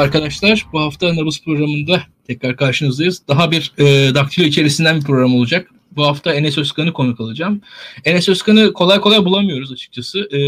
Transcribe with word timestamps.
Arkadaşlar. 0.00 0.66
Bu 0.72 0.80
hafta 0.80 1.16
Nabız 1.16 1.44
programında 1.44 2.02
tekrar 2.26 2.56
karşınızdayız. 2.56 3.22
Daha 3.28 3.50
bir 3.50 3.72
e, 3.78 4.14
daktilo 4.14 4.46
içerisinden 4.46 5.00
bir 5.00 5.04
program 5.04 5.34
olacak. 5.34 5.70
Bu 5.96 6.06
hafta 6.06 6.34
Enes 6.34 6.58
Özkan'ı 6.58 6.92
konuk 6.92 7.20
alacağım. 7.20 7.60
Enes 8.04 8.28
Özkan'ı 8.28 8.72
kolay 8.72 9.00
kolay 9.00 9.24
bulamıyoruz 9.24 9.72
açıkçası. 9.72 10.18
E, 10.32 10.38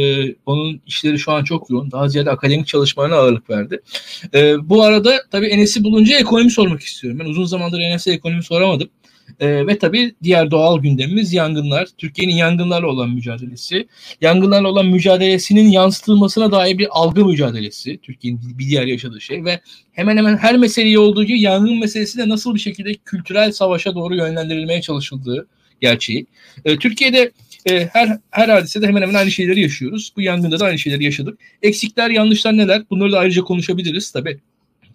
onun 0.46 0.80
işleri 0.86 1.18
şu 1.18 1.32
an 1.32 1.44
çok 1.44 1.70
yoğun. 1.70 1.90
Daha 1.90 2.08
ziyade 2.08 2.30
akademik 2.30 2.66
çalışmalarına 2.66 3.16
ağırlık 3.16 3.50
verdi. 3.50 3.80
E, 4.34 4.68
bu 4.68 4.82
arada 4.82 5.22
tabii 5.30 5.46
Enes'i 5.46 5.84
bulunca 5.84 6.18
ekonomi 6.18 6.50
sormak 6.50 6.80
istiyorum. 6.80 7.20
Ben 7.20 7.24
uzun 7.24 7.44
zamandır 7.44 7.80
Enes'e 7.80 8.12
ekonomi 8.12 8.42
soramadım. 8.42 8.88
E, 9.40 9.66
ve 9.66 9.78
tabii 9.78 10.14
diğer 10.22 10.50
doğal 10.50 10.82
gündemimiz 10.82 11.32
yangınlar. 11.32 11.88
Türkiye'nin 11.98 12.34
yangınlarla 12.34 12.86
olan 12.86 13.10
mücadelesi. 13.10 13.86
Yangınlarla 14.20 14.68
olan 14.68 14.86
mücadelesinin 14.86 15.68
yansıtılmasına 15.68 16.52
dair 16.52 16.78
bir 16.78 16.88
algı 16.90 17.24
mücadelesi. 17.24 17.98
Türkiye'nin 17.98 18.58
bir 18.58 18.68
diğer 18.68 18.86
yaşadığı 18.86 19.20
şey 19.20 19.44
ve 19.44 19.60
hemen 19.92 20.16
hemen 20.16 20.36
her 20.36 20.56
meseleyi 20.56 20.98
olduğu 20.98 21.24
gibi 21.24 21.40
yangın 21.40 21.78
meselesi 21.78 22.18
de 22.18 22.28
nasıl 22.28 22.54
bir 22.54 22.60
şekilde 22.60 22.94
kültürel 22.94 23.52
savaşa 23.52 23.94
doğru 23.94 24.16
yönlendirilmeye 24.16 24.82
çalışıldığı 24.82 25.46
gerçeği. 25.80 26.26
E, 26.64 26.76
Türkiye'de 26.76 27.32
e, 27.70 27.86
her 27.86 28.18
her 28.30 28.48
hadisede 28.48 28.86
hemen 28.86 29.02
hemen 29.02 29.14
aynı 29.14 29.30
şeyleri 29.30 29.60
yaşıyoruz. 29.60 30.12
Bu 30.16 30.20
yangında 30.20 30.60
da 30.60 30.64
aynı 30.64 30.78
şeyleri 30.78 31.04
yaşadık. 31.04 31.38
Eksikler, 31.62 32.10
yanlışlar 32.10 32.56
neler? 32.56 32.82
Bunları 32.90 33.12
da 33.12 33.18
ayrıca 33.18 33.42
konuşabiliriz 33.42 34.10
tabii. 34.10 34.40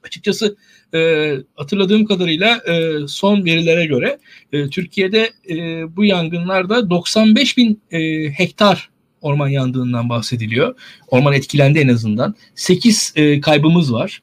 Açıkçası 0.08 0.58
e, 0.94 1.32
hatırladığım 1.56 2.06
kadarıyla 2.06 2.58
e, 2.58 3.08
son 3.08 3.46
verilere 3.46 3.86
göre 3.86 4.20
e, 4.54 4.70
Türkiye'de 4.70 5.32
e, 5.50 5.56
bu 5.96 6.06
yangınlarda 6.06 6.90
95 6.90 7.58
bin 7.58 7.82
e, 7.92 8.30
hektar 8.30 8.90
orman 9.22 9.48
yandığından 9.48 10.10
bahsediliyor. 10.10 10.76
Orman 11.08 11.34
etkilendi 11.34 11.80
en 11.80 11.88
azından. 11.88 12.36
8 12.56 13.14
e, 13.16 13.42
kaybımız 13.42 13.94
var. 13.94 14.22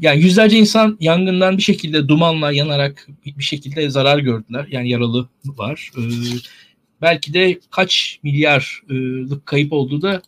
Yani 0.00 0.20
yüzlerce 0.20 0.58
insan 0.58 0.96
yangından 1.00 1.56
bir 1.56 1.62
şekilde 1.62 2.08
dumanla 2.08 2.52
yanarak 2.52 3.08
bir 3.38 3.44
şekilde 3.44 3.90
zarar 3.90 4.18
gördüler. 4.18 4.66
Yani 4.70 4.88
yaralı 4.88 5.28
var. 5.44 5.90
E, 5.96 6.00
belki 7.02 7.34
de 7.34 7.60
kaç 7.70 8.18
milyarlık 8.22 9.46
kayıp 9.46 9.72
olduğu 9.72 10.02
da 10.02 10.22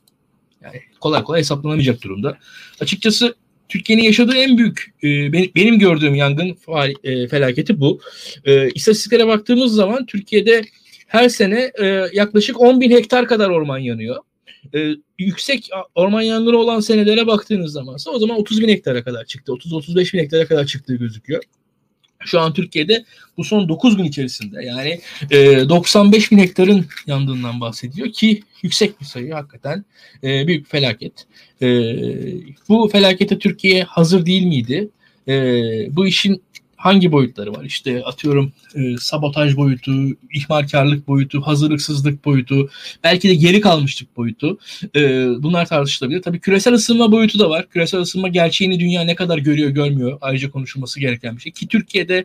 yani 0.62 0.80
kolay 1.00 1.22
kolay 1.22 1.40
hesaplanamayacak 1.40 2.02
durumda. 2.02 2.38
Açıkçası 2.80 3.34
Türkiye'nin 3.72 4.02
yaşadığı 4.02 4.34
en 4.34 4.58
büyük 4.58 4.94
e, 5.02 5.32
benim 5.32 5.78
gördüğüm 5.78 6.14
yangın 6.14 6.56
e, 7.04 7.28
felaketi 7.28 7.80
bu. 7.80 8.00
E, 8.44 8.70
istatistiklere 8.70 9.26
baktığımız 9.26 9.74
zaman 9.74 10.06
Türkiye'de 10.06 10.62
her 11.06 11.28
sene 11.28 11.72
e, 11.80 11.86
yaklaşık 12.12 12.60
10 12.60 12.80
bin 12.80 12.90
hektar 12.90 13.26
kadar 13.26 13.48
orman 13.48 13.78
yanıyor. 13.78 14.16
Yüksek 15.18 15.70
orman 15.94 16.22
yangını 16.22 16.56
olan 16.56 16.80
senelere 16.80 17.26
baktığınız 17.26 17.72
zaman 17.72 17.96
o 18.14 18.18
zaman 18.18 18.38
30 18.38 18.60
bin 18.60 18.68
hektara 18.68 19.04
kadar 19.04 19.24
çıktı. 19.24 19.52
30-35 19.52 20.12
bin 20.14 20.18
hektara 20.18 20.46
kadar 20.46 20.66
çıktığı 20.66 20.94
gözüküyor. 20.94 21.42
Şu 22.24 22.40
an 22.40 22.52
Türkiye'de 22.52 23.04
bu 23.36 23.44
son 23.44 23.68
9 23.68 23.96
gün 23.96 24.04
içerisinde 24.04 24.64
yani 24.64 25.00
e, 25.30 25.68
95 25.68 26.32
bin 26.32 26.38
hektarın 26.38 26.86
yandığından 27.06 27.60
bahsediyor 27.60 28.12
ki 28.12 28.42
yüksek 28.62 29.00
bir 29.00 29.06
sayı 29.06 29.32
hakikaten 29.32 29.84
e, 30.24 30.46
büyük 30.46 30.70
felaket. 30.70 31.26
E, 31.62 31.66
bu 32.68 32.88
felakete 32.92 33.38
Türkiye 33.38 33.82
hazır 33.82 34.26
değil 34.26 34.42
miydi? 34.42 34.88
E, 35.28 35.34
bu 35.96 36.06
işin 36.06 36.42
hangi 36.82 37.12
boyutları 37.12 37.52
var? 37.52 37.64
İşte 37.64 38.04
atıyorum 38.04 38.52
e, 38.74 38.96
sabotaj 38.96 39.56
boyutu, 39.56 39.92
ihmalkarlık 40.34 41.08
boyutu, 41.08 41.42
hazırlıksızlık 41.42 42.24
boyutu, 42.24 42.70
belki 43.04 43.28
de 43.28 43.34
geri 43.34 43.60
kalmışlık 43.60 44.16
boyutu. 44.16 44.58
E, 44.96 45.26
bunlar 45.42 45.66
tartışılabilir. 45.66 46.22
Tabii 46.22 46.40
küresel 46.40 46.74
ısınma 46.74 47.12
boyutu 47.12 47.38
da 47.38 47.50
var. 47.50 47.68
Küresel 47.68 48.00
ısınma 48.00 48.28
gerçeğini 48.28 48.80
dünya 48.80 49.02
ne 49.04 49.14
kadar 49.14 49.38
görüyor 49.38 49.70
görmüyor 49.70 50.18
ayrıca 50.20 50.50
konuşulması 50.50 51.00
gereken 51.00 51.36
bir 51.36 51.42
şey. 51.42 51.52
Ki 51.52 51.68
Türkiye'de 51.68 52.24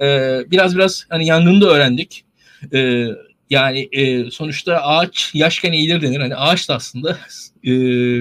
e, 0.00 0.38
biraz 0.50 0.74
biraz 0.76 1.06
hani 1.08 1.26
yangını 1.26 1.60
da 1.60 1.66
öğrendik. 1.66 2.24
E, 2.72 3.08
yani 3.50 3.88
e, 3.92 4.30
sonuçta 4.30 4.76
ağaç 4.76 5.30
yaşken 5.34 5.72
eğilir 5.72 6.02
denir. 6.02 6.20
Hani 6.20 6.36
ağaç 6.36 6.68
da 6.68 6.74
aslında 6.74 7.18
e, 7.64 7.70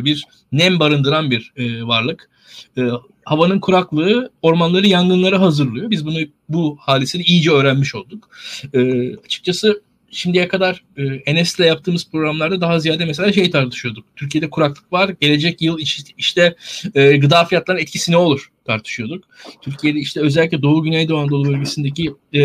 bir 0.06 0.24
nem 0.52 0.80
barındıran 0.80 1.32
bir 1.32 1.52
e, 1.58 1.84
varlık. 1.84 2.30
E, 2.78 2.82
havanın 3.26 3.60
kuraklığı 3.60 4.32
ormanları 4.42 4.88
yangınlara 4.88 5.42
hazırlıyor. 5.42 5.92
Biz 5.92 6.06
bunu 6.06 6.18
bu 6.50 6.78
hadisini 6.80 7.24
iyice 7.24 7.52
öğrenmiş 7.52 7.96
olduk. 7.96 8.30
E, 8.74 9.12
açıkçası 9.18 9.82
şimdiye 10.12 10.48
kadar 10.48 10.84
e, 10.98 11.04
Enes'le 11.04 11.60
yaptığımız 11.60 12.10
programlarda 12.12 12.62
daha 12.62 12.80
ziyade 12.80 13.06
mesela 13.06 13.34
şey 13.34 13.52
tartışıyorduk. 13.52 14.06
Türkiye'de 14.16 14.50
kuraklık 14.50 14.94
var. 14.94 15.16
Gelecek 15.22 15.62
yıl 15.62 15.80
işte 16.18 16.56
e, 16.96 17.18
gıda 17.18 17.46
fiyatlarının 17.46 17.82
etkisi 17.82 18.12
ne 18.12 18.18
olur 18.18 18.52
tartışıyorduk. 18.66 19.24
Türkiye'de 19.62 20.00
işte 20.00 20.20
özellikle 20.20 20.62
Doğu 20.62 20.84
Güneydoğu 20.84 21.18
Anadolu 21.18 21.50
bölgesindeki 21.50 22.14
e, 22.34 22.42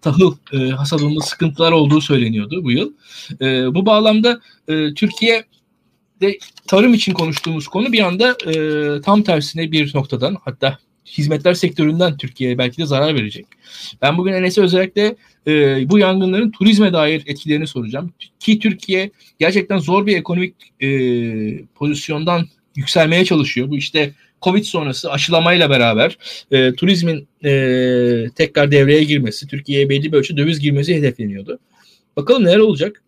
tahıl 0.00 0.36
e, 0.52 0.56
hasadında 0.56 1.20
sıkıntılar 1.20 1.72
olduğu 1.72 2.00
söyleniyordu 2.00 2.64
bu 2.64 2.70
yıl. 2.70 2.92
E, 3.40 3.74
bu 3.74 3.86
bağlamda 3.86 4.40
e, 4.68 4.94
Türkiye 4.94 5.44
de 6.20 6.38
tarım 6.66 6.94
için 6.94 7.12
konuştuğumuz 7.12 7.68
konu 7.68 7.92
bir 7.92 8.00
anda 8.00 8.36
e, 8.46 9.00
tam 9.00 9.22
tersine 9.22 9.72
bir 9.72 9.94
noktadan 9.94 10.36
hatta 10.44 10.78
hizmetler 11.06 11.54
sektöründen 11.54 12.16
Türkiye'ye 12.16 12.58
belki 12.58 12.78
de 12.78 12.86
zarar 12.86 13.14
verecek. 13.14 13.46
Ben 14.02 14.18
bugün 14.18 14.32
Enes'e 14.32 14.62
özellikle 14.62 15.16
e, 15.46 15.84
bu 15.90 15.98
yangınların 15.98 16.50
turizme 16.50 16.92
dair 16.92 17.22
etkilerini 17.26 17.66
soracağım. 17.66 18.12
Ki 18.40 18.58
Türkiye 18.58 19.10
gerçekten 19.38 19.78
zor 19.78 20.06
bir 20.06 20.16
ekonomik 20.16 20.54
e, 20.82 20.88
pozisyondan 21.74 22.46
yükselmeye 22.76 23.24
çalışıyor. 23.24 23.70
Bu 23.70 23.76
işte 23.76 24.12
Covid 24.42 24.64
sonrası 24.64 25.12
aşılamayla 25.12 25.70
beraber 25.70 26.18
e, 26.50 26.72
turizmin 26.72 27.28
e, 27.44 28.30
tekrar 28.34 28.70
devreye 28.70 29.04
girmesi, 29.04 29.46
Türkiye'ye 29.46 29.88
belli 29.88 30.12
bir 30.12 30.16
ölçü 30.16 30.36
döviz 30.36 30.60
girmesi 30.60 30.94
hedefleniyordu. 30.94 31.58
Bakalım 32.16 32.44
neler 32.44 32.58
olacak? 32.58 33.02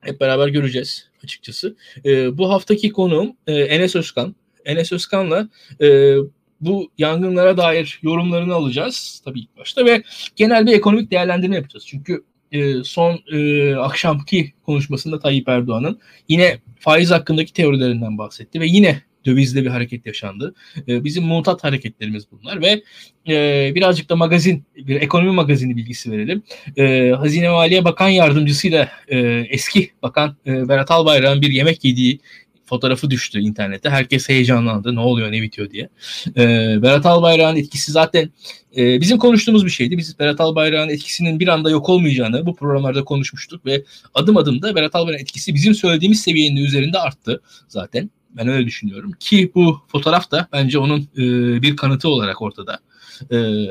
Hep 0.00 0.20
beraber 0.20 0.48
göreceğiz 0.48 1.08
açıkçası. 1.26 1.76
E, 2.04 2.38
bu 2.38 2.50
haftaki 2.50 2.92
konuğum 2.92 3.36
e, 3.46 3.54
Enes 3.54 3.96
Özkan. 3.96 4.34
Enes 4.64 4.92
Özkan'la 4.92 5.48
e, 5.80 6.16
bu 6.60 6.90
yangınlara 6.98 7.56
dair 7.56 7.98
yorumlarını 8.02 8.54
alacağız 8.54 9.22
tabii 9.24 9.40
ilk 9.40 9.56
başta 9.56 9.84
ve 9.84 10.02
genel 10.36 10.66
bir 10.66 10.72
ekonomik 10.72 11.10
değerlendirme 11.10 11.56
yapacağız. 11.56 11.86
Çünkü 11.86 12.24
e, 12.52 12.84
son 12.84 13.20
e, 13.32 13.74
akşamki 13.74 14.52
konuşmasında 14.66 15.18
Tayyip 15.18 15.48
Erdoğan'ın 15.48 16.00
yine 16.28 16.58
faiz 16.78 17.10
hakkındaki 17.10 17.52
teorilerinden 17.52 18.18
bahsetti 18.18 18.60
ve 18.60 18.66
yine 18.66 19.02
dövizde 19.26 19.62
bir 19.62 19.70
hareket 19.70 20.06
yaşandı. 20.06 20.54
E, 20.88 21.04
bizim 21.04 21.24
mutat 21.24 21.64
hareketlerimiz 21.64 22.24
bunlar 22.30 22.60
ve 22.60 22.82
e, 23.28 23.72
birazcık 23.74 24.08
da 24.08 24.16
magazin, 24.16 24.64
bir 24.76 24.96
ekonomi 24.96 25.30
magazini 25.30 25.76
bilgisi 25.76 26.12
verelim. 26.12 26.42
E, 26.76 27.10
Hazine 27.10 27.48
Maliye 27.48 27.84
Bakan 27.84 28.08
Yardımcısıyla 28.08 28.88
e, 29.08 29.18
eski 29.50 29.90
bakan 30.02 30.36
e, 30.46 30.68
Berat 30.68 30.90
Albayrak'ın 30.90 31.42
bir 31.42 31.50
yemek 31.50 31.84
yediği 31.84 32.20
fotoğrafı 32.66 33.10
düştü 33.10 33.40
internette. 33.40 33.90
Herkes 33.90 34.28
heyecanlandı. 34.28 34.94
Ne 34.94 35.00
oluyor, 35.00 35.32
ne 35.32 35.42
bitiyor 35.42 35.70
diye. 35.70 35.88
Ee, 36.36 36.82
Berat 36.82 37.06
Albayrak'ın 37.06 37.56
etkisi 37.56 37.92
zaten 37.92 38.30
e, 38.76 39.00
bizim 39.00 39.18
konuştuğumuz 39.18 39.64
bir 39.64 39.70
şeydi. 39.70 39.98
Biz 39.98 40.18
Berat 40.18 40.40
Albayrak'ın 40.40 40.88
etkisinin 40.88 41.40
bir 41.40 41.48
anda 41.48 41.70
yok 41.70 41.88
olmayacağını 41.88 42.46
bu 42.46 42.56
programlarda 42.56 43.04
konuşmuştuk 43.04 43.66
ve 43.66 43.84
adım 44.14 44.36
adım 44.36 44.62
da 44.62 44.74
Berat 44.74 44.94
Albayrak'ın 44.94 45.22
etkisi 45.22 45.54
bizim 45.54 45.74
söylediğimiz 45.74 46.20
seviyenin 46.20 46.64
üzerinde 46.64 46.98
arttı 46.98 47.40
zaten. 47.68 48.10
Ben 48.36 48.48
öyle 48.48 48.66
düşünüyorum. 48.66 49.12
Ki 49.20 49.52
bu 49.54 49.80
fotoğraf 49.88 50.30
da 50.30 50.48
bence 50.52 50.78
onun 50.78 51.00
e, 51.00 51.22
bir 51.62 51.76
kanıtı 51.76 52.08
olarak 52.08 52.42
ortada. 52.42 52.78
E, 53.30 53.66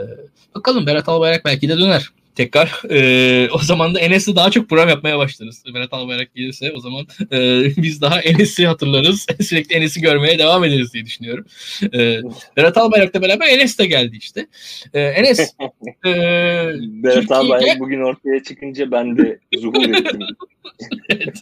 bakalım 0.56 0.86
Berat 0.86 1.10
Albayrak 1.10 1.46
belki 1.46 1.70
de 1.70 1.78
döner 1.78 2.12
tekrar. 2.36 2.82
E, 2.92 3.50
o 3.52 3.58
zaman 3.58 3.96
da 3.96 4.00
Enes'le 4.00 4.36
daha 4.36 4.52
çok 4.52 4.70
program 4.70 4.90
yapmaya 4.90 5.18
başlarız. 5.18 5.64
Berat 5.74 5.94
Albayrak 5.94 6.36
gelirse 6.36 6.72
o 6.72 6.80
zaman 6.80 7.08
e, 7.32 7.64
biz 7.78 8.02
daha 8.02 8.22
Enes'i 8.22 8.68
hatırlarız. 8.68 9.26
Sürekli 9.42 9.76
Enes'i 9.76 10.02
görmeye 10.02 10.40
devam 10.40 10.64
ederiz 10.64 10.94
diye 10.94 11.06
düşünüyorum. 11.06 11.46
E, 11.94 12.20
Berat 12.58 12.78
Albayrak'la 12.78 13.22
beraber 13.22 13.48
Enes 13.48 13.80
de 13.80 13.86
geldi 13.86 14.18
işte. 14.18 14.48
E, 14.94 15.02
Enes 15.02 15.40
e, 16.06 16.12
Berat 17.04 17.16
Türkiye... 17.16 17.40
Albayrak 17.40 17.80
bugün 17.80 18.02
ortaya 18.02 18.44
çıkınca 18.44 18.92
ben 18.92 19.18
de 19.18 19.40
zuhur 19.58 19.90
ettim. 19.90 20.20
evet. 21.10 21.42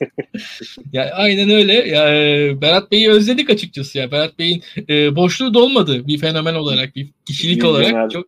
Ya 0.94 1.12
aynen 1.14 1.50
öyle. 1.50 1.74
Ya 1.74 2.16
e, 2.16 2.62
Berat 2.62 2.92
Bey'i 2.92 3.10
özledik 3.10 3.50
açıkçası 3.50 3.98
ya. 3.98 4.12
Berat 4.12 4.40
Bey'in 4.40 4.64
e, 4.90 5.16
boşluğu 5.16 5.54
dolmadı 5.54 6.08
bir 6.08 6.18
fenomen 6.18 6.56
olarak, 6.56 6.96
bir 6.96 7.08
kişilik 7.26 7.58
bir 7.58 7.68
olarak 7.68 8.12
çok 8.12 8.26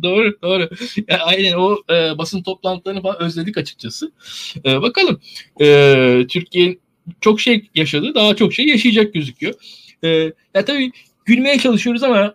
doğru 0.02 0.42
doğru. 0.42 0.68
Ya, 1.08 1.18
aynen 1.18 1.52
o 1.52 1.76
e, 1.90 2.18
basın 2.18 2.42
toplantılarını 2.42 3.02
falan 3.02 3.20
özledik 3.20 3.58
açıkçası. 3.58 4.12
E, 4.64 4.82
bakalım. 4.82 5.20
E, 5.60 6.26
Türkiye 6.28 6.78
çok 7.20 7.40
şey 7.40 7.68
yaşadı. 7.74 8.14
Daha 8.14 8.36
çok 8.36 8.54
şey 8.54 8.66
yaşayacak 8.66 9.14
gözüküyor. 9.14 9.54
E, 10.04 10.08
ya 10.54 10.64
tabii 10.64 10.92
gülmeye 11.24 11.58
çalışıyoruz 11.58 12.02
ama 12.02 12.34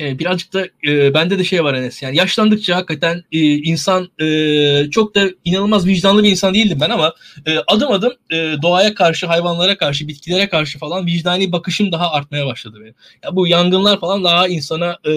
e, 0.00 0.18
birazcık 0.18 0.52
da 0.52 0.66
e, 0.86 1.14
bende 1.14 1.38
de 1.38 1.44
şey 1.44 1.64
var 1.64 1.74
Enes. 1.74 2.02
Yani 2.02 2.16
yaşlandıkça 2.16 2.76
hakikaten 2.76 3.24
e, 3.32 3.38
insan 3.40 4.08
e, 4.20 4.90
çok 4.90 5.14
da 5.14 5.30
inanılmaz 5.44 5.86
vicdanlı 5.86 6.24
bir 6.24 6.30
insan 6.30 6.54
değildim 6.54 6.78
ben 6.80 6.90
ama 6.90 7.14
e, 7.46 7.58
adım 7.66 7.92
adım 7.92 8.12
e, 8.32 8.36
doğaya 8.62 8.94
karşı, 8.94 9.26
hayvanlara 9.26 9.76
karşı, 9.76 10.08
bitkilere 10.08 10.48
karşı 10.48 10.78
falan 10.78 11.06
vicdani 11.06 11.52
bakışım 11.52 11.92
daha 11.92 12.10
artmaya 12.10 12.46
başladı 12.46 12.78
benim. 12.80 12.94
Ya 13.24 13.36
bu 13.36 13.46
yangınlar 13.46 14.00
falan 14.00 14.24
daha 14.24 14.48
insana 14.48 14.98
e, 15.06 15.12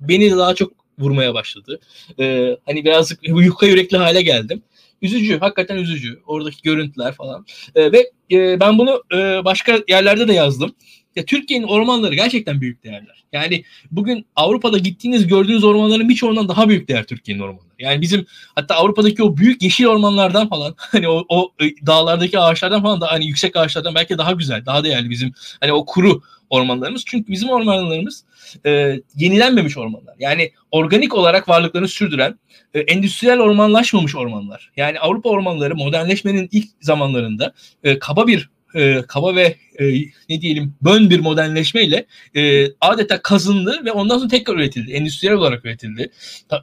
beni 0.00 0.36
daha 0.36 0.54
çok 0.54 0.72
vurmaya 0.98 1.34
başladı. 1.34 1.80
E, 2.20 2.56
hani 2.66 2.84
birazcık 2.84 3.28
yufka 3.28 3.66
yürekli 3.66 3.96
hale 3.96 4.22
geldim. 4.22 4.62
Üzücü, 5.02 5.38
hakikaten 5.38 5.76
üzücü. 5.76 6.20
Oradaki 6.26 6.62
görüntüler 6.62 7.14
falan. 7.14 7.46
E, 7.74 7.92
ve 7.92 8.10
e, 8.32 8.60
ben 8.60 8.78
bunu 8.78 9.02
e, 9.14 9.44
başka 9.44 9.78
yerlerde 9.88 10.28
de 10.28 10.32
yazdım. 10.32 10.74
Ya 11.16 11.24
Türkiye'nin 11.24 11.66
ormanları 11.66 12.14
gerçekten 12.14 12.60
büyük 12.60 12.84
değerler. 12.84 13.24
Yani 13.32 13.64
bugün 13.90 14.26
Avrupa'da 14.36 14.78
gittiğiniz 14.78 15.26
gördüğünüz 15.26 15.64
ormanların 15.64 16.08
birçoğundan 16.08 16.48
daha 16.48 16.68
büyük 16.68 16.88
değer 16.88 17.04
Türkiye'nin 17.04 17.42
ormanları. 17.42 17.66
Yani 17.78 18.00
bizim 18.00 18.26
hatta 18.54 18.74
Avrupa'daki 18.74 19.22
o 19.22 19.36
büyük 19.36 19.62
yeşil 19.62 19.86
ormanlardan 19.86 20.48
falan 20.48 20.74
hani 20.78 21.08
o, 21.08 21.24
o 21.28 21.52
e, 21.60 21.86
dağlardaki 21.86 22.38
ağaçlardan 22.38 22.82
falan 22.82 23.00
da 23.00 23.12
hani 23.12 23.26
yüksek 23.26 23.56
ağaçlardan 23.56 23.94
belki 23.94 24.18
daha 24.18 24.32
güzel, 24.32 24.66
daha 24.66 24.84
değerli 24.84 25.10
bizim 25.10 25.32
hani 25.60 25.72
o 25.72 25.84
kuru 25.84 26.22
ormanlarımız. 26.50 27.02
Çünkü 27.06 27.32
bizim 27.32 27.48
ormanlarımız 27.48 28.24
e, 28.66 29.00
yenilenmemiş 29.16 29.76
ormanlar. 29.76 30.14
Yani 30.18 30.52
organik 30.70 31.14
olarak 31.14 31.48
varlıklarını 31.48 31.88
sürdüren, 31.88 32.38
e, 32.74 32.80
endüstriyel 32.80 33.40
ormanlaşmamış 33.40 34.16
ormanlar. 34.16 34.72
Yani 34.76 35.00
Avrupa 35.00 35.28
ormanları 35.28 35.76
modernleşmenin 35.76 36.48
ilk 36.52 36.68
zamanlarında 36.80 37.52
e, 37.84 37.98
kaba 37.98 38.26
bir 38.26 38.50
e, 38.76 39.02
kaba 39.08 39.34
ve 39.34 39.56
e, 39.78 39.84
ne 40.28 40.40
diyelim 40.40 40.74
bön 40.82 41.10
bir 41.10 41.20
modernleşmeyle 41.20 42.06
e, 42.36 42.66
adeta 42.80 43.22
kazındı 43.22 43.80
ve 43.84 43.92
ondan 43.92 44.18
sonra 44.18 44.28
tekrar 44.28 44.54
üretildi. 44.54 44.92
Endüstriyel 44.92 45.36
olarak 45.36 45.64
üretildi. 45.64 46.10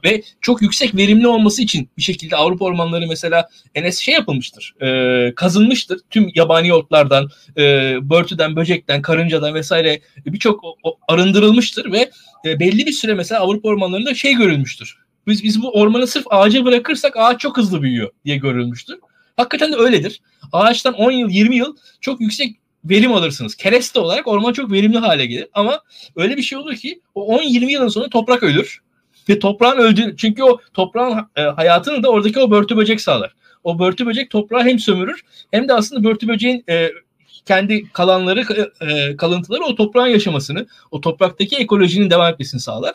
Ve 0.04 0.22
çok 0.40 0.62
yüksek 0.62 0.96
verimli 0.96 1.28
olması 1.28 1.62
için 1.62 1.88
bir 1.96 2.02
şekilde 2.02 2.36
Avrupa 2.36 2.64
ormanları 2.64 3.06
mesela 3.08 3.48
enes 3.74 3.98
şey 3.98 4.14
yapılmıştır. 4.14 4.74
E, 4.82 5.34
kazınmıştır. 5.34 6.00
Tüm 6.10 6.30
yabani 6.34 6.74
otlardan, 6.74 7.30
e, 7.58 7.96
börtüden, 8.02 8.56
böcekten, 8.56 9.02
karıncadan 9.02 9.54
vesaire 9.54 10.00
birçok 10.26 10.64
arındırılmıştır 11.08 11.92
ve 11.92 12.10
e, 12.46 12.60
belli 12.60 12.86
bir 12.86 12.92
süre 12.92 13.14
mesela 13.14 13.40
Avrupa 13.40 13.68
ormanlarında 13.68 14.14
şey 14.14 14.34
görülmüştür. 14.34 14.96
Biz, 15.26 15.44
biz 15.44 15.62
bu 15.62 15.72
ormanı 15.72 16.06
sırf 16.06 16.24
ağaca 16.30 16.64
bırakırsak 16.64 17.16
ağaç 17.16 17.40
çok 17.40 17.56
hızlı 17.56 17.82
büyüyor 17.82 18.10
diye 18.24 18.36
görülmüştür. 18.36 18.98
Hakikaten 19.36 19.72
de 19.72 19.76
öyledir. 19.76 20.20
Ağaçtan 20.52 20.94
10 20.94 21.10
yıl 21.10 21.30
20 21.30 21.56
yıl 21.56 21.76
çok 22.00 22.20
yüksek 22.20 22.56
verim 22.84 23.12
alırsınız. 23.12 23.54
Kereste 23.54 24.00
olarak 24.00 24.28
orman 24.28 24.52
çok 24.52 24.72
verimli 24.72 24.98
hale 24.98 25.26
gelir. 25.26 25.48
Ama 25.52 25.80
öyle 26.16 26.36
bir 26.36 26.42
şey 26.42 26.58
olur 26.58 26.74
ki 26.74 27.00
o 27.14 27.38
10-20 27.38 27.70
yılın 27.70 27.88
sonra 27.88 28.08
toprak 28.08 28.42
ölür. 28.42 28.80
Ve 29.28 29.38
toprağın 29.38 29.78
öldüğü 29.78 30.16
çünkü 30.16 30.42
o 30.42 30.58
toprağın 30.74 31.26
e, 31.36 31.42
hayatını 31.42 32.02
da 32.02 32.10
oradaki 32.10 32.40
o 32.40 32.50
börtü 32.50 32.76
böcek 32.76 33.00
sağlar. 33.00 33.34
O 33.64 33.78
börtü 33.78 34.06
böcek 34.06 34.30
toprağı 34.30 34.64
hem 34.64 34.78
sömürür 34.78 35.24
hem 35.50 35.68
de 35.68 35.74
aslında 35.74 36.04
börtü 36.04 36.28
böceğin 36.28 36.64
e, 36.68 36.90
kendi 37.44 37.92
kalanları 37.92 38.44
e, 38.80 39.16
kalıntıları 39.16 39.62
o 39.64 39.74
toprağın 39.74 40.06
yaşamasını, 40.06 40.66
o 40.90 41.00
topraktaki 41.00 41.56
ekolojinin 41.56 42.10
devam 42.10 42.32
etmesini 42.32 42.60
sağlar. 42.60 42.94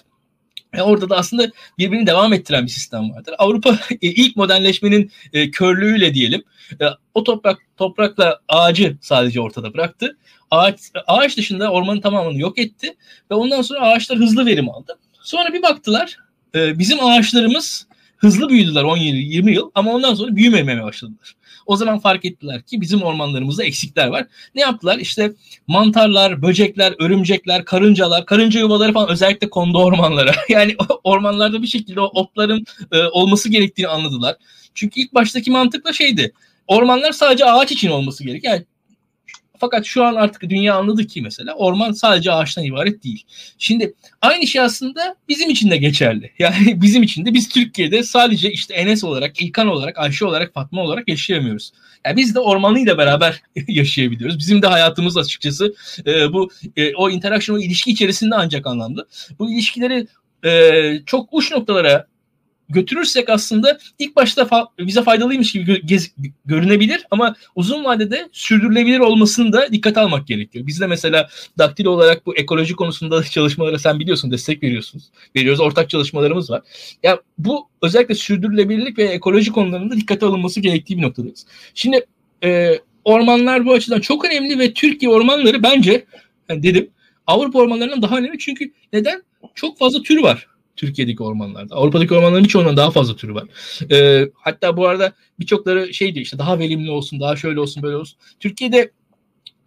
E 0.73 0.81
orada 0.81 1.09
da 1.09 1.17
aslında 1.17 1.51
birbirini 1.77 2.07
devam 2.07 2.33
ettiren 2.33 2.65
bir 2.65 2.71
sistem 2.71 3.11
vardır. 3.11 3.35
Avrupa 3.37 3.69
e, 3.91 3.97
ilk 4.01 4.35
modernleşmenin 4.35 5.11
e, 5.33 5.51
körlüğüyle 5.51 6.13
diyelim 6.13 6.43
e, 6.81 6.85
o 7.13 7.23
toprak 7.23 7.59
toprakla 7.77 8.39
ağacı 8.47 8.97
sadece 9.01 9.41
ortada 9.41 9.73
bıraktı. 9.73 10.17
Ağaç, 10.51 10.79
ağaç 11.07 11.37
dışında 11.37 11.71
ormanın 11.71 12.01
tamamını 12.01 12.39
yok 12.39 12.59
etti 12.59 12.95
ve 13.31 13.35
ondan 13.35 13.61
sonra 13.61 13.79
ağaçlar 13.79 14.19
hızlı 14.19 14.45
verim 14.45 14.69
aldı. 14.69 14.97
Sonra 15.21 15.53
bir 15.53 15.61
baktılar 15.61 16.17
e, 16.55 16.79
bizim 16.79 17.05
ağaçlarımız 17.05 17.87
hızlı 18.17 18.49
büyüdüler 18.49 18.83
10 18.83 18.97
yıl 18.97 19.15
20 19.15 19.53
yıl 19.53 19.71
ama 19.75 19.91
ondan 19.93 20.13
sonra 20.13 20.35
büyümemeye 20.35 20.83
başladılar. 20.83 21.35
O 21.69 21.75
zaman 21.75 21.99
fark 21.99 22.25
ettiler 22.25 22.61
ki 22.61 22.81
bizim 22.81 23.01
ormanlarımızda 23.01 23.63
eksikler 23.63 24.07
var. 24.07 24.27
Ne 24.55 24.61
yaptılar? 24.61 24.97
İşte 24.97 25.33
mantarlar, 25.67 26.41
böcekler, 26.41 26.93
örümcekler, 26.99 27.65
karıncalar, 27.65 28.25
karınca 28.25 28.59
yuvaları 28.59 28.93
falan 28.93 29.09
özellikle 29.09 29.49
kondu 29.49 29.83
ormanlara. 29.83 30.31
yani 30.49 30.75
ormanlarda 31.03 31.61
bir 31.61 31.67
şekilde 31.67 32.01
o 32.01 32.05
otların 32.05 32.65
e, 32.91 33.03
olması 33.03 33.49
gerektiğini 33.49 33.87
anladılar. 33.87 34.35
Çünkü 34.75 35.01
ilk 35.01 35.13
baştaki 35.13 35.51
mantıkla 35.51 35.93
şeydi. 35.93 36.31
Ormanlar 36.67 37.11
sadece 37.11 37.45
ağaç 37.45 37.71
için 37.71 37.89
olması 37.89 38.23
gerek. 38.23 38.43
Yani 38.43 38.65
fakat 39.59 39.85
şu 39.85 40.03
an 40.03 40.15
artık 40.15 40.41
dünya 40.41 40.75
anladı 40.75 41.07
ki 41.07 41.21
mesela 41.21 41.53
orman 41.53 41.91
sadece 41.91 42.31
ağaçtan 42.31 42.63
ibaret 42.63 43.03
değil. 43.03 43.23
Şimdi 43.57 43.93
aynı 44.21 44.47
şey 44.47 44.61
aslında 44.61 45.15
bizim 45.29 45.49
için 45.49 45.71
de 45.71 45.77
geçerli. 45.77 46.31
Yani 46.39 46.81
bizim 46.81 47.03
için 47.03 47.25
de 47.25 47.33
biz 47.33 47.49
Türkiye'de 47.49 48.03
sadece 48.03 48.51
işte 48.51 48.73
Enes 48.73 49.03
olarak, 49.03 49.41
İlkan 49.41 49.67
olarak, 49.67 49.97
Ayşe 49.97 50.25
olarak, 50.25 50.53
Fatma 50.53 50.81
olarak 50.81 51.07
yaşayamıyoruz. 51.07 51.71
Yani 52.05 52.17
biz 52.17 52.35
de 52.35 52.39
ormanıyla 52.39 52.97
beraber 52.97 53.41
yaşayabiliyoruz. 53.67 54.39
Bizim 54.39 54.61
de 54.61 54.67
hayatımız 54.67 55.17
açıkçası 55.17 55.73
e, 56.05 56.33
bu 56.33 56.49
e, 56.75 56.95
o 56.95 57.09
interaction, 57.09 57.55
o 57.55 57.59
ilişki 57.59 57.91
içerisinde 57.91 58.35
ancak 58.35 58.67
anlamlı. 58.67 59.07
Bu 59.39 59.51
ilişkileri 59.51 60.07
e, 60.45 61.01
çok 61.05 61.29
uç 61.31 61.51
noktalara 61.51 62.07
götürürsek 62.69 63.29
aslında 63.29 63.79
ilk 63.99 64.15
başta 64.15 64.41
fa- 64.41 64.67
bize 64.79 65.03
faydalıymış 65.03 65.51
gibi 65.51 65.71
gö- 65.71 65.85
gez- 65.85 66.11
görünebilir 66.45 67.05
ama 67.11 67.35
uzun 67.55 67.83
vadede 67.83 68.29
sürdürülebilir 68.31 68.99
olmasını 68.99 69.53
da 69.53 69.71
dikkat 69.71 69.97
almak 69.97 70.27
gerekiyor. 70.27 70.67
Biz 70.67 70.81
de 70.81 70.87
mesela 70.87 71.29
daktilo 71.57 71.91
olarak 71.91 72.25
bu 72.25 72.35
ekoloji 72.35 72.75
konusunda 72.75 73.23
çalışmalara 73.31 73.79
sen 73.79 73.99
biliyorsun 73.99 74.31
destek 74.31 74.63
veriyorsunuz. 74.63 75.03
Veriyoruz 75.35 75.59
ortak 75.59 75.89
çalışmalarımız 75.89 76.49
var. 76.49 76.61
Ya 77.03 77.09
yani 77.09 77.19
bu 77.37 77.67
özellikle 77.81 78.15
sürdürülebilirlik 78.15 78.97
ve 78.97 79.03
ekoloji 79.03 79.51
konularında 79.51 79.95
dikkate 79.95 80.25
alınması 80.25 80.59
gerektiği 80.59 80.97
bir 80.97 81.01
noktadayız. 81.01 81.45
Şimdi 81.73 82.05
e, 82.43 82.79
ormanlar 83.03 83.65
bu 83.65 83.73
açıdan 83.73 83.99
çok 83.99 84.25
önemli 84.25 84.59
ve 84.59 84.73
Türkiye 84.73 85.11
ormanları 85.11 85.63
bence 85.63 86.05
yani 86.49 86.63
dedim 86.63 86.89
Avrupa 87.27 87.59
ormanlarından 87.59 88.01
daha 88.01 88.17
önemli 88.17 88.39
çünkü 88.39 88.73
neden? 88.93 89.23
Çok 89.55 89.77
fazla 89.77 90.01
tür 90.01 90.21
var. 90.21 90.47
Türkiye'deki 90.79 91.23
ormanlarda. 91.23 91.75
Avrupa'daki 91.75 92.13
ormanların 92.13 92.43
birçoğundan 92.43 92.77
daha 92.77 92.91
fazla 92.91 93.15
türü 93.15 93.33
var. 93.33 93.43
E, 93.91 94.27
hatta 94.33 94.77
bu 94.77 94.87
arada 94.87 95.13
birçokları 95.39 95.93
şey 95.93 96.15
diyor 96.15 96.25
işte 96.25 96.37
daha 96.37 96.59
verimli 96.59 96.91
olsun, 96.91 97.19
daha 97.19 97.35
şöyle 97.35 97.59
olsun, 97.59 97.83
böyle 97.83 97.95
olsun. 97.95 98.19
Türkiye'de 98.39 98.91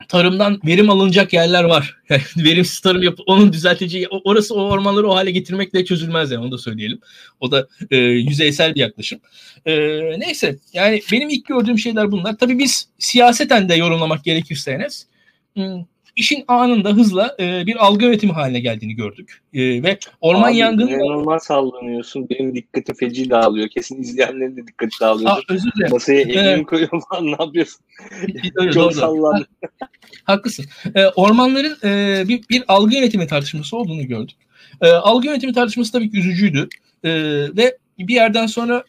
tarımdan 0.09 0.61
verim 0.67 0.91
alınacak 0.91 1.33
yerler 1.33 1.65
var. 1.65 1.97
Yani 2.09 2.23
verimsiz 2.37 2.81
tarım 2.81 3.03
yapıp 3.03 3.25
onun 3.27 3.53
düzelteceği 3.53 4.09
orası 4.09 4.55
o 4.55 4.63
ormanları 4.63 5.09
o 5.09 5.15
hale 5.15 5.31
getirmekle 5.31 5.85
çözülmez 5.85 6.31
yani 6.31 6.45
onu 6.45 6.53
da 6.53 6.59
söyleyelim. 6.59 7.01
O 7.41 7.51
da 7.51 7.69
e, 7.91 7.97
yüzeysel 7.97 8.75
bir 8.75 8.81
yaklaşım. 8.81 9.21
E, 9.67 9.73
neyse 10.21 10.59
yani 10.73 11.01
benim 11.13 11.29
ilk 11.29 11.47
gördüğüm 11.47 11.79
şeyler 11.79 12.13
bunlar. 12.13 12.39
Tabii 12.39 12.59
biz 12.59 12.89
siyaseten 12.99 13.69
de 13.69 13.75
yorumlamak 13.75 14.25
gerekirse 14.25 14.71
Enes 14.73 15.07
hmm, 15.55 15.85
işin 16.17 16.45
anında 16.49 16.91
hızla 16.91 17.37
e, 17.41 17.67
bir 17.67 17.87
algı 17.87 18.05
yönetimi 18.05 18.33
haline 18.33 18.61
geldiğini 18.61 18.95
gördük. 18.95 19.43
E, 19.55 19.83
ve 19.83 19.99
orman 20.21 20.51
Abi, 20.51 20.57
yangını... 20.57 20.99
Normal 20.99 21.39
sallanıyorsun. 21.39 22.29
Benim 22.31 22.55
dikkatim 22.55 22.95
feci 22.95 23.31
dağılıyor. 23.31 23.69
Kesin 23.69 24.03
izleyenlerin 24.03 24.57
de 24.57 24.67
dikkati 24.67 25.01
dağılıyor. 25.01 25.31
Aa, 25.31 25.41
özür 25.49 25.71
dilerim. 25.77 25.93
Masaya 25.93 26.21
elini 26.21 26.61
ee, 26.61 26.63
koyuyorum 26.63 27.01
falan 27.11 27.27
ne 27.27 27.37
yapıyorsun? 27.41 27.81
Çok 28.75 28.95
sallandı. 28.95 29.47
Haklısın. 30.25 30.65
E, 30.95 31.07
ormanların 31.07 31.79
e, 31.85 32.25
bir, 32.29 32.43
bir 32.51 32.65
algı 32.69 32.95
yönetimi 32.95 33.27
tartışması 33.27 33.77
olduğunu 33.77 34.07
gördük. 34.07 34.37
E, 34.81 34.89
algı 34.89 35.27
yönetimi 35.27 35.53
tartışması 35.53 35.93
tabii 35.93 36.11
ki 36.11 36.19
üzücüydü. 36.19 36.69
E, 37.05 37.11
ve 37.57 37.79
bir 37.99 38.15
yerden 38.15 38.47
sonra 38.47 38.85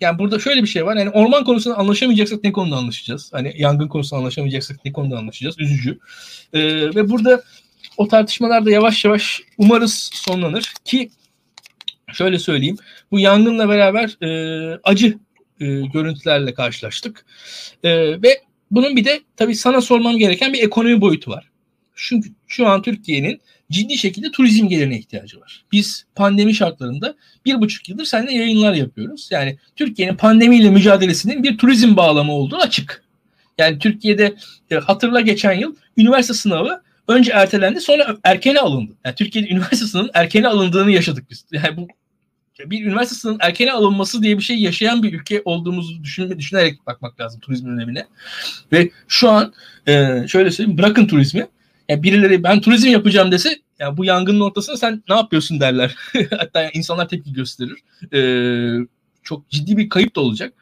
yani 0.00 0.18
burada 0.18 0.38
şöyle 0.38 0.62
bir 0.62 0.68
şey 0.68 0.86
var. 0.86 0.96
Yani 0.96 1.10
orman 1.10 1.44
konusunda 1.44 1.76
anlaşamayacaksak 1.76 2.44
ne 2.44 2.52
konuda 2.52 2.76
anlaşacağız? 2.76 3.32
Hani 3.32 3.54
yangın 3.56 3.88
konusunda 3.88 4.20
anlaşamayacaksak 4.20 4.84
ne 4.84 4.92
konuda 4.92 5.18
anlaşacağız? 5.18 5.58
Üzücü. 5.58 5.98
Ee, 6.52 6.60
ve 6.94 7.10
burada 7.10 7.42
o 7.96 8.08
tartışmalar 8.08 8.66
da 8.66 8.70
yavaş 8.70 9.04
yavaş 9.04 9.42
umarız 9.58 10.10
sonlanır 10.12 10.72
ki 10.84 11.10
şöyle 12.12 12.38
söyleyeyim. 12.38 12.76
Bu 13.10 13.18
yangınla 13.18 13.68
beraber 13.68 14.16
e, 14.22 14.80
acı 14.84 15.18
e, 15.60 15.66
görüntülerle 15.66 16.54
karşılaştık. 16.54 17.26
E, 17.84 18.22
ve 18.22 18.40
bunun 18.70 18.96
bir 18.96 19.04
de 19.04 19.20
tabii 19.36 19.54
sana 19.54 19.80
sormam 19.80 20.18
gereken 20.18 20.52
bir 20.52 20.62
ekonomi 20.62 21.00
boyutu 21.00 21.30
var. 21.30 21.50
Çünkü 21.94 22.28
şu 22.46 22.66
an 22.66 22.82
Türkiye'nin 22.82 23.40
ciddi 23.72 23.98
şekilde 23.98 24.30
turizm 24.30 24.68
gelirine 24.68 24.98
ihtiyacı 24.98 25.40
var. 25.40 25.64
Biz 25.72 26.04
pandemi 26.14 26.54
şartlarında 26.54 27.14
bir 27.44 27.60
buçuk 27.60 27.88
yıldır 27.88 28.04
seninle 28.04 28.34
yayınlar 28.34 28.74
yapıyoruz. 28.74 29.28
Yani 29.30 29.58
Türkiye'nin 29.76 30.16
pandemiyle 30.16 30.70
mücadelesinin 30.70 31.42
bir 31.42 31.58
turizm 31.58 31.96
bağlamı 31.96 32.32
olduğu 32.32 32.56
açık. 32.56 33.02
Yani 33.58 33.78
Türkiye'de 33.78 34.34
e, 34.70 34.74
hatırla 34.76 35.20
geçen 35.20 35.52
yıl 35.52 35.74
üniversite 35.96 36.34
sınavı 36.34 36.82
önce 37.08 37.32
ertelendi 37.32 37.80
sonra 37.80 38.16
erkene 38.24 38.60
alındı. 38.60 38.92
Yani 39.04 39.14
Türkiye'de 39.14 39.48
üniversite 39.48 39.86
sınavının 39.86 40.10
erkene 40.14 40.48
alındığını 40.48 40.90
yaşadık 40.90 41.30
biz. 41.30 41.44
Yani 41.52 41.76
bu 41.76 41.88
bir 42.66 42.86
üniversite 42.86 43.20
sınavının 43.20 43.40
erkene 43.42 43.72
alınması 43.72 44.22
diye 44.22 44.38
bir 44.38 44.42
şey 44.42 44.56
yaşayan 44.56 45.02
bir 45.02 45.12
ülke 45.12 45.42
olduğumuzu 45.44 46.04
düşünme, 46.04 46.38
düşünerek 46.38 46.86
bakmak 46.86 47.20
lazım 47.20 47.40
turizmin 47.40 47.72
önemine. 47.72 48.06
Ve 48.72 48.90
şu 49.08 49.30
an 49.30 49.52
e, 49.88 50.24
şöyle 50.28 50.50
söyleyeyim 50.50 50.78
bırakın 50.78 51.06
turizmi 51.06 51.46
Yani 51.92 52.02
birileri 52.02 52.42
ben 52.42 52.60
turizm 52.60 52.88
yapacağım 52.88 53.32
dese 53.32 53.58
yani 53.78 53.96
bu 53.96 54.04
yangının 54.04 54.40
ortasında 54.40 54.76
sen 54.76 55.02
ne 55.08 55.14
yapıyorsun 55.14 55.60
derler. 55.60 55.94
Hatta 56.30 56.70
insanlar 56.70 57.08
tepki 57.08 57.32
gösterir. 57.32 57.78
Ee, 58.14 58.86
çok 59.22 59.50
ciddi 59.50 59.76
bir 59.76 59.88
kayıp 59.88 60.16
da 60.16 60.20
olacak. 60.20 60.52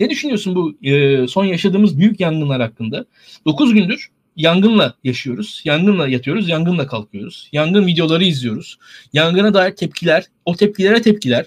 Ne 0.00 0.10
düşünüyorsun 0.10 0.54
bu 0.54 0.86
e, 0.86 1.26
son 1.28 1.44
yaşadığımız 1.44 1.98
büyük 1.98 2.20
yangınlar 2.20 2.60
hakkında? 2.60 3.04
9 3.46 3.74
gündür 3.74 4.10
yangınla 4.36 4.94
yaşıyoruz. 5.04 5.62
Yangınla 5.64 6.08
yatıyoruz, 6.08 6.48
yangınla 6.48 6.86
kalkıyoruz. 6.86 7.48
Yangın 7.52 7.86
videoları 7.86 8.24
izliyoruz. 8.24 8.78
Yangına 9.12 9.54
dair 9.54 9.76
tepkiler, 9.76 10.24
o 10.44 10.56
tepkilere 10.56 11.02
tepkiler, 11.02 11.46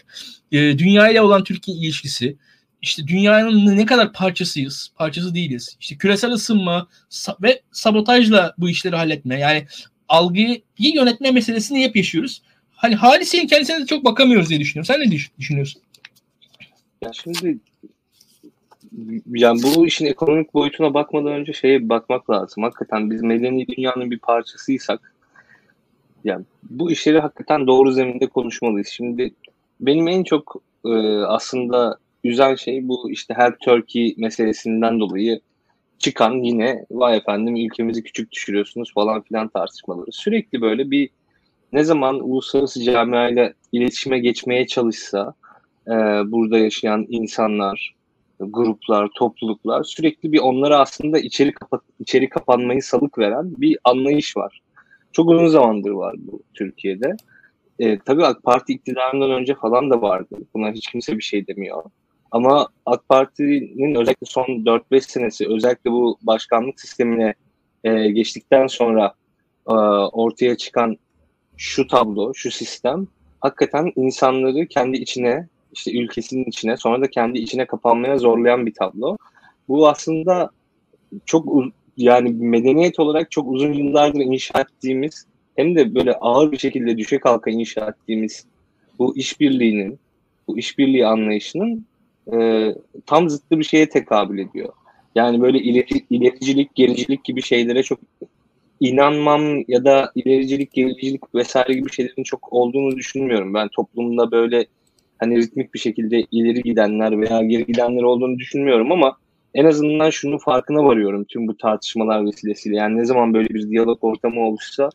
e, 0.51 0.77
dünya 0.79 1.09
ile 1.09 1.21
olan 1.21 1.43
Türkiye 1.43 1.77
ilişkisi, 1.77 2.37
işte 2.81 3.07
dünyanın 3.07 3.77
ne 3.77 3.85
kadar 3.85 4.13
parçasıyız, 4.13 4.91
parçası 4.95 5.35
değiliz. 5.35 5.77
İşte 5.79 5.97
küresel 5.97 6.31
ısınma 6.31 6.87
ve 7.41 7.61
sabotajla 7.71 8.53
bu 8.57 8.69
işleri 8.69 8.95
halletme. 8.95 9.39
Yani 9.39 9.65
algıyı 10.09 10.61
yönetme 10.77 11.31
meselesini 11.31 11.83
hep 11.83 11.95
yaşıyoruz. 11.95 12.41
Hani 12.71 12.95
hadisenin 12.95 13.47
kendisine 13.47 13.81
de 13.81 13.85
çok 13.85 14.05
bakamıyoruz 14.05 14.49
diye 14.49 14.59
düşünüyorum. 14.59 14.85
Sen 14.85 14.99
ne 14.99 15.11
düşünüyorsun? 15.37 15.81
Ya 17.03 17.11
şimdi 17.13 17.57
yani 19.27 19.63
bu 19.63 19.87
işin 19.87 20.05
ekonomik 20.05 20.53
boyutuna 20.53 20.93
bakmadan 20.93 21.33
önce 21.33 21.53
şeye 21.53 21.89
bakmak 21.89 22.29
lazım. 22.29 22.63
Hakikaten 22.63 23.11
biz 23.11 23.21
medeni 23.21 23.67
dünyanın 23.67 24.11
bir 24.11 24.19
parçasıysak 24.19 25.13
yani 26.23 26.45
bu 26.63 26.91
işleri 26.91 27.19
hakikaten 27.19 27.67
doğru 27.67 27.91
zeminde 27.91 28.27
konuşmalıyız. 28.27 28.87
Şimdi 28.87 29.33
benim 29.79 30.07
en 30.07 30.23
çok 30.23 30.55
e, 30.85 30.89
aslında 31.17 31.97
üzen 32.23 32.55
şey 32.55 32.87
bu 32.87 33.11
işte 33.11 33.33
Help 33.37 33.59
Turkey 33.59 34.15
meselesinden 34.17 34.99
dolayı 34.99 35.41
çıkan 35.99 36.33
yine 36.33 36.85
vay 36.91 37.17
efendim 37.17 37.55
ülkemizi 37.55 38.03
küçük 38.03 38.31
düşürüyorsunuz 38.31 38.93
falan 38.93 39.21
filan 39.21 39.47
tartışmaları. 39.47 40.11
Sürekli 40.11 40.61
böyle 40.61 40.91
bir 40.91 41.09
ne 41.73 41.83
zaman 41.83 42.29
uluslararası 42.29 42.83
camiayla 42.83 43.53
iletişime 43.71 44.19
geçmeye 44.19 44.67
çalışsa 44.67 45.33
e, 45.87 45.91
burada 46.31 46.57
yaşayan 46.57 47.05
insanlar, 47.09 47.95
gruplar, 48.39 49.09
topluluklar 49.15 49.83
sürekli 49.83 50.31
bir 50.31 50.39
onlara 50.39 50.79
aslında 50.79 51.19
içeri 51.19 51.51
kapat 51.51 51.81
içeri 51.99 52.29
kapanmayı 52.29 52.83
salık 52.83 53.17
veren 53.17 53.53
bir 53.57 53.77
anlayış 53.83 54.37
var. 54.37 54.61
Çok 55.11 55.29
uzun 55.29 55.47
zamandır 55.47 55.91
var 55.91 56.15
bu 56.17 56.43
Türkiye'de. 56.53 57.15
E, 57.79 57.99
tabii 57.99 58.25
AK 58.25 58.43
Parti 58.43 58.73
iktidarından 58.73 59.31
önce 59.31 59.55
falan 59.55 59.89
da 59.89 60.01
vardı. 60.01 60.37
Buna 60.53 60.71
hiç 60.71 60.91
kimse 60.91 61.17
bir 61.17 61.23
şey 61.23 61.47
demiyor. 61.47 61.83
Ama 62.31 62.67
AK 62.85 63.09
Parti'nin 63.09 63.95
özellikle 63.95 64.25
son 64.25 64.43
4-5 64.45 65.01
senesi 65.01 65.47
özellikle 65.47 65.91
bu 65.91 66.17
başkanlık 66.21 66.81
sistemine 66.81 67.33
e, 67.83 68.09
geçtikten 68.09 68.67
sonra 68.67 69.13
e, 69.67 69.73
ortaya 69.73 70.57
çıkan 70.57 70.97
şu 71.57 71.87
tablo, 71.87 72.33
şu 72.33 72.51
sistem 72.51 73.07
hakikaten 73.41 73.91
insanları 73.95 74.67
kendi 74.67 74.97
içine, 74.97 75.47
işte 75.73 75.99
ülkesinin 75.99 76.45
içine, 76.45 76.77
sonra 76.77 77.01
da 77.01 77.09
kendi 77.09 77.39
içine 77.39 77.65
kapanmaya 77.65 78.17
zorlayan 78.17 78.65
bir 78.65 78.73
tablo. 78.73 79.17
Bu 79.67 79.89
aslında 79.89 80.49
çok 81.25 81.45
yani 81.97 82.29
medeniyet 82.29 82.99
olarak 82.99 83.31
çok 83.31 83.51
uzun 83.51 83.73
yıllardır 83.73 84.19
inşa 84.19 84.61
ettiğimiz 84.61 85.25
hem 85.55 85.75
de 85.75 85.95
böyle 85.95 86.13
ağır 86.13 86.51
bir 86.51 86.57
şekilde 86.57 86.97
düşe 86.97 87.19
kalka 87.19 87.51
inşa 87.51 87.87
ettiğimiz 87.87 88.45
bu 88.99 89.17
işbirliğinin, 89.17 89.99
bu 90.47 90.57
işbirliği 90.57 91.07
anlayışının 91.07 91.85
e, 92.33 92.75
tam 93.05 93.29
zıttı 93.29 93.59
bir 93.59 93.63
şeye 93.63 93.89
tekabül 93.89 94.39
ediyor. 94.39 94.69
Yani 95.15 95.41
böyle 95.41 95.59
ileri, 95.59 96.05
ilericilik, 96.09 96.75
gericilik 96.75 97.23
gibi 97.23 97.41
şeylere 97.41 97.83
çok 97.83 97.99
inanmam 98.79 99.41
ya 99.67 99.85
da 99.85 100.11
ilericilik, 100.15 100.73
gericilik 100.73 101.35
vesaire 101.35 101.73
gibi 101.73 101.91
şeylerin 101.91 102.23
çok 102.23 102.53
olduğunu 102.53 102.95
düşünmüyorum. 102.95 103.53
Ben 103.53 103.67
toplumda 103.67 104.31
böyle 104.31 104.65
hani 105.19 105.37
ritmik 105.37 105.73
bir 105.73 105.79
şekilde 105.79 106.25
ileri 106.31 106.61
gidenler 106.61 107.21
veya 107.21 107.41
geri 107.41 107.65
gidenler 107.65 108.03
olduğunu 108.03 108.39
düşünmüyorum 108.39 108.91
ama 108.91 109.17
en 109.53 109.65
azından 109.65 110.09
şunun 110.09 110.37
farkına 110.37 110.85
varıyorum 110.85 111.23
tüm 111.23 111.47
bu 111.47 111.57
tartışmalar 111.57 112.25
vesilesiyle. 112.25 112.75
Yani 112.75 112.97
ne 112.97 113.05
zaman 113.05 113.33
böyle 113.33 113.49
bir 113.49 113.69
diyalog 113.69 113.97
ortamı 114.01 114.47
oluşsa 114.47 114.89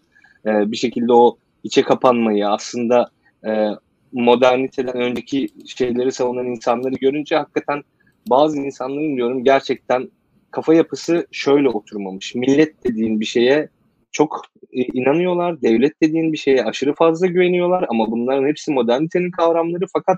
e, 0.47 0.73
bir 0.73 0.77
şekilde 0.77 1.13
o 1.13 1.37
içe 1.65 1.83
kapanmayı 1.83 2.49
aslında 2.49 3.11
e, 3.47 3.69
moderniteden 4.15 4.97
önceki 4.97 5.49
şeyleri 5.67 6.13
savunan 6.13 6.47
insanları 6.47 6.95
görünce 6.95 7.37
hakikaten 7.37 7.83
bazı 8.31 8.59
insanların 8.59 9.17
diyorum 9.17 9.45
gerçekten 9.45 10.11
kafa 10.51 10.75
yapısı 10.75 11.27
şöyle 11.33 11.69
oturmamış. 11.69 12.35
Millet 12.35 12.85
dediğin 12.85 13.21
bir 13.21 13.25
şeye 13.25 13.69
çok 14.13 14.43
e, 14.73 14.83
inanıyorlar. 14.83 15.63
Devlet 15.63 16.03
dediğin 16.03 16.33
bir 16.33 16.39
şeye 16.39 16.65
aşırı 16.65 16.95
fazla 16.95 17.27
güveniyorlar 17.27 17.87
ama 17.89 18.11
bunların 18.11 18.49
hepsi 18.49 18.73
modernitenin 18.73 19.31
kavramları 19.31 19.85
fakat 19.93 20.17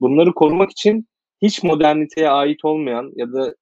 bunları 0.00 0.32
korumak 0.32 0.70
için 0.70 1.08
hiç 1.42 1.62
moderniteye 1.62 2.28
ait 2.28 2.64
olmayan 2.64 3.12
ya 3.16 3.32
da 3.32 3.54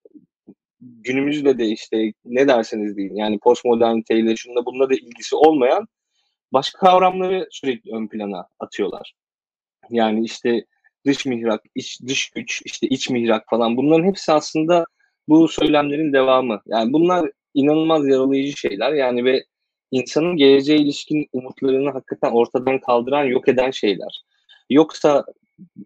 günümüzde 0.80 1.58
de 1.58 1.66
işte 1.66 2.12
ne 2.24 2.48
derseniz 2.48 2.96
deyin 2.96 3.14
yani 3.14 3.38
postmoderniteyle 3.38 4.36
şunda 4.36 4.66
bununla 4.66 4.90
da 4.90 4.94
ilgisi 4.94 5.36
olmayan 5.36 5.86
başka 6.52 6.78
kavramları 6.78 7.48
sürekli 7.50 7.94
ön 7.94 8.08
plana 8.08 8.48
atıyorlar. 8.60 9.14
Yani 9.90 10.24
işte 10.24 10.64
dış 11.06 11.26
mihrak, 11.26 11.62
iç, 11.74 12.00
dış 12.06 12.30
güç, 12.30 12.62
işte 12.64 12.86
iç 12.86 13.10
mihrak 13.10 13.44
falan 13.50 13.76
bunların 13.76 14.04
hepsi 14.04 14.32
aslında 14.32 14.84
bu 15.28 15.48
söylemlerin 15.48 16.12
devamı. 16.12 16.60
Yani 16.66 16.92
bunlar 16.92 17.30
inanılmaz 17.54 18.08
yaralayıcı 18.08 18.56
şeyler. 18.56 18.92
Yani 18.92 19.24
ve 19.24 19.44
insanın 19.90 20.36
geleceğe 20.36 20.78
ilişkin 20.78 21.26
umutlarını 21.32 21.90
hakikaten 21.90 22.32
ortadan 22.32 22.80
kaldıran, 22.80 23.24
yok 23.24 23.48
eden 23.48 23.70
şeyler. 23.70 24.22
Yoksa 24.70 25.24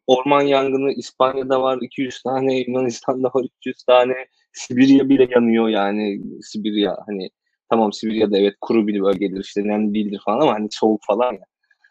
orman 0.07 0.43
yangını 0.43 0.93
İspanya'da 0.93 1.63
var 1.63 1.79
200 1.83 2.23
tane, 2.23 2.59
Yunanistan'da 2.59 3.29
var 3.29 3.45
300 3.59 3.83
tane, 3.85 4.15
Sibirya 4.53 5.09
bile 5.09 5.29
yanıyor 5.31 5.69
yani 5.69 6.21
Sibirya 6.43 6.97
hani 7.07 7.31
tamam 7.71 7.93
Sibirya'da 7.93 8.39
evet 8.39 8.55
kuru 8.61 8.87
bir 8.87 9.01
bölgedir 9.03 9.45
işte 9.45 9.61
nem 9.65 9.95
değildir 9.95 10.21
falan 10.25 10.41
ama 10.41 10.55
hani 10.55 10.69
soğuk 10.71 11.01
falan 11.07 11.33
ya. 11.33 11.45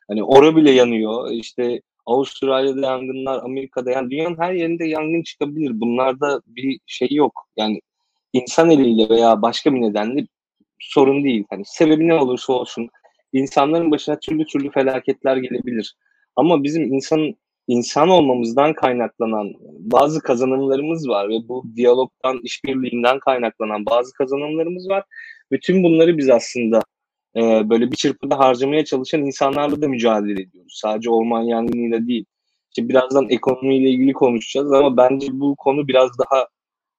Hani 0.08 0.24
ora 0.24 0.56
bile 0.56 0.72
yanıyor. 0.72 1.32
İşte 1.32 1.82
Avustralya'da 2.10 2.86
yangınlar, 2.86 3.44
Amerika'da 3.44 3.92
yani 3.92 4.12
dünyanın 4.12 4.38
her 4.38 4.54
yerinde 4.54 4.86
yangın 4.86 5.24
çıkabilir. 5.24 5.80
Bunlarda 5.82 6.42
bir 6.48 6.80
şey 6.86 7.08
yok. 7.12 7.48
Yani 7.58 7.82
insan 8.34 8.70
eliyle 8.70 9.10
veya 9.10 9.42
başka 9.42 9.74
bir 9.74 9.82
nedenle 9.82 10.28
sorun 10.80 11.24
değil. 11.24 11.44
Hani 11.50 11.64
sebebi 11.66 12.08
ne 12.08 12.14
olursa 12.14 12.54
olsun 12.54 12.90
insanların 13.34 13.92
başına 13.92 14.20
türlü 14.20 14.46
türlü 14.46 14.72
felaketler 14.72 15.38
gelebilir. 15.38 15.96
Ama 16.36 16.64
bizim 16.64 16.94
insan 16.94 17.36
insan 17.68 18.10
olmamızdan 18.10 18.74
kaynaklanan 18.74 19.54
bazı 19.80 20.22
kazanımlarımız 20.22 21.10
var 21.10 21.30
ve 21.30 21.48
bu 21.48 21.64
diyalogtan, 21.76 22.40
işbirliğinden 22.44 23.20
kaynaklanan 23.20 23.86
bazı 23.86 24.14
kazanımlarımız 24.14 24.90
var. 24.90 25.04
Tüm 25.62 25.84
bunları 25.84 26.18
biz 26.18 26.30
aslında 26.30 26.82
e, 27.36 27.70
böyle 27.70 27.92
bir 27.92 27.96
çırpıda 27.98 28.40
harcamaya 28.40 28.86
çalışan 28.86 29.26
insanlarla 29.26 29.82
da 29.82 29.88
mücadele 29.88 30.42
ediyoruz. 30.42 30.80
Sadece 30.82 31.10
orman 31.10 31.42
yangınıyla 31.42 32.08
değil. 32.08 32.26
İşte 32.70 32.90
birazdan 32.90 33.30
ekonomiyle 33.30 33.90
ilgili 33.90 34.14
konuşacağız 34.14 34.74
ama 34.74 34.98
bence 34.98 35.28
bu 35.32 35.56
konu 35.56 35.88
biraz 35.88 36.12
daha 36.20 36.48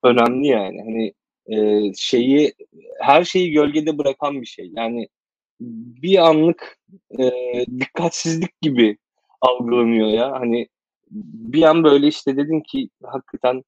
önemli 0.05 0.47
yani. 0.47 0.83
Hani 0.83 1.13
e, 1.47 1.83
şeyi 1.97 2.55
her 3.01 3.25
şeyi 3.25 3.53
gölgede 3.53 3.99
bırakan 3.99 4.41
bir 4.41 4.47
şey. 4.47 4.71
Yani 4.77 5.09
bir 5.61 6.19
anlık 6.19 6.79
e, 7.19 7.31
dikkatsizlik 7.81 8.61
gibi 8.61 8.99
algılanıyor 9.41 10.09
ya. 10.09 10.33
Hani 10.33 10.69
bir 11.11 11.63
an 11.63 11.85
böyle 11.85 12.07
işte 12.07 12.37
dedin 12.37 12.61
ki 12.61 12.89
hakikaten 13.05 13.63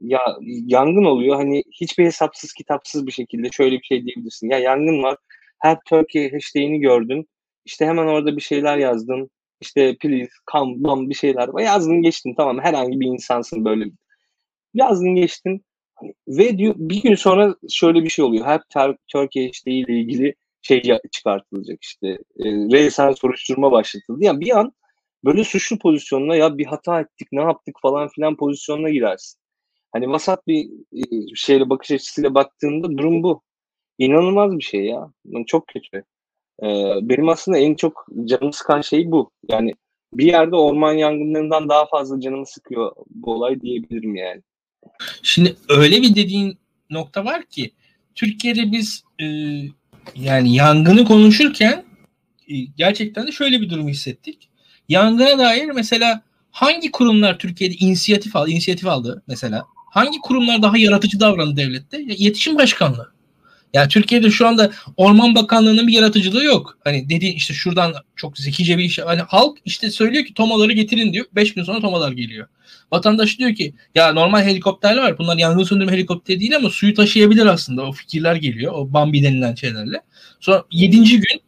ya 0.00 0.20
yangın 0.66 1.04
oluyor 1.04 1.36
hani 1.36 1.62
hiçbir 1.80 2.04
hesapsız 2.04 2.52
kitapsız 2.52 3.06
bir 3.06 3.12
şekilde 3.12 3.48
şöyle 3.52 3.76
bir 3.78 3.84
şey 3.84 4.04
diyebilirsin. 4.04 4.50
Ya 4.50 4.58
yangın 4.58 5.02
var 5.02 5.16
Help 5.58 5.78
Turkey 5.84 6.32
hashtag'ini 6.32 6.80
gördün. 6.80 7.28
İşte 7.64 7.86
hemen 7.86 8.06
orada 8.06 8.36
bir 8.36 8.42
şeyler 8.42 8.78
yazdın. 8.78 9.30
İşte 9.60 9.96
please 10.00 10.30
come 10.52 10.74
bam 10.84 11.10
bir 11.10 11.14
şeyler. 11.14 11.62
Yazdın 11.62 12.02
geçtin 12.02 12.34
tamam 12.36 12.58
herhangi 12.58 13.00
bir 13.00 13.06
insansın 13.06 13.64
böyle. 13.64 13.84
Yazdın 14.74 15.14
geçtin. 15.14 15.64
Ve 16.28 16.58
diyor, 16.58 16.74
bir 16.78 17.02
gün 17.02 17.14
sonra 17.14 17.54
şöyle 17.70 18.04
bir 18.04 18.08
şey 18.08 18.24
oluyor. 18.24 18.46
Help 18.46 18.62
Turkey 19.08 19.46
hashtag 19.46 19.72
ile 19.72 20.00
ilgili 20.00 20.34
şey 20.62 20.82
çıkartılacak 21.12 21.78
işte. 21.82 22.08
E, 22.08 22.44
resmen 22.44 23.12
soruşturma 23.12 23.72
başlatıldı. 23.72 24.24
Yani 24.24 24.40
bir 24.40 24.58
an 24.58 24.72
böyle 25.24 25.44
suçlu 25.44 25.78
pozisyonuna 25.78 26.36
ya 26.36 26.58
bir 26.58 26.66
hata 26.66 27.00
ettik 27.00 27.28
ne 27.32 27.40
yaptık 27.40 27.76
falan 27.82 28.08
filan 28.08 28.36
pozisyonuna 28.36 28.90
girersin. 28.90 29.40
Hani 29.92 30.08
vasat 30.08 30.46
bir 30.46 30.70
e, 30.92 31.34
şeyle 31.34 31.70
bakış 31.70 31.90
açısıyla 31.90 32.34
baktığında 32.34 32.98
durum 32.98 33.22
bu 33.22 33.42
inanılmaz 33.98 34.58
bir 34.58 34.62
şey 34.62 34.84
ya. 34.84 35.12
Çok 35.46 35.66
kötü. 35.66 36.04
Ee, 36.62 36.94
benim 37.02 37.28
aslında 37.28 37.58
en 37.58 37.74
çok 37.74 38.06
canımı 38.24 38.52
sıkan 38.52 38.80
şey 38.80 39.10
bu. 39.10 39.30
Yani 39.48 39.72
bir 40.12 40.26
yerde 40.26 40.56
orman 40.56 40.92
yangınlarından 40.92 41.68
daha 41.68 41.86
fazla 41.86 42.20
canımı 42.20 42.46
sıkıyor 42.46 42.92
bu 43.10 43.34
olay 43.34 43.60
diyebilirim 43.60 44.16
yani. 44.16 44.42
Şimdi 45.22 45.56
öyle 45.68 46.02
bir 46.02 46.14
dediğin 46.14 46.58
nokta 46.90 47.24
var 47.24 47.44
ki 47.44 47.70
Türkiye'de 48.14 48.72
biz 48.72 49.04
e, 49.20 49.26
yani 50.14 50.54
yangını 50.54 51.04
konuşurken 51.04 51.84
e, 52.48 52.54
gerçekten 52.76 53.26
de 53.26 53.32
şöyle 53.32 53.60
bir 53.60 53.70
durum 53.70 53.88
hissettik. 53.88 54.48
Yangına 54.88 55.38
dair 55.38 55.66
mesela 55.66 56.22
hangi 56.50 56.90
kurumlar 56.90 57.38
Türkiye'de 57.38 57.74
inisiyatif 57.74 58.36
aldı, 58.36 58.50
inisiyatif 58.50 58.86
aldı 58.86 59.22
mesela? 59.26 59.64
Hangi 59.90 60.18
kurumlar 60.18 60.62
daha 60.62 60.78
yaratıcı 60.78 61.20
davrandı 61.20 61.56
devlette? 61.56 62.00
İletişim 62.00 62.58
Başkanlığı. 62.58 63.17
Yani 63.72 63.88
Türkiye'de 63.88 64.30
şu 64.30 64.46
anda 64.46 64.70
Orman 64.96 65.34
Bakanlığı'nın 65.34 65.86
bir 65.88 65.92
yaratıcılığı 65.92 66.44
yok. 66.44 66.78
Hani 66.84 67.08
dediğin 67.08 67.36
işte 67.36 67.54
şuradan 67.54 67.94
çok 68.16 68.38
zekice 68.38 68.78
bir 68.78 68.84
iş. 68.84 68.98
Hani 68.98 69.20
halk 69.20 69.58
işte 69.64 69.90
söylüyor 69.90 70.24
ki 70.24 70.34
tomaları 70.34 70.72
getirin 70.72 71.12
diyor. 71.12 71.26
Beş 71.32 71.54
gün 71.54 71.62
sonra 71.62 71.80
tomalar 71.80 72.12
geliyor. 72.12 72.48
Vatandaş 72.92 73.38
diyor 73.38 73.54
ki 73.54 73.74
ya 73.94 74.12
normal 74.12 74.42
helikopterler 74.42 75.02
var. 75.02 75.18
Bunlar 75.18 75.36
yangın 75.36 75.64
söndürme 75.64 75.92
helikopteri 75.92 76.40
değil 76.40 76.56
ama 76.56 76.70
suyu 76.70 76.94
taşıyabilir 76.94 77.46
aslında. 77.46 77.86
O 77.86 77.92
fikirler 77.92 78.36
geliyor. 78.36 78.72
O 78.72 78.92
Bambi 78.92 79.22
denilen 79.22 79.54
şeylerle. 79.54 80.00
Sonra 80.40 80.64
yedinci 80.70 81.16
gün 81.16 81.40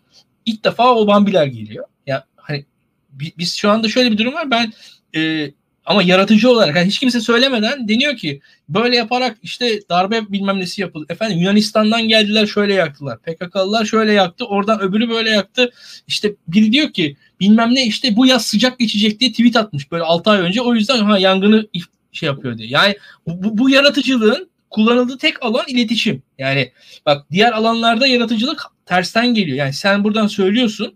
ilk 0.46 0.64
defa 0.64 0.94
o 0.94 1.06
Bambiler 1.06 1.46
geliyor. 1.46 1.84
Ya 2.06 2.24
hani 2.36 2.64
biz 3.12 3.54
şu 3.54 3.70
anda 3.70 3.88
şöyle 3.88 4.12
bir 4.12 4.18
durum 4.18 4.34
var. 4.34 4.50
Ben 4.50 4.72
e, 5.16 5.50
ama 5.90 6.02
yaratıcı 6.02 6.50
olarak 6.50 6.76
yani 6.76 6.86
hiç 6.86 6.98
kimse 6.98 7.20
söylemeden 7.20 7.88
deniyor 7.88 8.16
ki 8.16 8.40
böyle 8.68 8.96
yaparak 8.96 9.38
işte 9.42 9.80
darbe 9.88 10.32
bilmem 10.32 10.58
nesi 10.58 10.80
yapıldı. 10.80 11.06
Efendim 11.08 11.38
Yunanistan'dan 11.38 12.08
geldiler 12.08 12.46
şöyle 12.46 12.74
yaktılar. 12.74 13.18
PKK'lılar 13.18 13.84
şöyle 13.84 14.12
yaktı. 14.12 14.44
Oradan 14.44 14.80
öbürü 14.80 15.08
böyle 15.08 15.30
yaktı. 15.30 15.70
İşte 16.06 16.34
biri 16.48 16.72
diyor 16.72 16.92
ki 16.92 17.16
bilmem 17.40 17.74
ne 17.74 17.86
işte 17.86 18.16
bu 18.16 18.26
yaz 18.26 18.46
sıcak 18.46 18.78
geçecek 18.78 19.20
diye 19.20 19.30
tweet 19.30 19.56
atmış 19.56 19.92
böyle 19.92 20.02
6 20.02 20.30
ay 20.30 20.40
önce. 20.40 20.60
O 20.60 20.74
yüzden 20.74 20.98
ha 20.98 21.18
yangını 21.18 21.68
şey 22.12 22.26
yapıyor 22.26 22.58
diye. 22.58 22.68
Yani 22.68 22.96
bu, 23.26 23.58
bu 23.58 23.70
yaratıcılığın 23.70 24.50
kullanıldığı 24.70 25.18
tek 25.18 25.42
alan 25.42 25.64
iletişim. 25.68 26.22
Yani 26.38 26.72
bak 27.06 27.26
diğer 27.30 27.52
alanlarda 27.52 28.06
yaratıcılık 28.06 28.62
tersten 28.86 29.34
geliyor. 29.34 29.56
Yani 29.56 29.72
sen 29.72 30.04
buradan 30.04 30.26
söylüyorsun 30.26 30.94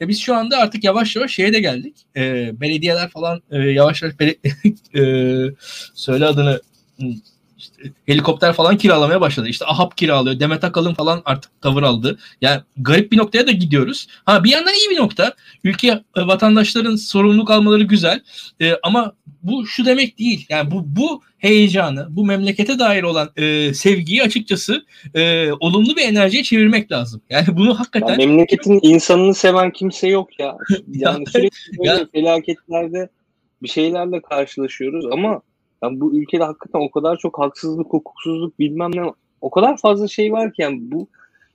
ve 0.00 0.08
biz 0.08 0.20
şu 0.20 0.34
anda 0.34 0.58
artık 0.58 0.84
yavaş 0.84 1.16
yavaş 1.16 1.32
şeye 1.32 1.52
de 1.52 1.60
geldik. 1.60 1.96
E, 2.16 2.50
belediyeler 2.60 3.08
falan 3.08 3.42
e, 3.50 3.58
yavaş 3.58 4.02
yavaş 4.02 4.14
bele- 4.14 4.38
e, 4.98 5.54
söyle 5.94 6.26
adını 6.26 6.60
işte 7.58 7.82
helikopter 8.06 8.52
falan 8.52 8.76
kiralamaya 8.76 9.20
başladı. 9.20 9.48
İşte 9.48 9.64
AHAP 9.64 9.96
kiralıyor. 9.96 10.40
Demet 10.40 10.64
Akalın 10.64 10.94
falan 10.94 11.22
artık 11.24 11.60
tavır 11.60 11.82
aldı. 11.82 12.18
Yani 12.40 12.60
garip 12.76 13.12
bir 13.12 13.18
noktaya 13.18 13.46
da 13.46 13.50
gidiyoruz. 13.52 14.06
Ha 14.24 14.44
bir 14.44 14.50
yandan 14.50 14.74
iyi 14.74 14.90
bir 14.90 14.96
nokta. 14.96 15.34
Ülke 15.64 15.88
e, 15.88 16.26
vatandaşların 16.26 16.96
sorumluluk 16.96 17.50
almaları 17.50 17.82
güzel. 17.82 18.20
E, 18.60 18.72
ama 18.82 19.12
bu 19.46 19.66
şu 19.66 19.84
demek 19.84 20.18
değil. 20.18 20.46
Yani 20.48 20.70
bu 20.70 20.82
bu 20.86 21.22
heyecanı, 21.38 22.06
bu 22.10 22.26
memlekete 22.26 22.78
dair 22.78 23.02
olan 23.02 23.30
e, 23.36 23.74
sevgiyi 23.74 24.22
açıkçası 24.22 24.84
e, 25.14 25.52
olumlu 25.60 25.96
bir 25.96 26.02
enerjiye 26.02 26.42
çevirmek 26.42 26.92
lazım. 26.92 27.20
Yani 27.30 27.46
bunu 27.56 27.78
hakikaten... 27.78 28.08
Ya 28.18 28.26
memleketin 28.26 28.80
insanını 28.82 29.34
seven 29.34 29.70
kimse 29.70 30.08
yok 30.08 30.40
ya. 30.40 30.56
Yani 30.88 31.26
sürekli 31.26 31.78
böyle 31.78 31.90
ya. 31.90 32.08
felaketlerde 32.12 33.08
bir 33.62 33.68
şeylerle 33.68 34.20
karşılaşıyoruz 34.20 35.06
ama 35.12 35.40
yani 35.82 36.00
bu 36.00 36.18
ülkede 36.18 36.44
hakikaten 36.44 36.80
o 36.80 36.90
kadar 36.90 37.16
çok 37.16 37.38
haksızlık, 37.38 37.86
hukuksuzluk 37.86 38.58
bilmem 38.58 38.90
ne 38.94 39.12
o 39.40 39.50
kadar 39.50 39.76
fazla 39.76 40.08
şey 40.08 40.32
var 40.32 40.52
ki 40.52 40.62
yani 40.62 40.78
bu 40.80 41.08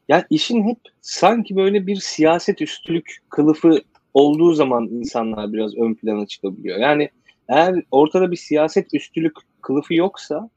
yani 0.10 0.24
işin 0.30 0.68
hep 0.68 0.78
sanki 1.02 1.56
böyle 1.56 1.88
bir 1.88 1.96
siyaset 1.96 2.62
üstülük 2.62 3.18
kılıfı 3.30 3.82
olduğu 4.14 4.54
zaman 4.54 4.88
insanlar 4.88 5.54
biraz 5.54 5.78
ön 5.78 5.94
plana 5.94 6.26
çıkabiliyor. 6.26 6.80
Yani 6.80 7.10
eğer 7.52 7.84
ortada 7.92 8.32
bir 8.32 8.36
siyaset 8.36 8.94
üstülük 8.94 9.34
kılıfı 9.62 9.94
yoksa 9.94 10.50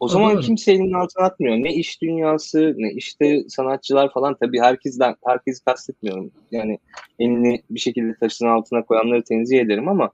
o 0.00 0.08
zaman 0.08 0.34
Doğru. 0.34 0.40
kimse 0.40 0.72
elinin 0.72 0.92
altına 0.92 1.24
atmıyor. 1.24 1.56
Ne 1.56 1.74
iş 1.74 2.02
dünyası, 2.02 2.74
ne 2.76 2.92
işte 2.92 3.44
sanatçılar 3.48 4.12
falan 4.12 4.36
tabii 4.40 4.60
herkesten 4.60 5.16
herkesi 5.26 5.64
kastetmiyorum. 5.64 6.30
Yani 6.50 6.78
elini 7.18 7.62
bir 7.70 7.80
şekilde 7.80 8.14
taşın 8.20 8.46
altına 8.46 8.82
koyanları 8.82 9.22
tenzih 9.24 9.60
ederim 9.60 9.88
ama 9.88 10.10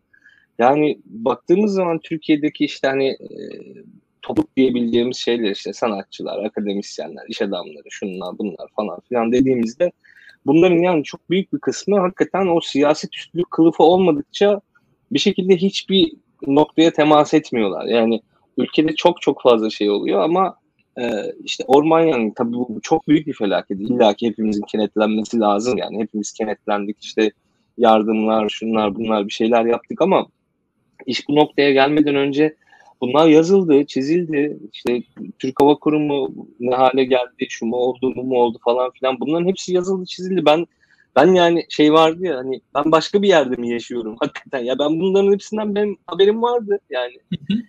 yani 0.59 0.99
baktığımız 1.05 1.73
zaman 1.73 1.99
Türkiye'deki 1.99 2.65
işte 2.65 2.89
hani 2.89 3.09
e, 3.09 3.39
topluluk 4.23 4.57
diyebileceğimiz 4.57 5.17
şeyler 5.17 5.51
işte 5.51 5.73
sanatçılar, 5.73 6.45
akademisyenler, 6.45 7.25
iş 7.29 7.43
adamları, 7.43 7.91
şunlar 7.91 8.39
bunlar 8.39 8.69
falan 8.77 9.01
filan 9.09 9.33
dediğimizde 9.33 9.93
bunların 10.47 10.79
yani 10.79 11.05
çok 11.05 11.31
büyük 11.31 11.53
bir 11.53 11.59
kısmı 11.59 12.01
hakikaten 12.01 12.47
o 12.47 12.61
siyaset 12.61 13.17
üstülük 13.17 13.51
kılıfı 13.51 13.83
olmadıkça 13.83 14.61
bir 15.13 15.19
şekilde 15.19 15.57
hiçbir 15.57 16.13
noktaya 16.47 16.93
temas 16.93 17.35
etmiyorlar. 17.35 17.87
Yani 17.87 18.21
ülkede 18.57 18.95
çok 18.95 19.23
çok 19.23 19.43
fazla 19.43 19.71
şey 19.71 19.91
oluyor 19.91 20.21
ama 20.21 20.57
e, 21.01 21.05
işte 21.45 21.65
orman 21.67 22.01
yangını 22.01 22.35
tabii 22.35 22.53
bu 22.53 22.79
çok 22.83 23.09
büyük 23.09 23.27
bir 23.27 23.33
felaket. 23.33 23.81
İlla 23.81 24.15
ki 24.15 24.27
hepimizin 24.29 24.63
kenetlenmesi 24.63 25.41
lazım 25.41 25.79
yani. 25.79 26.03
Hepimiz 26.03 26.33
kenetlendik 26.33 26.97
işte 27.05 27.31
yardımlar, 27.79 28.49
şunlar 28.49 28.95
bunlar 28.95 29.27
bir 29.27 29.33
şeyler 29.33 29.65
yaptık 29.65 30.03
ama 30.03 30.27
iş 31.07 31.29
bu 31.29 31.37
noktaya 31.37 31.73
gelmeden 31.73 32.15
önce 32.15 32.57
bunlar 33.01 33.29
yazıldı, 33.29 33.87
çizildi. 33.87 34.59
İşte 34.73 35.03
Türk 35.39 35.61
Hava 35.61 35.75
Kurumu 35.75 36.35
ne 36.61 36.75
hale 36.75 37.05
geldi, 37.05 37.47
şu 37.49 37.67
mu 37.67 37.77
oldu, 37.77 38.13
bu 38.17 38.25
mu 38.25 38.39
oldu 38.39 38.59
falan 38.65 38.91
filan. 38.91 39.21
Bunların 39.21 39.47
hepsi 39.47 39.75
yazıldı, 39.75 40.05
çizildi. 40.07 40.45
Ben 40.45 40.67
ben 41.19 41.35
yani 41.35 41.67
şey 41.69 41.93
vardı 41.93 42.25
ya 42.25 42.37
hani 42.37 42.61
ben 42.75 42.93
başka 42.93 43.23
bir 43.23 43.29
yerde 43.29 43.57
mi 43.57 43.71
yaşıyorum? 43.71 44.17
Hakikaten. 44.21 44.65
Ya 44.65 44.79
ben 44.79 45.01
bunların 45.01 45.33
hepsinden 45.33 45.75
benim 45.75 45.97
haberim 46.07 46.43
vardı 46.43 46.79
yani. 46.91 47.17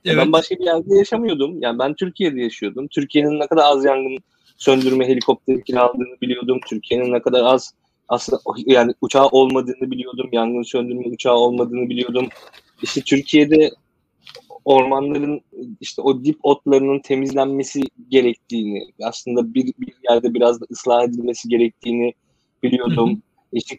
Evet. 0.05 0.17
ben 0.17 0.31
başka 0.31 0.55
bir 0.55 0.65
yerde 0.65 0.97
yaşamıyordum. 0.97 1.61
Yani 1.61 1.79
ben 1.79 1.93
Türkiye'de 1.93 2.41
yaşıyordum. 2.41 2.87
Türkiye'nin 2.87 3.39
ne 3.39 3.47
kadar 3.47 3.63
az 3.65 3.85
yangın 3.85 4.17
söndürme 4.57 5.07
helikopteri 5.07 5.63
kiraladığını 5.63 6.21
biliyordum. 6.21 6.59
Türkiye'nin 6.67 7.11
ne 7.13 7.21
kadar 7.21 7.43
az 7.43 7.73
aslında 8.07 8.41
yani 8.65 8.93
uçağı 9.01 9.27
olmadığını 9.27 9.91
biliyordum. 9.91 10.29
Yangın 10.31 10.63
söndürme 10.63 11.07
uçağı 11.07 11.35
olmadığını 11.35 11.89
biliyordum. 11.89 12.27
İşte 12.81 13.01
Türkiye'de 13.01 13.71
ormanların 14.65 15.41
işte 15.81 16.01
o 16.01 16.23
dip 16.25 16.39
otlarının 16.43 16.99
temizlenmesi 16.99 17.81
gerektiğini 18.09 18.91
aslında 19.03 19.53
bir, 19.53 19.65
bir 19.79 19.93
yerde 20.09 20.33
biraz 20.33 20.61
da 20.61 20.65
ıslah 20.71 21.03
edilmesi 21.03 21.49
gerektiğini 21.49 22.13
biliyordum. 22.63 23.21
İşte 23.53 23.77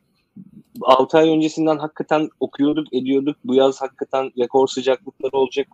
6 0.82 1.18
ay 1.18 1.28
öncesinden 1.28 1.78
hakikaten 1.78 2.28
okuyorduk, 2.40 2.94
ediyorduk. 2.94 3.36
Bu 3.44 3.54
yaz 3.54 3.82
hakikaten 3.82 4.30
rekor 4.38 4.66
sıcaklıkları 4.66 5.36
olacak. 5.36 5.68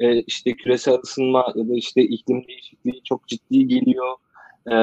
Ee, 0.00 0.20
işte 0.22 0.52
küresel 0.52 0.98
ısınma 1.04 1.52
ya 1.54 1.68
da 1.68 1.74
işte 1.74 2.02
iklim 2.02 2.48
değişikliği 2.48 3.00
çok 3.04 3.28
ciddi 3.28 3.68
geliyor. 3.68 4.16
Ee, 4.70 4.74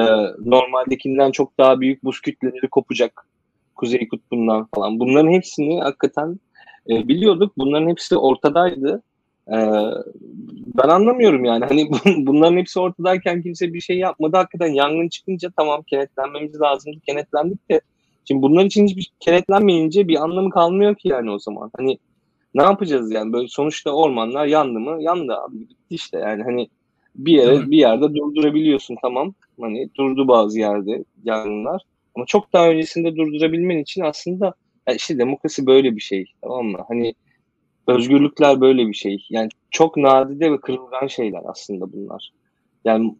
normaldekinden 0.44 1.30
çok 1.30 1.58
daha 1.58 1.80
büyük 1.80 2.04
buz 2.04 2.20
kütleleri 2.20 2.68
kopacak. 2.68 3.26
Kuzey 3.74 4.08
kutbundan 4.08 4.68
falan. 4.74 5.00
Bunların 5.00 5.30
hepsini 5.30 5.80
hakikaten 5.80 6.38
e, 6.90 7.08
biliyorduk. 7.08 7.52
Bunların 7.58 7.88
hepsi 7.88 8.16
ortadaydı. 8.16 9.02
E, 9.48 9.56
ben 10.78 10.88
anlamıyorum 10.88 11.44
yani. 11.44 11.64
Hani 11.64 11.90
bunların 12.26 12.56
hepsi 12.56 12.80
ortadayken 12.80 13.42
kimse 13.42 13.74
bir 13.74 13.80
şey 13.80 13.98
yapmadı. 13.98 14.36
Hakikaten 14.36 14.72
yangın 14.72 15.08
çıkınca 15.08 15.50
tamam 15.56 15.82
kenetlenmemiz 15.82 16.60
lazımdı. 16.60 17.00
Kenetlendik 17.06 17.70
de 17.70 17.80
Şimdi 18.24 18.42
bunlar 18.42 18.64
için 18.64 18.86
hiçbir 18.86 19.12
kenetlenmeyince 19.20 20.08
bir 20.08 20.22
anlamı 20.22 20.50
kalmıyor 20.50 20.94
ki 20.94 21.08
yani 21.08 21.30
o 21.30 21.38
zaman. 21.38 21.70
Hani 21.76 21.98
ne 22.54 22.62
yapacağız 22.62 23.12
yani 23.12 23.32
böyle 23.32 23.48
sonuçta 23.48 23.90
ormanlar 23.90 24.46
yandı 24.46 24.80
mı? 24.80 25.02
Yandı 25.02 25.34
abi 25.34 25.60
bitti 25.60 25.94
işte 25.94 26.18
yani 26.18 26.42
hani 26.42 26.68
bir 27.14 27.32
yere 27.32 27.70
bir 27.70 27.78
yerde 27.78 28.14
durdurabiliyorsun 28.14 28.96
tamam. 29.02 29.34
Hani 29.60 29.88
durdu 29.94 30.28
bazı 30.28 30.58
yerde 30.58 31.04
yangınlar. 31.24 31.82
Ama 32.14 32.26
çok 32.26 32.52
daha 32.52 32.68
öncesinde 32.68 33.16
durdurabilmen 33.16 33.78
için 33.78 34.02
aslında 34.02 34.54
yani 34.88 34.96
işte 34.96 35.18
demokrasi 35.18 35.66
böyle 35.66 35.96
bir 35.96 36.00
şey 36.00 36.24
tamam 36.42 36.66
mı? 36.66 36.78
Hani 36.88 37.14
özgürlükler 37.86 38.60
böyle 38.60 38.88
bir 38.88 38.94
şey. 38.94 39.26
Yani 39.30 39.48
çok 39.70 39.96
nadide 39.96 40.52
ve 40.52 40.60
kırılgan 40.60 41.06
şeyler 41.06 41.42
aslında 41.46 41.92
bunlar. 41.92 42.30
Yani 42.84 43.14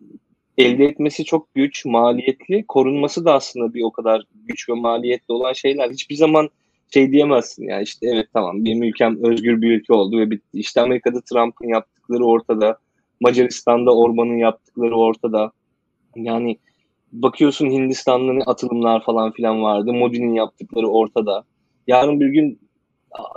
elde 0.58 0.84
etmesi 0.84 1.24
çok 1.24 1.54
güç, 1.54 1.84
maliyetli. 1.84 2.64
Korunması 2.68 3.24
da 3.24 3.34
aslında 3.34 3.74
bir 3.74 3.82
o 3.82 3.92
kadar 3.92 4.22
güç 4.34 4.68
ve 4.68 4.74
maliyetli 4.74 5.32
olan 5.32 5.52
şeyler. 5.52 5.90
Hiçbir 5.90 6.14
zaman 6.14 6.48
şey 6.94 7.12
diyemezsin 7.12 7.68
yani 7.68 7.82
işte 7.82 8.06
evet 8.06 8.26
tamam 8.32 8.64
benim 8.64 8.82
ülkem 8.82 9.24
özgür 9.24 9.62
bir 9.62 9.70
ülke 9.70 9.92
oldu 9.92 10.18
ve 10.18 10.30
bitti. 10.30 10.58
İşte 10.58 10.80
Amerika'da 10.80 11.20
Trump'ın 11.20 11.68
yaptıkları 11.68 12.24
ortada. 12.24 12.78
Macaristan'da 13.20 13.96
Orban'ın 13.96 14.36
yaptıkları 14.36 14.96
ortada. 14.96 15.52
Yani 16.16 16.58
bakıyorsun 17.12 17.70
Hindistan'da 17.70 18.44
atılımlar 18.46 19.04
falan 19.04 19.32
filan 19.32 19.62
vardı. 19.62 19.92
Modi'nin 19.92 20.34
yaptıkları 20.34 20.88
ortada. 20.88 21.44
Yarın 21.86 22.20
bir 22.20 22.26
gün 22.26 22.58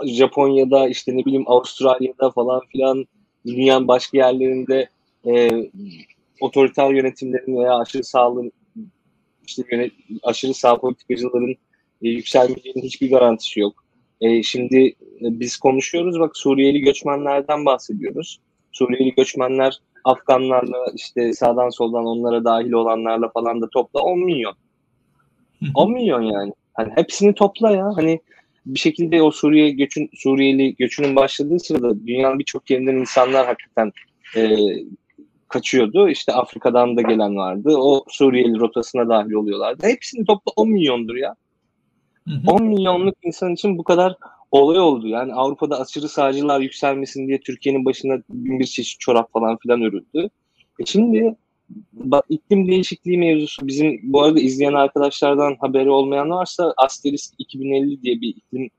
Japonya'da 0.04 0.88
işte 0.88 1.16
ne 1.16 1.24
bileyim 1.24 1.44
Avustralya'da 1.46 2.30
falan 2.30 2.60
filan 2.72 3.04
dünyanın 3.46 3.88
başka 3.88 4.18
yerlerinde 4.18 4.88
e, 5.26 5.50
otoriter 6.40 6.90
yönetimlerin 6.90 7.56
veya 7.56 7.78
aşırı 7.78 8.04
sağlığın 8.04 8.52
işte 9.46 9.62
yönet, 9.72 9.92
aşırı 10.22 10.54
sağ 10.54 10.76
politikacıların 10.76 11.54
e, 12.02 12.08
yükselmeyeceğinin 12.08 12.82
hiçbir 12.82 13.10
garantisi 13.10 13.60
yok. 13.60 13.84
E, 14.20 14.42
şimdi 14.42 14.78
e, 14.86 14.94
biz 15.20 15.56
konuşuyoruz 15.56 16.20
bak 16.20 16.36
Suriyeli 16.36 16.80
göçmenlerden 16.80 17.66
bahsediyoruz. 17.66 18.40
Suriyeli 18.72 19.14
göçmenler 19.14 19.78
Afganlarla 20.04 20.86
işte 20.94 21.32
sağdan 21.32 21.68
soldan 21.68 22.04
onlara 22.04 22.44
dahil 22.44 22.72
olanlarla 22.72 23.28
falan 23.28 23.60
da 23.60 23.68
topla 23.68 24.00
10 24.00 24.18
milyon. 24.18 24.54
10 25.74 25.92
milyon 25.92 26.22
yani. 26.22 26.52
Hani 26.74 26.92
hepsini 26.94 27.34
topla 27.34 27.70
ya. 27.70 27.92
Hani 27.96 28.20
bir 28.66 28.78
şekilde 28.78 29.22
o 29.22 29.30
Suriye 29.30 29.70
göçün 29.70 30.10
Suriyeli 30.14 30.76
göçünün 30.76 31.16
başladığı 31.16 31.58
sırada 31.58 32.06
dünyanın 32.06 32.38
birçok 32.38 32.70
yerinden 32.70 32.94
insanlar 32.94 33.46
hakikaten 33.46 33.92
e, 34.36 34.56
kaçıyordu. 35.48 36.08
İşte 36.08 36.32
Afrika'dan 36.32 36.96
da 36.96 37.02
gelen 37.02 37.36
vardı. 37.36 37.76
O 37.76 38.04
Suriyeli 38.08 38.58
rotasına 38.58 39.08
dahil 39.08 39.32
oluyorlardı. 39.32 39.86
Hepsini 39.86 40.24
topla 40.24 40.52
10 40.56 40.70
milyondur 40.70 41.16
ya. 41.16 41.34
Hı 42.28 42.34
hı. 42.34 42.50
10 42.50 42.62
milyonluk 42.62 43.14
insan 43.22 43.52
için 43.52 43.78
bu 43.78 43.84
kadar 43.84 44.16
olay 44.50 44.80
oldu. 44.80 45.08
Yani 45.08 45.34
Avrupa'da 45.34 45.80
aşırı 45.80 46.08
sağcılar 46.08 46.60
yükselmesin 46.60 47.28
diye 47.28 47.40
Türkiye'nin 47.40 47.84
başına 47.84 48.22
bin 48.30 48.58
bir 48.58 48.66
çeşit 48.66 49.00
çorap 49.00 49.32
falan 49.32 49.56
filan 49.56 49.82
örüldü. 49.82 50.30
E 50.78 50.84
şimdi 50.84 51.36
bak 51.92 52.24
iklim 52.28 52.68
değişikliği 52.68 53.18
mevzusu 53.18 53.66
bizim 53.66 54.00
bu 54.02 54.22
arada 54.22 54.40
izleyen 54.40 54.72
arkadaşlardan 54.72 55.56
haberi 55.60 55.90
olmayan 55.90 56.30
varsa 56.30 56.74
Asterisk 56.76 57.34
2050 57.38 58.02
diye 58.02 58.20
bir 58.20 58.28
iklim 58.28 58.70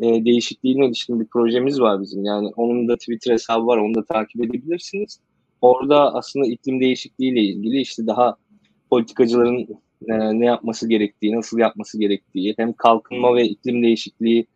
e, 0.00 0.24
değişikliğine 0.24 0.86
ilişkin 0.86 1.20
bir 1.20 1.26
projemiz 1.26 1.80
var 1.80 2.02
bizim. 2.02 2.24
Yani 2.24 2.48
onun 2.56 2.88
da 2.88 2.96
Twitter 2.96 3.32
hesabı 3.32 3.66
var. 3.66 3.78
Onu 3.78 3.94
da 3.94 4.04
takip 4.04 4.44
edebilirsiniz. 4.44 5.20
Orada 5.60 6.14
aslında 6.14 6.46
iklim 6.46 6.80
değişikliği 6.80 7.32
ile 7.32 7.40
ilgili 7.40 7.80
işte 7.80 8.06
daha 8.06 8.36
politikacıların 8.90 9.66
e, 10.08 10.40
ne 10.40 10.46
yapması 10.46 10.88
gerektiği, 10.88 11.36
nasıl 11.36 11.58
yapması 11.58 12.00
gerektiği, 12.00 12.54
hem 12.58 12.72
kalkınma 12.72 13.36
ve 13.36 13.44
iklim 13.44 13.82
değişikliği 13.82 14.46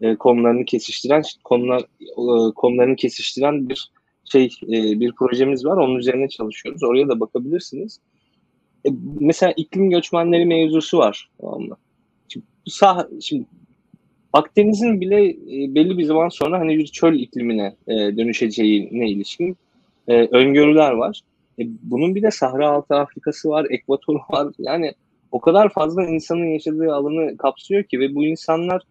e, 0.00 0.16
konularını 0.16 0.64
kesiştiren 0.64 1.22
konular 1.44 1.82
e, 2.00 2.54
konularını 2.54 2.96
kesiştiren 2.96 3.68
bir 3.68 3.90
şey 4.24 4.44
e, 4.62 5.00
bir 5.00 5.12
projemiz 5.12 5.64
var. 5.64 5.76
Onun 5.76 5.96
üzerine 5.96 6.28
çalışıyoruz. 6.28 6.82
Oraya 6.82 7.08
da 7.08 7.20
bakabilirsiniz. 7.20 8.00
E, 8.86 8.88
mesela 9.20 9.52
iklim 9.56 9.90
göçmenleri 9.90 10.44
mevzusu 10.44 10.98
var. 10.98 11.30
Tamam 11.40 11.60
mı? 11.60 11.76
Şimdi, 12.28 12.46
sah 12.66 13.06
şimdi 13.20 13.44
Akdeniz'in 14.32 15.00
bile 15.00 15.26
e, 15.28 15.74
belli 15.74 15.98
bir 15.98 16.04
zaman 16.04 16.28
sonra 16.28 16.58
hani 16.58 16.78
bir 16.78 16.86
çöl 16.86 17.14
iklimine 17.14 17.76
e, 17.88 17.94
dönüşeceğine 17.94 19.10
ilişkin 19.10 19.56
e, 20.08 20.26
öngörüler 20.26 20.92
var. 20.92 21.20
E, 21.58 21.62
bunun 21.82 22.14
bir 22.14 22.22
de 22.22 22.30
Sahra 22.30 22.70
Altı 22.70 22.94
Afrikası 22.94 23.48
var, 23.48 23.66
Ekvator 23.70 24.20
var. 24.30 24.52
Yani 24.58 24.92
o 25.32 25.40
kadar 25.40 25.68
fazla 25.68 26.04
insanın 26.04 26.46
yaşadığı 26.46 26.94
alanı 26.94 27.36
kapsıyor 27.36 27.84
ki 27.84 28.00
ve 28.00 28.14
bu 28.14 28.24
insanlar 28.24 28.82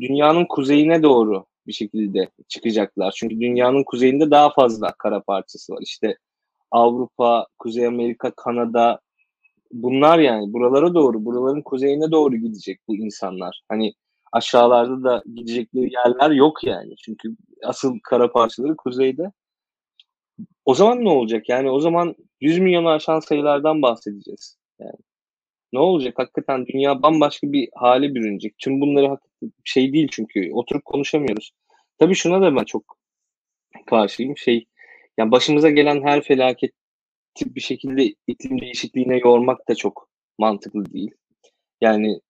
dünyanın 0.00 0.46
kuzeyine 0.48 1.02
doğru 1.02 1.44
bir 1.66 1.72
şekilde 1.72 2.28
çıkacaklar. 2.48 3.14
Çünkü 3.16 3.40
dünyanın 3.40 3.84
kuzeyinde 3.84 4.30
daha 4.30 4.50
fazla 4.50 4.92
kara 4.98 5.22
parçası 5.22 5.72
var. 5.72 5.78
İşte 5.82 6.16
Avrupa, 6.70 7.46
Kuzey 7.58 7.86
Amerika, 7.86 8.30
Kanada 8.30 9.00
bunlar 9.72 10.18
yani 10.18 10.52
buralara 10.52 10.94
doğru, 10.94 11.24
buraların 11.24 11.62
kuzeyine 11.62 12.10
doğru 12.10 12.36
gidecek 12.36 12.80
bu 12.88 12.96
insanlar. 12.96 13.62
Hani 13.68 13.92
aşağılarda 14.32 15.04
da 15.04 15.22
gidecekleri 15.34 15.92
yerler 15.92 16.30
yok 16.30 16.64
yani. 16.64 16.96
Çünkü 16.96 17.36
asıl 17.64 17.98
kara 18.02 18.32
parçaları 18.32 18.76
kuzeyde. 18.76 19.32
O 20.64 20.74
zaman 20.74 21.04
ne 21.04 21.08
olacak? 21.08 21.48
Yani 21.48 21.70
o 21.70 21.80
zaman 21.80 22.16
100 22.40 22.58
milyonu 22.58 22.88
aşan 22.88 23.20
sayılardan 23.20 23.82
bahsedeceğiz. 23.82 24.58
Yani 24.80 24.96
ne 25.72 25.78
olacak? 25.78 26.14
Hakikaten 26.18 26.66
dünya 26.66 27.02
bambaşka 27.02 27.52
bir 27.52 27.68
hale 27.74 28.14
bürünecek. 28.14 28.58
Tüm 28.58 28.80
bunları 28.80 29.18
şey 29.64 29.92
değil 29.92 30.08
çünkü 30.10 30.52
oturup 30.52 30.84
konuşamıyoruz. 30.84 31.52
Tabii 31.98 32.14
şuna 32.14 32.40
da 32.42 32.56
ben 32.56 32.64
çok 32.64 32.98
karşıyım. 33.86 34.36
Şey 34.36 34.66
yani 35.18 35.30
başımıza 35.32 35.70
gelen 35.70 36.02
her 36.02 36.22
felaket 36.22 36.72
bir 37.44 37.60
şekilde 37.60 38.14
iklim 38.26 38.60
değişikliğine 38.60 39.18
yormak 39.18 39.68
da 39.68 39.74
çok 39.74 40.08
mantıklı 40.38 40.92
değil. 40.92 41.10
Yani 41.80 42.20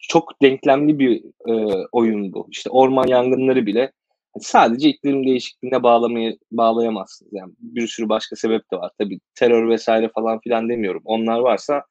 çok 0.00 0.42
denklemli 0.42 0.98
bir 0.98 1.24
e, 1.48 1.52
oyun 1.92 2.32
bu. 2.32 2.46
İşte 2.50 2.70
orman 2.70 3.06
yangınları 3.06 3.66
bile 3.66 3.92
sadece 4.40 4.88
iklim 4.88 5.26
değişikliğine 5.26 5.82
bağlamayı 5.82 6.38
bağlayamazsınız. 6.52 7.32
Yani 7.32 7.52
bir 7.58 7.88
sürü 7.88 8.08
başka 8.08 8.36
sebep 8.36 8.72
de 8.72 8.76
var. 8.76 8.90
Tabii 8.98 9.20
terör 9.34 9.68
vesaire 9.68 10.10
falan 10.14 10.40
filan 10.40 10.68
demiyorum. 10.68 11.02
Onlar 11.04 11.38
varsa 11.38 11.82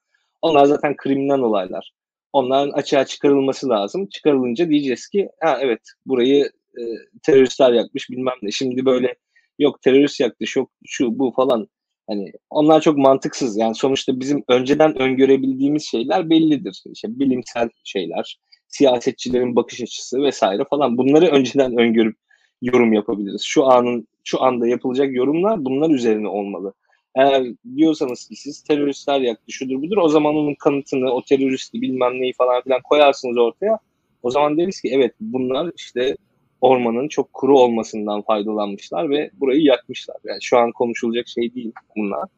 onlar 0.42 0.66
zaten 0.66 0.96
kriminal 0.96 1.40
olaylar. 1.40 1.92
Onların 2.34 2.72
açığa 2.72 3.06
çıkarılması 3.06 3.70
lazım. 3.70 4.08
Çıkarılınca 4.08 4.70
diyeceğiz 4.70 5.08
ki 5.08 5.30
ha 5.42 5.58
evet 5.62 5.80
burayı 6.06 6.52
e, 6.78 6.82
teröristler 7.24 7.74
yakmış 7.74 8.10
bilmem 8.10 8.36
ne. 8.42 8.52
Şimdi 8.52 8.86
böyle 8.86 9.16
yok 9.60 9.82
terörist 9.82 10.20
yaktı 10.20 10.46
yok 10.58 10.72
şu 10.86 11.20
bu 11.20 11.34
falan. 11.36 11.68
Hani 12.08 12.32
onlar 12.50 12.82
çok 12.82 12.98
mantıksız. 12.98 13.58
Yani 13.58 13.76
sonuçta 13.76 14.20
bizim 14.20 14.44
önceden 14.48 15.02
öngörebildiğimiz 15.02 15.84
şeyler 15.84 16.30
bellidir. 16.30 16.84
İşte 16.94 17.20
bilimsel 17.20 17.70
şeyler, 17.84 18.38
siyasetçilerin 18.68 19.56
bakış 19.56 19.82
açısı 19.82 20.22
vesaire 20.24 20.64
falan. 20.70 20.98
Bunları 20.98 21.26
önceden 21.28 21.78
öngörüp 21.78 22.18
yorum 22.64 22.94
yapabiliriz. 22.94 23.42
Şu 23.42 23.66
anın 23.66 24.08
şu 24.24 24.44
anda 24.44 24.68
yapılacak 24.68 25.14
yorumlar 25.14 25.66
bunlar 25.66 25.90
üzerine 25.90 26.28
olmalı. 26.28 26.74
Eğer 27.16 27.44
diyorsanız 27.76 28.28
ki 28.28 28.36
siz 28.36 28.64
teröristler 28.64 29.20
yaktı 29.20 29.52
şudur 29.52 29.82
budur 29.82 29.98
o 29.98 30.10
zaman 30.10 30.36
onun 30.36 30.56
kanıtını 30.56 31.12
o 31.12 31.22
teröristi 31.22 31.82
bilmem 31.82 32.22
neyi 32.22 32.34
falan 32.34 32.62
filan 32.62 32.82
koyarsınız 32.82 33.38
ortaya. 33.38 33.80
O 34.24 34.32
zaman 34.32 34.58
deriz 34.58 34.82
ki 34.82 34.90
evet 34.92 35.14
bunlar 35.20 35.72
işte 35.78 36.16
ormanın 36.62 37.08
çok 37.08 37.34
kuru 37.34 37.60
olmasından 37.60 38.22
faydalanmışlar 38.22 39.10
ve 39.10 39.30
burayı 39.34 39.62
yakmışlar. 39.62 40.16
Yani 40.24 40.40
şu 40.42 40.58
an 40.58 40.72
konuşulacak 40.72 41.28
şey 41.28 41.56
değil 41.56 41.72
bunlar. 41.96 42.30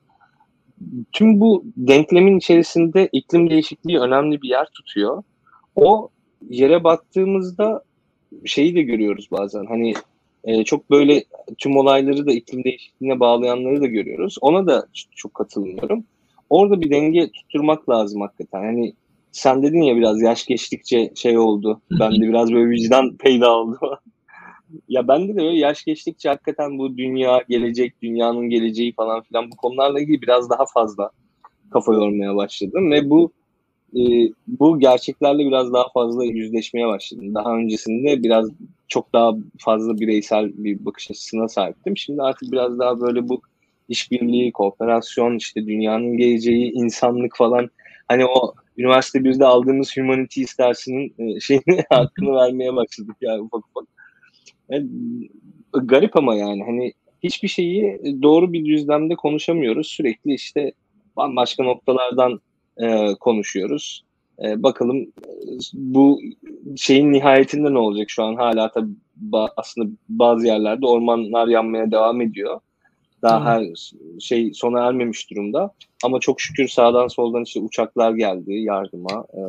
Tüm 1.12 1.40
bu 1.40 1.64
denklemin 1.78 2.38
içerisinde 2.38 3.10
iklim 3.12 3.50
değişikliği 3.50 4.00
önemli 4.00 4.42
bir 4.42 4.50
yer 4.50 4.66
tutuyor. 4.66 5.24
O 5.76 6.10
yere 6.50 6.84
baktığımızda 6.84 7.84
şeyi 8.46 8.76
de 8.76 8.82
görüyoruz 8.82 9.28
bazen. 9.32 9.66
Hani 9.66 9.94
e, 10.46 10.64
çok 10.64 10.90
böyle 10.92 11.24
tüm 11.58 11.78
olayları 11.78 12.28
da 12.28 12.32
iklim 12.32 12.64
değişikliğine 12.64 13.20
bağlayanları 13.20 13.82
da 13.82 13.86
görüyoruz. 13.86 14.38
Ona 14.42 14.68
da 14.68 14.88
çok 15.16 15.34
katılmıyorum. 15.34 16.04
Orada 16.50 16.82
bir 16.82 16.90
denge 16.90 17.32
tutturmak 17.32 17.90
lazım 17.90 18.22
hakikaten. 18.22 18.64
Hani 18.64 18.94
sen 19.32 19.64
dedin 19.64 19.82
ya 19.82 19.96
biraz 19.96 20.22
yaş 20.22 20.46
geçtikçe 20.46 21.12
şey 21.16 21.38
oldu. 21.38 21.82
Ben 22.00 22.12
de 22.12 22.28
biraz 22.28 22.54
böyle 22.54 22.70
vicdan 22.70 23.18
peyda 23.18 23.58
oldu. 23.58 23.80
ya 24.90 25.08
bende 25.08 25.36
de 25.36 25.42
öyle 25.42 25.58
yaş 25.58 25.84
geçtikçe 25.84 26.30
hakikaten 26.30 26.78
bu 26.78 26.98
dünya, 26.98 27.44
gelecek, 27.50 28.02
dünyanın 28.02 28.50
geleceği 28.50 28.94
falan 28.94 29.22
filan 29.22 29.52
bu 29.52 29.56
konularla 29.56 30.00
ilgili 30.00 30.22
biraz 30.22 30.50
daha 30.50 30.66
fazla 30.74 31.10
kafa 31.72 31.94
yormaya 31.94 32.36
başladım 32.36 32.92
ve 32.92 33.10
bu 33.10 33.32
e, 33.96 34.32
bu 34.48 34.80
gerçeklerle 34.80 35.46
biraz 35.46 35.74
daha 35.74 35.90
fazla 35.94 36.26
yüzleşmeye 36.26 36.88
başladım. 36.88 37.36
Daha 37.36 37.56
öncesinde 37.56 38.24
biraz 38.24 38.50
çok 38.88 39.14
daha 39.14 39.34
fazla 39.58 40.00
bireysel 40.00 40.52
bir 40.64 40.86
bakış 40.86 41.12
açısına 41.12 41.48
sahiptim. 41.48 41.98
Şimdi 41.98 42.22
artık 42.22 42.52
biraz 42.52 42.80
daha 42.80 43.02
böyle 43.02 43.30
bu 43.30 43.42
işbirliği, 43.90 44.52
kooperasyon, 44.52 45.38
işte 45.38 45.68
dünyanın 45.68 46.18
geleceği, 46.18 46.72
insanlık 46.72 47.38
falan 47.38 47.70
hani 48.08 48.26
o 48.26 48.54
üniversite 48.78 49.24
birde 49.24 49.46
aldığımız 49.46 49.98
humanities 49.98 50.58
dersinin 50.58 51.14
e, 51.20 51.40
şeyini 51.40 51.84
hakkını 51.90 52.36
vermeye 52.36 52.76
başladık 52.76 53.16
yani 53.22 53.42
ufak 53.42 53.64
ufak. 53.68 53.88
Yani, 54.70 54.88
garip 55.74 56.18
ama 56.18 56.36
yani 56.36 56.64
hani 56.64 56.94
hiçbir 57.24 57.48
şeyi 57.48 58.00
doğru 58.22 58.54
bir 58.54 58.66
düzlemde 58.66 59.16
konuşamıyoruz. 59.16 59.88
Sürekli 59.88 60.34
işte 60.34 60.72
bambaşka 61.18 61.64
noktalardan 61.64 62.40
e, 62.78 63.16
konuşuyoruz. 63.20 64.04
E, 64.44 64.64
bakalım 64.64 65.08
bu 65.74 66.22
şeyin 66.78 67.14
nihayetinde 67.14 67.74
ne 67.74 67.78
olacak 67.78 68.10
şu 68.10 68.24
an 68.24 68.36
hala 68.36 68.72
tabii 68.72 68.94
ba- 69.32 69.52
aslında 69.58 69.92
bazı 70.10 70.48
yerlerde 70.48 70.86
ormanlar 70.86 71.48
yanmaya 71.48 71.92
devam 71.92 72.22
ediyor. 72.22 72.60
Daha 73.22 73.40
hmm. 73.40 73.46
her 73.46 73.74
şey 74.20 74.54
sona 74.54 74.88
ermemiş 74.88 75.32
durumda. 75.32 75.72
Ama 76.04 76.20
çok 76.20 76.42
şükür 76.42 76.68
sağdan 76.68 77.08
soldan 77.08 77.44
işte 77.44 77.60
uçaklar 77.60 78.12
geldi 78.12 78.54
yardıma. 78.54 79.26
Ee, 79.34 79.42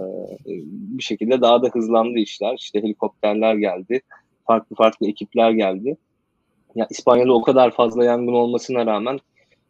bir 0.68 1.02
şekilde 1.02 1.40
daha 1.40 1.62
da 1.62 1.68
hızlandı 1.68 2.18
işler. 2.18 2.56
İşte 2.58 2.82
helikopterler 2.82 3.54
geldi. 3.54 4.00
Farklı 4.46 4.76
farklı 4.76 5.08
ekipler 5.08 5.50
geldi. 5.50 5.96
Ya 6.74 6.86
İspanya'da 6.90 7.32
o 7.32 7.42
kadar 7.42 7.70
fazla 7.70 8.04
yangın 8.04 8.32
olmasına 8.32 8.86
rağmen 8.86 9.18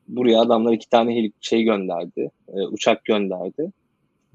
buraya 0.08 0.40
adamlar 0.40 0.72
iki 0.72 0.90
tane 0.90 1.30
şey 1.40 1.62
gönderdi. 1.62 2.30
E, 2.48 2.60
uçak 2.60 3.04
gönderdi. 3.04 3.72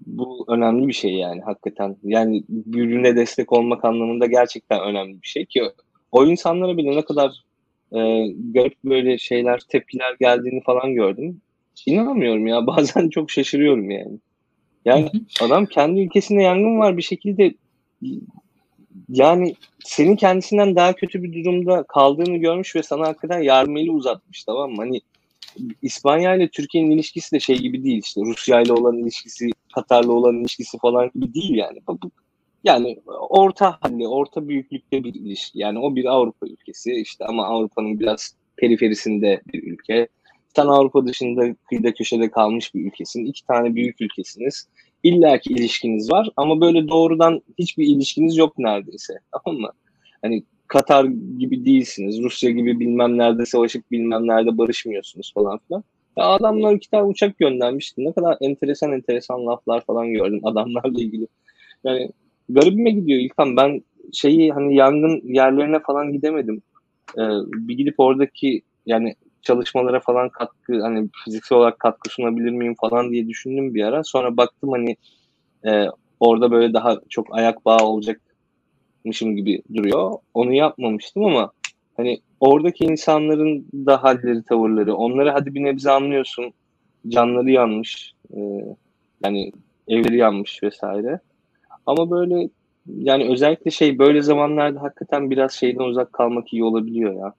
Bu 0.05 0.45
önemli 0.47 0.87
bir 0.87 0.93
şey 0.93 1.13
yani 1.13 1.41
hakikaten. 1.41 1.97
Yani 2.03 2.43
birbirine 2.49 3.15
destek 3.15 3.53
olmak 3.53 3.85
anlamında 3.85 4.25
gerçekten 4.25 4.81
önemli 4.81 5.21
bir 5.21 5.27
şey 5.27 5.45
ki 5.45 5.63
o 6.11 6.25
insanlara 6.25 6.77
bile 6.77 6.95
ne 6.95 7.01
kadar 7.01 7.31
e, 7.91 8.27
garip 8.53 8.83
böyle 8.85 9.17
şeyler, 9.17 9.59
tepkiler 9.69 10.15
geldiğini 10.19 10.63
falan 10.63 10.93
gördüm. 10.93 11.41
İnanamıyorum 11.85 12.47
ya. 12.47 12.67
Bazen 12.67 13.09
çok 13.09 13.31
şaşırıyorum 13.31 13.91
yani. 13.91 14.19
Yani 14.85 15.09
adam 15.41 15.65
kendi 15.65 16.01
ülkesinde 16.01 16.41
yangın 16.41 16.79
var 16.79 16.97
bir 16.97 17.01
şekilde 17.01 17.53
yani 19.09 19.55
senin 19.83 20.15
kendisinden 20.15 20.75
daha 20.75 20.93
kötü 20.93 21.23
bir 21.23 21.43
durumda 21.43 21.83
kaldığını 21.83 22.37
görmüş 22.37 22.75
ve 22.75 22.83
sana 22.83 23.07
hakikaten 23.07 23.39
yardım 23.41 23.77
eli 23.77 23.91
uzatmış 23.91 24.43
tamam 24.43 24.71
mı? 24.71 24.77
Hani 24.77 25.01
İspanya 25.81 26.35
ile 26.35 26.49
Türkiye'nin 26.49 26.91
ilişkisi 26.91 27.35
de 27.35 27.39
şey 27.39 27.57
gibi 27.57 27.83
değil 27.83 28.01
işte 28.03 28.21
Rusya 28.21 28.61
ile 28.61 28.73
olan 28.73 28.97
ilişkisi, 28.97 29.49
Katar'la 29.75 30.11
olan 30.11 30.39
ilişkisi 30.39 30.77
falan 30.77 31.11
gibi 31.15 31.33
değil 31.33 31.55
yani. 31.55 31.79
Yani 32.63 32.97
orta 33.29 33.77
halli, 33.81 34.07
orta 34.07 34.47
büyüklükte 34.47 35.03
bir 35.03 35.13
ilişki. 35.13 35.59
Yani 35.59 35.79
o 35.79 35.95
bir 35.95 36.05
Avrupa 36.05 36.47
ülkesi 36.47 36.93
işte 36.93 37.25
ama 37.25 37.45
Avrupa'nın 37.45 37.99
biraz 37.99 38.35
periferisinde 38.57 39.41
bir 39.53 39.63
ülke. 39.63 40.07
Sen 40.55 40.67
Avrupa 40.67 41.05
dışında 41.05 41.55
kıyıda 41.69 41.93
köşede 41.93 42.31
kalmış 42.31 42.75
bir 42.75 42.85
ülkesin. 42.85 43.25
iki 43.25 43.45
tane 43.45 43.75
büyük 43.75 44.01
ülkesiniz. 44.01 44.67
İlla 45.03 45.37
ki 45.37 45.53
ilişkiniz 45.53 46.11
var 46.11 46.29
ama 46.37 46.61
böyle 46.61 46.87
doğrudan 46.87 47.41
hiçbir 47.59 47.87
ilişkiniz 47.87 48.37
yok 48.37 48.57
neredeyse. 48.57 49.13
Tamam 49.45 49.61
mı? 49.61 49.71
Hani 50.21 50.43
Katar 50.71 51.05
gibi 51.39 51.65
değilsiniz. 51.65 52.23
Rusya 52.23 52.49
gibi 52.49 52.79
bilmem 52.79 53.17
nerede 53.17 53.45
savaşıp 53.45 53.91
bilmem 53.91 54.27
nerede 54.27 54.57
barışmıyorsunuz 54.57 55.33
falan 55.33 55.59
filan. 55.67 55.83
Ya 56.17 56.25
adamlar 56.25 56.73
iki 56.73 56.89
tane 56.89 57.03
uçak 57.03 57.37
göndermişti. 57.37 58.05
Ne 58.05 58.13
kadar 58.13 58.37
enteresan 58.41 58.91
enteresan 58.91 59.45
laflar 59.45 59.85
falan 59.85 60.13
gördüm 60.13 60.39
adamlarla 60.43 61.01
ilgili. 61.01 61.27
Yani 61.83 62.09
garibime 62.49 62.91
gidiyor 62.91 63.19
İlkan. 63.19 63.57
Ben 63.57 63.81
şeyi 64.13 64.51
hani 64.51 64.75
yangın 64.75 65.21
yerlerine 65.33 65.79
falan 65.79 66.11
gidemedim. 66.13 66.61
Ee, 67.17 67.21
bir 67.45 67.77
gidip 67.77 67.95
oradaki 67.97 68.61
yani 68.85 69.15
çalışmalara 69.41 69.99
falan 69.99 70.29
katkı 70.29 70.81
hani 70.81 71.09
fiziksel 71.25 71.57
olarak 71.57 71.79
katkı 71.79 72.09
sunabilir 72.09 72.51
miyim 72.51 72.75
falan 72.81 73.11
diye 73.11 73.27
düşündüm 73.27 73.75
bir 73.75 73.83
ara. 73.83 74.03
Sonra 74.03 74.37
baktım 74.37 74.69
hani 74.71 74.95
e, 75.65 75.85
orada 76.19 76.51
böyle 76.51 76.73
daha 76.73 76.99
çok 77.09 77.27
ayak 77.31 77.65
bağı 77.65 77.85
olacakmışım 79.01 79.35
gibi 79.35 79.61
duruyor. 79.73 80.17
Onu 80.33 80.53
yapmamıştım 80.53 81.25
ama 81.25 81.51
hani 81.97 82.19
oradaki 82.39 82.85
insanların 82.85 83.65
da 83.73 84.03
halleri, 84.03 84.43
tavırları, 84.43 84.95
onları 84.95 85.31
hadi 85.31 85.55
bir 85.55 85.63
nebze 85.63 85.91
anlıyorsun. 85.91 86.53
Canları 87.07 87.51
yanmış. 87.51 88.13
E, 88.35 88.39
yani 89.23 89.51
evleri 89.87 90.17
yanmış 90.17 90.63
vesaire. 90.63 91.19
Ama 91.85 92.11
böyle 92.11 92.49
yani 92.87 93.29
özellikle 93.29 93.71
şey 93.71 93.99
böyle 93.99 94.21
zamanlarda 94.21 94.81
hakikaten 94.81 95.29
biraz 95.31 95.51
şeyden 95.53 95.83
uzak 95.83 96.13
kalmak 96.13 96.53
iyi 96.53 96.63
olabiliyor 96.63 97.13
ya. 97.13 97.33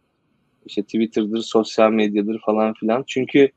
İşte 0.67 0.83
Twitter'dır, 0.83 1.43
sosyal 1.43 1.91
medyadır 1.91 2.41
falan 2.47 2.75
filan. 2.75 3.05
Çünkü 3.07 3.51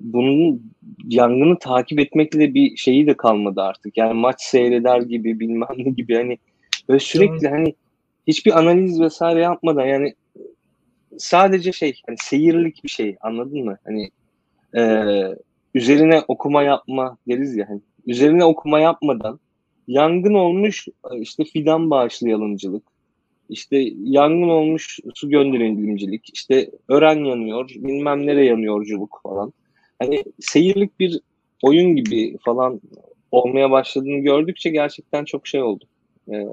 bunun 0.00 0.62
yangını 1.08 1.58
takip 1.58 2.00
etmekle 2.00 2.54
bir 2.54 2.76
şeyi 2.76 3.06
de 3.06 3.14
kalmadı 3.14 3.62
artık. 3.62 3.96
Yani 3.96 4.14
maç 4.14 4.42
seyreder 4.42 5.00
gibi 5.02 5.40
bilmem 5.40 5.76
ne 5.76 5.90
gibi 5.90 6.14
hani 6.14 6.38
böyle 6.88 7.00
sürekli 7.00 7.48
hani 7.48 7.74
hiçbir 8.26 8.58
analiz 8.58 9.00
vesaire 9.00 9.40
yapmadan 9.40 9.86
yani 9.86 10.14
sadece 11.18 11.72
şey 11.72 12.00
hani 12.06 12.16
seyirlik 12.20 12.84
bir 12.84 12.88
şey 12.88 13.16
anladın 13.20 13.64
mı? 13.64 13.78
Hani 13.84 14.10
e, 14.76 15.02
üzerine 15.74 16.22
okuma 16.28 16.62
yapma 16.62 17.16
deriz 17.28 17.56
ya 17.56 17.68
hani 17.68 17.80
üzerine 18.06 18.44
okuma 18.44 18.80
yapmadan 18.80 19.40
yangın 19.88 20.34
olmuş 20.34 20.88
işte 21.20 21.44
fidan 21.44 21.90
bağışlayalımcılık 21.90 22.92
işte 23.52 23.88
yangın 24.02 24.48
olmuş 24.48 24.98
su 25.14 25.30
gönderimcilik, 25.30 26.30
işte 26.34 26.70
öğren 26.88 27.24
yanıyor, 27.24 27.68
bilmem 27.68 28.26
nere 28.26 28.44
yanıyorculuk 28.44 29.20
falan. 29.22 29.52
Hani 29.98 30.24
seyirlik 30.40 31.00
bir 31.00 31.20
oyun 31.62 31.96
gibi 31.96 32.38
falan 32.44 32.80
olmaya 33.30 33.70
başladığını 33.70 34.18
gördükçe 34.18 34.70
gerçekten 34.70 35.24
çok 35.24 35.46
şey 35.46 35.62
oldu. 35.62 35.84
Ee, 36.30 36.46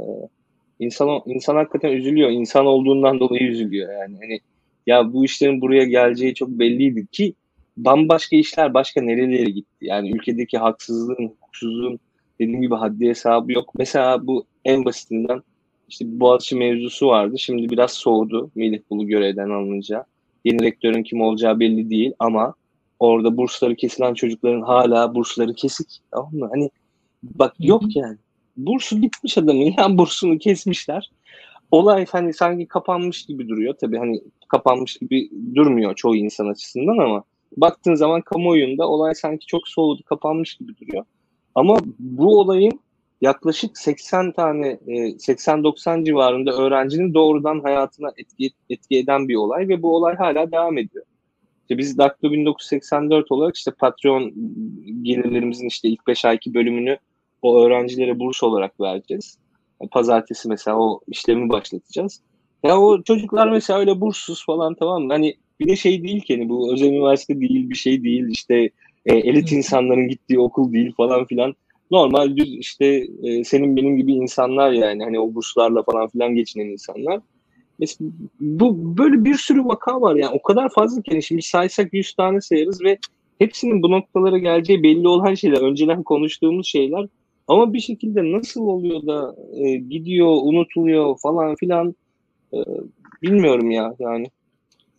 insan, 0.79 1.21
insan 1.25 1.55
hakikaten 1.55 1.91
üzülüyor. 1.91 2.29
İnsan 2.29 2.65
olduğundan 2.65 3.19
dolayı 3.19 3.43
üzülüyor 3.43 3.93
yani. 3.93 4.17
Hani 4.21 4.39
ya 4.87 5.13
bu 5.13 5.25
işlerin 5.25 5.61
buraya 5.61 5.83
geleceği 5.83 6.33
çok 6.33 6.49
belliydi 6.49 7.07
ki 7.07 7.33
bambaşka 7.77 8.35
işler 8.35 8.73
başka 8.73 9.01
nerelere 9.01 9.49
gitti. 9.49 9.85
Yani 9.85 10.11
ülkedeki 10.11 10.57
haksızlığın, 10.57 11.27
hukuksuzluğun 11.27 11.99
dediğim 12.39 12.61
gibi 12.61 12.75
haddi 12.75 13.07
hesabı 13.07 13.51
yok. 13.51 13.73
Mesela 13.77 14.27
bu 14.27 14.45
en 14.65 14.85
basitinden 14.85 15.41
işte 15.89 16.19
Boğaziçi 16.19 16.55
mevzusu 16.55 17.07
vardı. 17.07 17.39
Şimdi 17.39 17.69
biraz 17.69 17.91
soğudu 17.91 18.51
Melih 18.55 18.79
Bulu 18.89 19.07
görevden 19.07 19.49
alınınca. 19.49 20.05
Yeni 20.45 20.63
rektörün 20.63 21.03
kim 21.03 21.21
olacağı 21.21 21.59
belli 21.59 21.89
değil 21.89 22.13
ama 22.19 22.53
orada 22.99 23.37
bursları 23.37 23.75
kesilen 23.75 24.13
çocukların 24.13 24.61
hala 24.61 25.15
bursları 25.15 25.53
kesik. 25.53 25.87
Tamam 26.11 26.33
mı? 26.33 26.49
Hani 26.51 26.69
bak 27.23 27.53
yok 27.59 27.95
yani. 27.95 28.17
Bursu 28.65 29.01
gitmiş 29.01 29.37
adamın 29.37 29.73
ya 29.77 29.97
bursunu 29.97 30.37
kesmişler. 30.37 31.11
Olay 31.71 32.05
hani 32.11 32.33
sanki 32.33 32.67
kapanmış 32.67 33.25
gibi 33.25 33.49
duruyor. 33.49 33.75
Tabii 33.81 33.97
hani 33.97 34.21
kapanmış 34.47 34.97
gibi 34.97 35.29
durmuyor 35.55 35.95
çoğu 35.95 36.15
insan 36.15 36.47
açısından 36.47 36.97
ama 36.97 37.23
baktığın 37.57 37.95
zaman 37.95 38.21
kamuoyunda 38.21 38.87
olay 38.87 39.15
sanki 39.15 39.45
çok 39.45 39.67
soğudu, 39.67 40.03
kapanmış 40.03 40.55
gibi 40.55 40.77
duruyor. 40.77 41.05
Ama 41.55 41.77
bu 41.99 42.39
olayın 42.39 42.79
yaklaşık 43.21 43.77
80 43.77 44.31
tane 44.31 44.67
80-90 44.87 46.01
e, 46.01 46.05
civarında 46.05 46.51
öğrencinin 46.51 47.13
doğrudan 47.13 47.59
hayatına 47.59 48.11
etki, 48.17 48.51
etki 48.69 48.97
eden 48.97 49.27
bir 49.27 49.35
olay 49.35 49.67
ve 49.67 49.81
bu 49.81 49.95
olay 49.95 50.15
hala 50.15 50.51
devam 50.51 50.77
ediyor. 50.77 51.05
İşte 51.61 51.77
biz 51.77 51.97
Daktilo 51.97 52.31
1984 52.31 53.31
olarak 53.31 53.57
işte 53.57 53.71
Patreon 53.71 54.33
gelirlerimizin 55.01 55.67
işte 55.67 55.89
ilk 55.89 56.07
5 56.07 56.25
ayki 56.25 56.53
bölümünü 56.53 56.97
o 57.41 57.61
öğrencilere 57.61 58.19
burs 58.19 58.43
olarak 58.43 58.79
vereceğiz. 58.79 59.37
Pazartesi 59.91 60.49
mesela 60.49 60.79
o 60.79 60.99
işlemi 61.07 61.49
başlatacağız. 61.49 62.21
Ya 62.63 62.79
o 62.79 63.01
çocuklar 63.03 63.51
mesela 63.51 63.79
öyle 63.79 64.01
burssuz 64.01 64.45
falan 64.45 64.75
tamam 64.75 65.03
mı? 65.03 65.13
Hani 65.13 65.35
bir 65.59 65.67
de 65.67 65.75
şey 65.75 66.03
değil 66.03 66.21
ki 66.21 66.37
hani 66.37 66.49
bu 66.49 66.73
özel 66.73 66.87
üniversite 66.87 67.39
değil 67.39 67.69
bir 67.69 67.75
şey 67.75 68.03
değil 68.03 68.25
işte 68.29 68.69
e, 69.05 69.15
elit 69.15 69.51
insanların 69.51 70.07
gittiği 70.07 70.39
okul 70.39 70.73
değil 70.73 70.93
falan 70.97 71.25
filan 71.25 71.55
normal 71.91 72.37
düz 72.37 72.57
işte 72.57 73.07
e, 73.23 73.43
senin 73.43 73.75
benim 73.75 73.97
gibi 73.97 74.13
insanlar 74.13 74.71
yani 74.71 75.03
hani 75.03 75.19
o 75.19 75.33
burslarla 75.33 75.83
falan 75.83 76.07
filan 76.07 76.35
geçinen 76.35 76.65
insanlar. 76.65 77.19
Mesela 77.79 78.11
bu 78.39 78.97
böyle 78.97 79.25
bir 79.25 79.35
sürü 79.35 79.65
vaka 79.65 80.01
var 80.01 80.15
yani 80.15 80.35
o 80.35 80.41
kadar 80.41 80.69
fazla 80.69 81.01
ki 81.01 81.11
yani 81.11 81.23
şimdi 81.23 81.41
saysak 81.41 81.93
100 81.93 82.13
tane 82.13 82.41
sayarız 82.41 82.81
ve 82.83 82.97
hepsinin 83.39 83.83
bu 83.83 83.91
noktalara 83.91 84.37
geleceği 84.37 84.83
belli 84.83 85.07
olan 85.07 85.33
şeyler, 85.33 85.61
önceden 85.61 86.03
konuştuğumuz 86.03 86.67
şeyler 86.67 87.07
ama 87.49 87.73
bir 87.73 87.79
şekilde 87.79 88.31
nasıl 88.31 88.61
oluyor 88.61 89.07
da 89.07 89.35
e, 89.57 89.75
gidiyor, 89.75 90.37
unutuluyor 90.43 91.17
falan 91.17 91.55
filan 91.55 91.95
e, 92.53 92.57
bilmiyorum 93.21 93.71
ya 93.71 93.95
yani. 93.99 94.27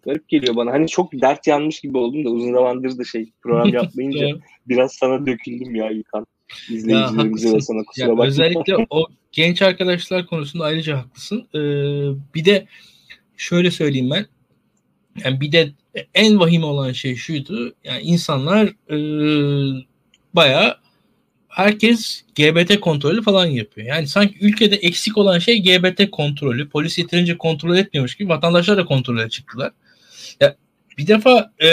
Garip 0.03 0.29
geliyor 0.29 0.57
bana. 0.57 0.73
Hani 0.73 0.89
çok 0.89 1.13
dert 1.13 1.47
yanmış 1.47 1.81
gibi 1.81 1.99
oldum 1.99 2.25
da 2.25 2.31
uzun 2.31 2.53
zamandır 2.53 2.99
da 2.99 3.05
şey 3.05 3.31
program 3.43 3.69
yapmayınca 3.75 4.27
biraz 4.69 4.93
sana 4.93 5.27
döküldüm 5.27 5.75
ya 5.75 5.91
İlkan 5.91 6.27
izleyicilerimize 6.71 7.57
ve 7.57 7.61
sana 7.61 7.83
kusura 7.85 8.09
bakma. 8.09 8.27
Özellikle 8.27 8.87
o 8.91 9.07
genç 9.33 9.63
arkadaşlar 9.63 10.27
konusunda 10.27 10.65
ayrıca 10.65 10.99
haklısın. 10.99 11.49
Ee, 11.55 11.59
bir 12.35 12.45
de 12.45 12.67
şöyle 13.37 13.71
söyleyeyim 13.71 14.11
ben. 14.11 14.27
Yani 15.25 15.41
bir 15.41 15.53
de 15.53 15.73
en 16.15 16.41
vahim 16.41 16.65
olan 16.65 16.93
şey 16.93 17.15
şuydu. 17.17 17.75
Yani 17.85 18.03
insanlar 18.03 18.67
e, 18.91 18.97
bayağı 20.35 20.80
herkes 21.51 22.25
GBT 22.35 22.81
kontrolü 22.81 23.23
falan 23.23 23.47
yapıyor. 23.47 23.87
Yani 23.87 24.07
sanki 24.07 24.39
ülkede 24.41 24.77
eksik 24.77 25.19
olan 25.19 25.39
şey 25.39 25.63
GBT 25.63 26.11
kontrolü. 26.11 26.69
Polis 26.69 26.99
yeterince 26.99 27.39
kontrol 27.39 27.77
etmiyormuş 27.77 28.15
gibi 28.15 28.29
vatandaşlar 28.29 28.77
da 28.77 28.85
kontrole 28.85 29.29
çıktılar. 29.29 29.73
Ya 30.41 30.57
bir 30.99 31.07
defa 31.07 31.53
e, 31.63 31.69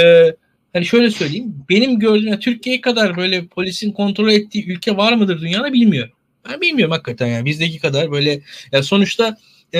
hani 0.74 0.86
şöyle 0.86 1.10
söyleyeyim. 1.10 1.56
Benim 1.70 2.00
gördüğüm 2.00 2.40
Türkiye 2.40 2.82
kadar 2.82 3.18
böyle 3.18 3.48
polisin 3.48 3.92
kontrol 3.92 4.30
ettiği 4.30 4.68
ülke 4.68 4.98
var 4.98 5.14
mıdır 5.14 5.42
dünyada 5.42 5.74
bilmiyorum. 5.74 6.14
Ben 6.50 6.62
bilmiyorum 6.62 6.92
hakikaten 6.92 7.28
yani 7.28 7.46
bizdeki 7.46 7.80
kadar 7.80 8.12
böyle 8.12 8.42
ya 8.72 8.84
sonuçta 8.84 9.38
e, 9.74 9.80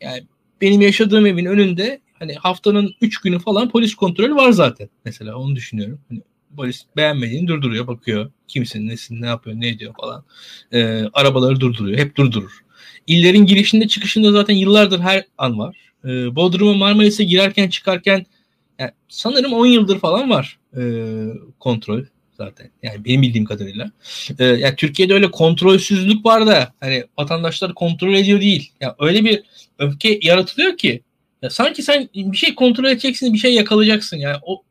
yani 0.00 0.26
benim 0.60 0.80
yaşadığım 0.80 1.26
evin 1.26 1.44
önünde 1.44 2.00
hani 2.18 2.34
haftanın 2.34 2.94
3 3.00 3.20
günü 3.20 3.38
falan 3.38 3.68
polis 3.68 3.94
kontrolü 3.94 4.34
var 4.34 4.50
zaten. 4.50 4.88
Mesela 5.04 5.36
onu 5.36 5.56
düşünüyorum. 5.56 6.00
Hani 6.08 6.20
polis 6.56 6.82
beğenmediğini 6.96 7.48
durduruyor, 7.48 7.86
bakıyor. 7.86 8.30
Kimsin, 8.52 8.88
nesin, 8.88 9.22
ne 9.22 9.26
yapıyor, 9.26 9.56
ne 9.60 9.68
ediyor 9.68 9.94
falan. 10.00 10.24
E, 10.72 11.04
arabaları 11.12 11.60
durduruyor. 11.60 11.98
Hep 11.98 12.16
durdurur. 12.16 12.64
İllerin 13.06 13.46
girişinde 13.46 13.88
çıkışında 13.88 14.32
zaten 14.32 14.54
yıllardır 14.54 15.00
her 15.00 15.24
an 15.38 15.58
var. 15.58 15.76
E, 16.04 16.36
Bodrum'a 16.36 16.74
Marmaris'e 16.74 17.24
girerken 17.24 17.68
çıkarken 17.68 18.26
yani 18.78 18.90
sanırım 19.08 19.52
10 19.52 19.66
yıldır 19.66 19.98
falan 19.98 20.30
var 20.30 20.58
e, 20.76 20.82
kontrol 21.60 22.04
zaten. 22.32 22.70
Yani 22.82 23.04
benim 23.04 23.22
bildiğim 23.22 23.44
kadarıyla. 23.44 23.90
E, 24.38 24.44
yani 24.44 24.76
Türkiye'de 24.76 25.14
öyle 25.14 25.30
kontrolsüzlük 25.30 26.26
var 26.26 26.46
da 26.46 26.72
hani 26.80 27.04
vatandaşlar 27.18 27.74
kontrol 27.74 28.14
ediyor 28.14 28.40
değil. 28.40 28.72
Yani 28.80 28.92
öyle 28.98 29.24
bir 29.24 29.42
öfke 29.78 30.18
yaratılıyor 30.22 30.76
ki 30.76 31.02
ya 31.42 31.50
sanki 31.50 31.82
sen 31.82 32.08
bir 32.14 32.36
şey 32.36 32.54
kontrol 32.54 32.84
edeceksin, 32.84 33.32
bir 33.32 33.38
şey 33.38 33.54
yakalayacaksın. 33.54 34.16
Yani 34.16 34.36
o 34.42 34.62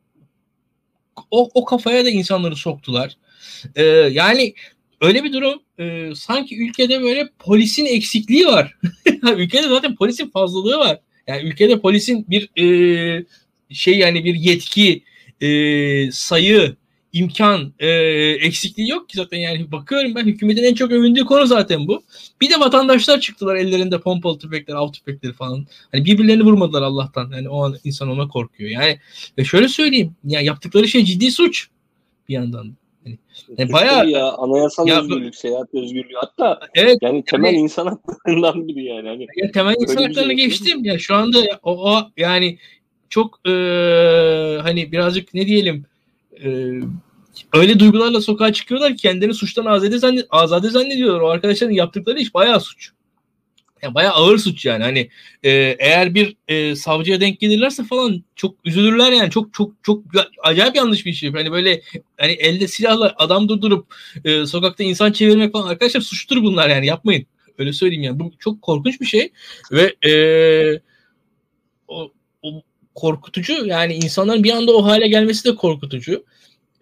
o, 1.32 1.50
o 1.54 1.66
kafaya 1.66 2.06
da 2.06 2.10
insanları 2.10 2.56
soktular. 2.56 3.18
E, 3.76 3.84
yani 4.12 4.54
öyle 5.02 5.24
bir 5.24 5.34
durum 5.34 5.62
e, 5.80 6.16
sanki 6.16 6.64
ülkede 6.64 7.02
böyle 7.02 7.30
polisin 7.40 7.86
eksikliği 7.86 8.46
var. 8.46 8.78
ülkede 9.38 9.68
zaten 9.68 9.96
polisin 9.96 10.30
fazlalığı 10.30 10.78
var. 10.78 11.00
Yani 11.28 11.50
ülkede 11.50 11.80
polisin 11.80 12.26
bir 12.30 12.50
e, 12.62 13.26
şey 13.70 13.98
yani 13.98 14.26
bir 14.26 14.36
yetki 14.36 15.04
e, 15.42 16.12
sayı, 16.12 16.76
imkan 17.14 17.74
e, 17.80 17.90
eksikliği 18.40 18.90
yok 18.90 19.10
ki 19.10 19.18
zaten 19.18 19.38
yani 19.38 19.72
bakıyorum 19.72 20.16
ben 20.16 20.26
hükümetin 20.26 20.64
en 20.64 20.74
çok 20.74 20.92
övündüğü 20.92 21.26
konu 21.26 21.48
zaten 21.48 21.88
bu. 21.88 22.04
Bir 22.42 22.50
de 22.50 22.60
vatandaşlar 22.60 23.20
çıktılar 23.20 23.56
ellerinde 23.56 24.02
pompalı 24.02 24.40
tüfekler, 24.40 24.76
av 24.76 24.92
tüfekleri 24.92 25.34
falan. 25.34 25.68
Hani 25.92 26.06
birbirlerini 26.06 26.44
vurmadılar 26.44 26.82
Allah'tan. 26.82 27.32
Yani 27.32 27.50
o 27.50 27.66
an 27.66 27.78
insan 27.84 28.10
ona 28.10 28.28
korkuyor. 28.28 28.70
Yani 28.70 29.00
ve 29.38 29.44
şöyle 29.44 29.68
söyleyeyim 29.68 30.16
ya 30.24 30.42
yaptıkları 30.42 30.88
şey 30.88 31.06
ciddi 31.06 31.32
suç 31.32 31.68
bir 32.30 32.34
yandan. 32.34 32.76
Yani, 33.48 33.60
yani 33.60 33.74
bayağı 33.74 34.10
ya 34.10 34.32
anayasal 34.32 34.88
ya, 34.88 35.00
özgürlük, 35.00 35.36
seyahat 35.36 35.74
özgürlüğü 35.74 36.16
hatta 36.16 36.60
evet, 36.76 36.98
yani 37.02 37.24
temel 37.24 37.52
hani, 37.52 37.58
insan 37.58 37.88
haklarından 37.88 38.68
biri 38.68 38.84
yani. 38.84 39.08
Hani, 39.08 39.28
ya 39.36 39.52
temel 39.52 39.76
insan 39.80 39.98
şey 39.98 40.06
haklarını 40.06 40.34
geçtim 40.34 40.86
ya 40.86 41.00
şu 41.00 41.16
anda 41.16 41.38
o, 41.64 41.92
o 41.92 42.10
yani 42.18 42.58
çok 43.10 43.40
e, 43.48 43.52
hani 44.62 44.92
birazcık 44.92 45.34
ne 45.34 45.48
diyelim 45.48 45.86
e, 46.44 46.50
öyle 47.54 47.80
duygularla 47.80 48.22
sokağa 48.22 48.54
çıkıyorlar 48.54 48.96
ki 48.96 49.02
kendilerini 49.02 49.34
suçtan 49.34 49.66
azade, 49.66 49.98
zannet, 49.98 50.26
azade 50.30 50.70
zannediyorlar. 50.70 51.22
O 51.22 51.30
arkadaşların 51.30 51.74
yaptıkları 51.74 52.20
iş 52.20 52.34
bayağı 52.34 52.62
suç. 52.62 52.92
Yani 53.84 53.96
bayağı 53.96 54.14
ağır 54.14 54.38
suç 54.38 54.66
yani. 54.66 54.84
Hani 54.84 55.10
e, 55.44 55.50
eğer 55.80 56.16
bir 56.16 56.36
e, 56.48 56.76
savcıya 56.76 57.22
denk 57.22 57.40
gelirlerse 57.40 57.84
falan 57.84 58.24
çok 58.36 58.56
üzülürler 58.66 59.12
yani. 59.12 59.30
Çok 59.30 59.54
çok 59.54 59.72
çok 59.84 60.04
acayip 60.44 60.76
yanlış 60.76 61.06
bir 61.06 61.14
şey. 61.14 61.32
Hani 61.32 61.52
böyle 61.52 61.82
hani 62.18 62.32
elde 62.32 62.68
silahla 62.68 63.16
adam 63.18 63.50
durdurup 63.50 63.96
e, 64.26 64.46
sokakta 64.46 64.84
insan 64.84 65.12
çevirmek 65.12 65.54
falan 65.54 65.68
arkadaşlar 65.68 66.02
suçtur 66.02 66.44
bunlar 66.44 66.70
yani 66.70 66.86
yapmayın. 66.86 67.26
Öyle 67.58 67.74
söyleyeyim 67.74 68.04
yani. 68.04 68.20
Bu 68.20 68.32
çok 68.40 68.62
korkunç 68.62 69.02
bir 69.02 69.06
şey 69.06 69.32
ve 69.72 69.96
e, 70.10 70.14
o, 71.88 72.12
o 72.42 72.62
korkutucu 72.96 73.66
yani 73.66 73.94
insanların 73.94 74.44
bir 74.44 74.52
anda 74.52 74.72
o 74.72 74.86
hale 74.86 75.08
gelmesi 75.08 75.46
de 75.46 75.56
korkutucu. 75.56 76.26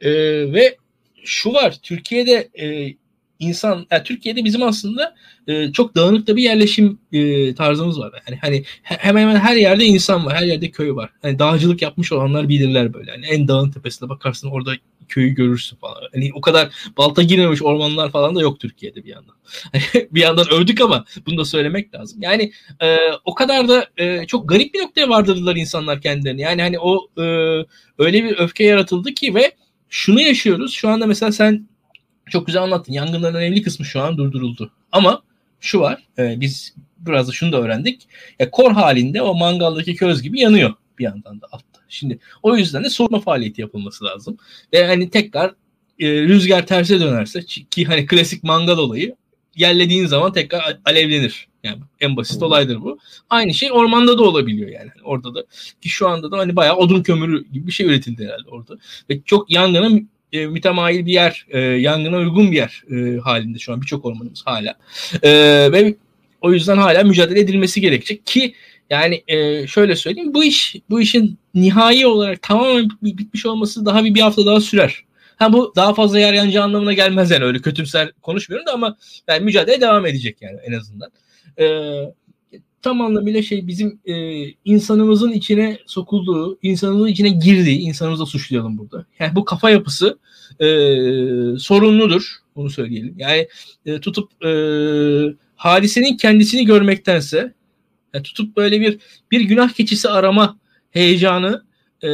E, 0.02 0.12
ve 0.54 0.78
şu 1.24 1.54
var 1.54 1.78
Türkiye'de 1.84 2.50
e, 2.60 2.96
insan 3.40 3.88
yani 3.92 4.04
Türkiye'de 4.04 4.46
bizim 4.46 4.64
aslında 4.64 5.16
e, 5.48 5.72
çok 5.72 5.96
dağınık 5.96 6.28
da 6.28 6.36
bir 6.36 6.44
yerleşim 6.44 7.00
e, 7.12 7.56
tarzımız 7.56 8.00
var. 8.00 8.12
Yani 8.28 8.40
hani 8.42 8.64
hemen 8.84 9.22
hemen 9.22 9.36
her 9.36 9.56
yerde 9.56 9.86
insan 9.86 10.26
var, 10.26 10.36
her 10.36 10.46
yerde 10.46 10.72
köy 10.72 10.96
var. 10.96 11.10
Hani 11.22 11.40
dağcılık 11.40 11.82
yapmış 11.82 12.12
olanlar 12.12 12.50
bilirler 12.50 12.94
böyle. 12.94 13.12
Yani 13.12 13.26
en 13.26 13.48
dağın 13.48 13.72
tepesine 13.72 14.10
bakarsın 14.10 14.50
orada 14.50 14.72
köyü 15.08 15.30
görürsün 15.30 15.78
falan. 15.78 16.02
Hani 16.14 16.32
o 16.34 16.42
kadar 16.42 16.70
balta 16.98 17.22
girmemiş 17.22 17.62
ormanlar 17.62 18.12
falan 18.12 18.36
da 18.36 18.42
yok 18.42 18.60
Türkiye'de 18.60 19.04
bir 19.04 19.10
yandan. 19.10 19.36
bir 20.12 20.22
yandan 20.22 20.54
övdük 20.54 20.82
ama 20.82 21.06
bunu 21.26 21.38
da 21.38 21.46
söylemek 21.46 21.96
lazım. 21.96 22.22
Yani 22.22 22.52
e, 22.82 22.98
o 23.26 23.36
kadar 23.36 23.68
da 23.68 23.88
e, 23.98 24.28
çok 24.28 24.50
garip 24.50 24.74
bir 24.74 24.80
noktaya 24.80 25.10
vardırdılar 25.10 25.56
insanlar 25.56 26.02
kendilerini. 26.02 26.42
Yani 26.42 26.62
hani 26.62 26.80
o 26.80 27.08
e, 27.18 27.24
öyle 27.98 28.24
bir 28.24 28.38
öfke 28.38 28.64
yaratıldı 28.64 29.14
ki 29.14 29.36
ve 29.36 29.52
şunu 29.90 30.22
yaşıyoruz. 30.22 30.74
Şu 30.74 30.90
anda 30.90 31.06
mesela 31.06 31.32
sen 31.32 31.69
çok 32.30 32.48
güzel 32.48 32.64
anlattın. 32.64 32.94
Yangınların 32.94 33.36
önemli 33.36 33.62
kısmı 33.62 33.86
şu 33.86 34.02
an 34.02 34.18
durduruldu. 34.18 34.72
Ama 34.92 35.22
şu 35.60 35.80
var. 35.80 36.04
E, 36.18 36.42
biz 36.42 36.76
biraz 36.98 37.28
da 37.28 37.32
şunu 37.32 37.52
da 37.52 37.62
öğrendik. 37.62 38.08
Ya, 38.40 38.52
kor 38.52 38.72
halinde 38.72 39.22
o 39.22 39.36
mangaldaki 39.36 39.96
köz 39.96 40.22
gibi 40.22 40.40
yanıyor 40.40 40.74
bir 41.00 41.04
yandan 41.04 41.42
da 41.42 41.48
altta. 41.52 41.80
Şimdi 41.90 42.20
o 42.44 42.56
yüzden 42.56 42.84
de 42.84 42.90
soğutma 42.90 43.20
faaliyeti 43.20 43.62
yapılması 43.62 44.06
lazım. 44.06 44.38
Ve 44.74 44.88
hani 44.88 45.10
tekrar 45.10 45.50
e, 46.00 46.22
rüzgar 46.22 46.68
terse 46.68 47.00
dönerse 47.00 47.42
ki 47.72 47.86
hani 47.86 48.06
klasik 48.06 48.44
mangal 48.44 48.78
olayı 48.78 49.16
yerlediğin 49.56 50.06
zaman 50.06 50.34
tekrar 50.34 50.80
alevlenir. 50.86 51.48
Yani 51.64 51.78
en 52.00 52.18
basit 52.18 52.44
olaydır 52.44 52.82
bu. 52.82 53.00
Aynı 53.30 53.54
şey 53.54 53.72
ormanda 53.72 54.18
da 54.18 54.24
olabiliyor 54.24 54.70
yani. 54.70 54.92
Orada 55.04 55.36
da 55.36 55.44
ki 55.82 55.90
şu 55.90 56.08
anda 56.08 56.32
da 56.32 56.38
hani 56.38 56.56
bayağı 56.56 56.76
odun 56.76 57.04
kömürü 57.04 57.48
gibi 57.52 57.68
bir 57.68 57.72
şey 57.72 57.88
üretildi 57.88 58.26
herhalde 58.26 58.50
orada. 58.50 58.78
Ve 59.10 59.22
çok 59.22 59.52
yangına 59.52 60.00
e, 60.34 60.46
mütemayil 60.46 61.06
bir 61.06 61.14
yer, 61.14 61.46
e, 61.50 61.60
yangına 61.60 62.18
uygun 62.18 62.52
bir 62.52 62.58
yer 62.58 62.84
e, 62.92 63.18
halinde 63.18 63.60
şu 63.60 63.74
an 63.74 63.82
birçok 63.82 64.06
ormanımız 64.06 64.44
hala. 64.46 64.76
E, 65.24 65.32
ve 65.72 65.96
o 66.42 66.54
yüzden 66.54 66.78
hala 66.78 67.04
mücadele 67.04 67.40
edilmesi 67.40 67.82
gerekecek 67.82 68.26
ki 68.26 68.54
yani 68.90 69.24
e, 69.28 69.68
şöyle 69.68 69.96
söyleyeyim 69.96 70.34
bu 70.34 70.44
iş 70.44 70.76
bu 70.90 71.02
işin 71.02 71.38
nihai 71.56 72.06
olarak 72.06 72.42
tamamen 72.42 72.90
bitmiş 73.02 73.46
olması 73.46 73.86
daha 73.86 74.04
bir, 74.04 74.16
bir 74.16 74.22
hafta 74.22 74.46
daha 74.46 74.62
sürer. 74.62 75.04
Ha 75.38 75.54
bu 75.54 75.74
daha 75.76 75.94
fazla 75.94 76.20
yer 76.20 76.34
yanacağı 76.34 76.64
anlamına 76.64 76.94
gelmez 76.94 77.32
yani 77.32 77.44
öyle 77.44 77.60
kötümser 77.60 78.12
konuşmuyorum 78.22 78.68
da 78.68 78.74
ama 78.74 78.98
yani 79.28 79.44
mücadele 79.46 79.82
devam 79.82 80.06
edecek 80.06 80.38
yani 80.42 80.58
en 80.68 80.74
azından. 80.74 81.12
Ee, 81.60 81.66
tam 82.82 83.02
anlamıyla 83.02 83.42
şey 83.42 83.68
bizim 83.68 84.00
e, 84.06 84.46
insanımızın 84.66 85.32
içine 85.32 85.80
sokulduğu, 85.86 86.60
insanımızın 86.62 87.08
içine 87.08 87.30
girdiği, 87.30 87.80
insanımızı 87.80 88.26
suçlayalım 88.26 88.78
burada. 88.78 89.06
Yani 89.20 89.36
bu 89.36 89.46
kafa 89.46 89.70
yapısı 89.70 90.20
e, 90.60 90.68
sorunludur. 91.60 92.36
Bunu 92.56 92.70
söyleyelim. 92.70 93.16
Yani 93.18 93.48
e, 93.86 94.00
tutup 94.00 94.46
e, 94.46 94.52
hadisenin 95.56 96.18
kendisini 96.18 96.66
görmektense 96.66 97.54
yani 98.14 98.24
tutup 98.24 98.58
böyle 98.58 98.82
bir 98.82 99.00
bir 99.32 99.42
günah 99.42 99.70
keçisi 99.70 100.10
arama 100.10 100.60
heyecanı 100.92 101.64
e, 102.04 102.10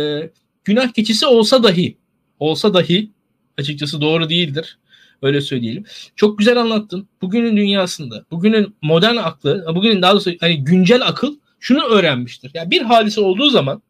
günah 0.64 0.94
keçisi 0.94 1.26
olsa 1.26 1.64
dahi 1.64 1.98
olsa 2.40 2.74
dahi 2.74 3.12
açıkçası 3.58 4.02
doğru 4.02 4.30
değildir. 4.30 4.78
Öyle 5.22 5.42
söyleyelim. 5.42 5.86
Çok 6.16 6.40
güzel 6.40 6.58
anlattın. 6.58 7.08
Bugünün 7.22 7.58
dünyasında, 7.58 8.26
bugünün 8.32 8.76
modern 8.82 9.16
aklı, 9.16 9.66
bugünün 9.76 10.02
daha 10.02 10.12
doğrusu 10.12 10.32
hani 10.40 10.64
güncel 10.64 11.08
akıl 11.08 11.36
şunu 11.60 11.84
öğrenmiştir. 11.84 12.52
Yani 12.54 12.72
bir 12.72 12.82
hadise 12.82 13.22
olduğu 13.22 13.50
zaman 13.50 13.82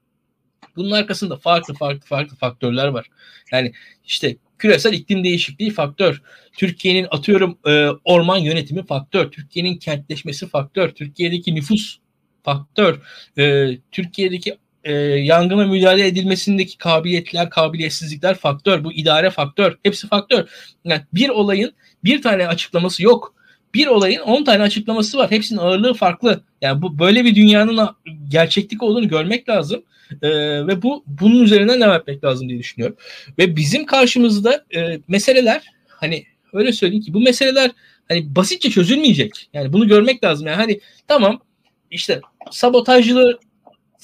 bunun 0.75 0.91
arkasında 0.91 1.37
farklı 1.37 1.73
farklı 1.73 2.07
farklı 2.07 2.35
faktörler 2.35 2.87
var. 2.87 3.09
Yani 3.51 3.73
işte 4.05 4.37
küresel 4.57 4.93
iklim 4.93 5.23
değişikliği 5.23 5.71
faktör. 5.71 6.21
Türkiye'nin 6.57 7.07
atıyorum 7.11 7.57
e, 7.67 7.89
orman 8.03 8.37
yönetimi 8.37 8.85
faktör. 8.85 9.31
Türkiye'nin 9.31 9.77
kentleşmesi 9.77 10.47
faktör. 10.47 10.89
Türkiye'deki 10.89 11.55
nüfus 11.55 11.97
faktör. 12.43 13.01
E, 13.37 13.77
Türkiye'deki 13.91 14.57
e, 14.85 14.93
yangına 14.93 15.65
müdahale 15.65 16.07
edilmesindeki 16.07 16.77
kabiliyetler, 16.77 17.49
kabiliyetsizlikler 17.49 18.35
faktör. 18.35 18.83
Bu 18.83 18.93
idare 18.93 19.29
faktör. 19.29 19.77
Hepsi 19.83 20.07
faktör. 20.07 20.45
Yani 20.85 21.01
bir 21.13 21.29
olayın 21.29 21.71
bir 22.03 22.21
tane 22.21 22.47
açıklaması 22.47 23.03
yok. 23.03 23.35
Bir 23.73 23.87
olayın 23.87 24.19
10 24.19 24.43
tane 24.43 24.63
açıklaması 24.63 25.17
var. 25.17 25.31
Hepsinin 25.31 25.59
ağırlığı 25.59 25.93
farklı. 25.93 26.43
Yani 26.61 26.81
bu 26.81 26.99
böyle 26.99 27.25
bir 27.25 27.35
dünyanın 27.35 27.89
gerçeklik 28.29 28.83
olduğunu 28.83 29.07
görmek 29.07 29.49
lazım. 29.49 29.83
Ee, 30.21 30.29
ve 30.67 30.81
bu 30.81 31.03
bunun 31.07 31.43
üzerinden 31.43 31.81
devam 31.81 31.99
etmek 31.99 32.23
lazım 32.23 32.49
diye 32.49 32.59
düşünüyorum. 32.59 32.97
Ve 33.37 33.55
bizim 33.55 33.85
karşımızda 33.85 34.65
e, 34.75 34.99
meseleler 35.07 35.63
hani 35.87 36.25
öyle 36.53 36.73
söyleyeyim 36.73 37.03
ki 37.03 37.13
bu 37.13 37.19
meseleler 37.19 37.71
hani 38.07 38.35
basitçe 38.35 38.69
çözülmeyecek. 38.69 39.49
Yani 39.53 39.73
bunu 39.73 39.87
görmek 39.87 40.23
lazım. 40.23 40.47
Yani 40.47 40.57
hani 40.57 40.79
tamam 41.07 41.41
işte 41.91 42.21
sabotajcıları 42.51 43.37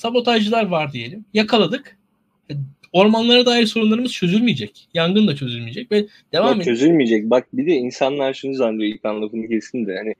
sabotajcılar 0.01 0.67
var 0.67 0.93
diyelim. 0.93 1.25
Yakaladık. 1.33 1.97
E, 2.51 2.53
ormanlara 2.93 3.45
dair 3.45 3.65
sorunlarımız 3.65 4.11
çözülmeyecek. 4.11 4.87
Yangın 4.93 5.27
da 5.27 5.35
çözülmeyecek 5.35 5.91
ve 5.91 6.07
devam 6.33 6.55
edecek. 6.55 6.65
Çözülmeyecek. 6.65 7.29
Bak 7.29 7.47
bir 7.53 7.65
de 7.65 7.71
insanlar 7.71 8.33
şunu 8.33 8.53
zannediyor 8.53 8.95
ilk 8.95 9.05
lafını 9.05 9.47
kesin 9.47 9.87
de 9.87 9.97
hani 9.97 10.13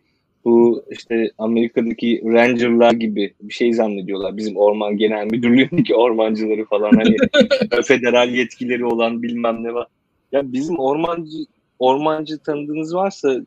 bu 0.46 0.86
işte 0.92 1.32
Amerika'daki 1.38 2.22
Ranger'lar 2.26 2.92
gibi 2.92 3.34
bir 3.42 3.54
şey 3.54 3.74
zannediyorlar. 3.74 4.38
Bizim 4.38 4.58
Orman 4.58 4.98
Genel 4.98 5.26
Müdürlüğü'ndeki 5.26 5.96
ormancıları 6.06 6.66
falan 6.66 6.92
hani 6.92 7.16
federal 7.84 8.30
yetkileri 8.30 8.86
olan 8.86 9.24
bilmem 9.24 9.64
ne 9.64 9.74
var. 9.74 9.88
Ya 10.32 10.54
bizim 10.54 10.80
ormancı 10.80 11.38
ormancı 11.80 12.38
tanıdığınız 12.38 12.96
varsa 12.96 13.42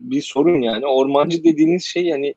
bir 0.00 0.22
sorun 0.22 0.62
yani. 0.62 0.86
Ormancı 0.86 1.44
dediğiniz 1.44 1.84
şey 1.84 2.04
yani 2.04 2.34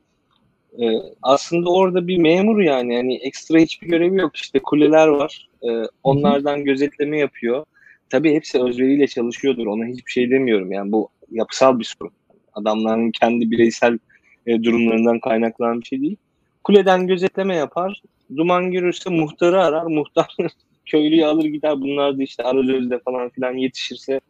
e, 0.82 0.86
aslında 1.22 1.70
orada 1.70 2.08
bir 2.08 2.18
memur 2.18 2.60
yani 2.60 2.94
yani 2.94 3.16
ekstra 3.16 3.58
hiçbir 3.58 3.88
görevi 3.88 4.20
yok. 4.20 4.36
İşte 4.36 4.58
kuleler 4.58 5.08
var. 5.08 5.48
E, 5.62 5.68
onlardan 6.02 6.64
gözetleme 6.64 7.18
yapıyor. 7.18 7.64
Tabii 8.10 8.34
hepsi 8.34 8.62
özveriyle 8.62 9.06
çalışıyordur. 9.06 9.66
Ona 9.66 9.84
hiçbir 9.84 10.10
şey 10.10 10.30
demiyorum. 10.30 10.72
Yani 10.72 10.92
bu 10.92 11.08
yapısal 11.30 11.78
bir 11.78 11.84
sorun. 11.84 12.12
Adamların 12.52 13.10
kendi 13.10 13.50
bireysel 13.50 13.98
e, 14.46 14.62
durumlarından 14.62 15.20
kaynaklanan 15.20 15.80
bir 15.80 15.86
şey 15.86 16.00
değil. 16.00 16.16
Kuleden 16.64 17.06
gözetleme 17.06 17.56
yapar. 17.56 18.02
Duman 18.36 18.70
görürse 18.70 19.10
muhtarı 19.10 19.62
arar. 19.62 19.86
Muhtar 19.86 20.36
köylüyü 20.86 21.26
alır 21.26 21.44
gider. 21.44 21.80
Bunlar 21.80 22.18
da 22.18 22.22
işte 22.22 22.42
Aracöz'de 22.42 22.98
falan 22.98 23.28
filan 23.28 23.54
yetişirse 23.54 24.20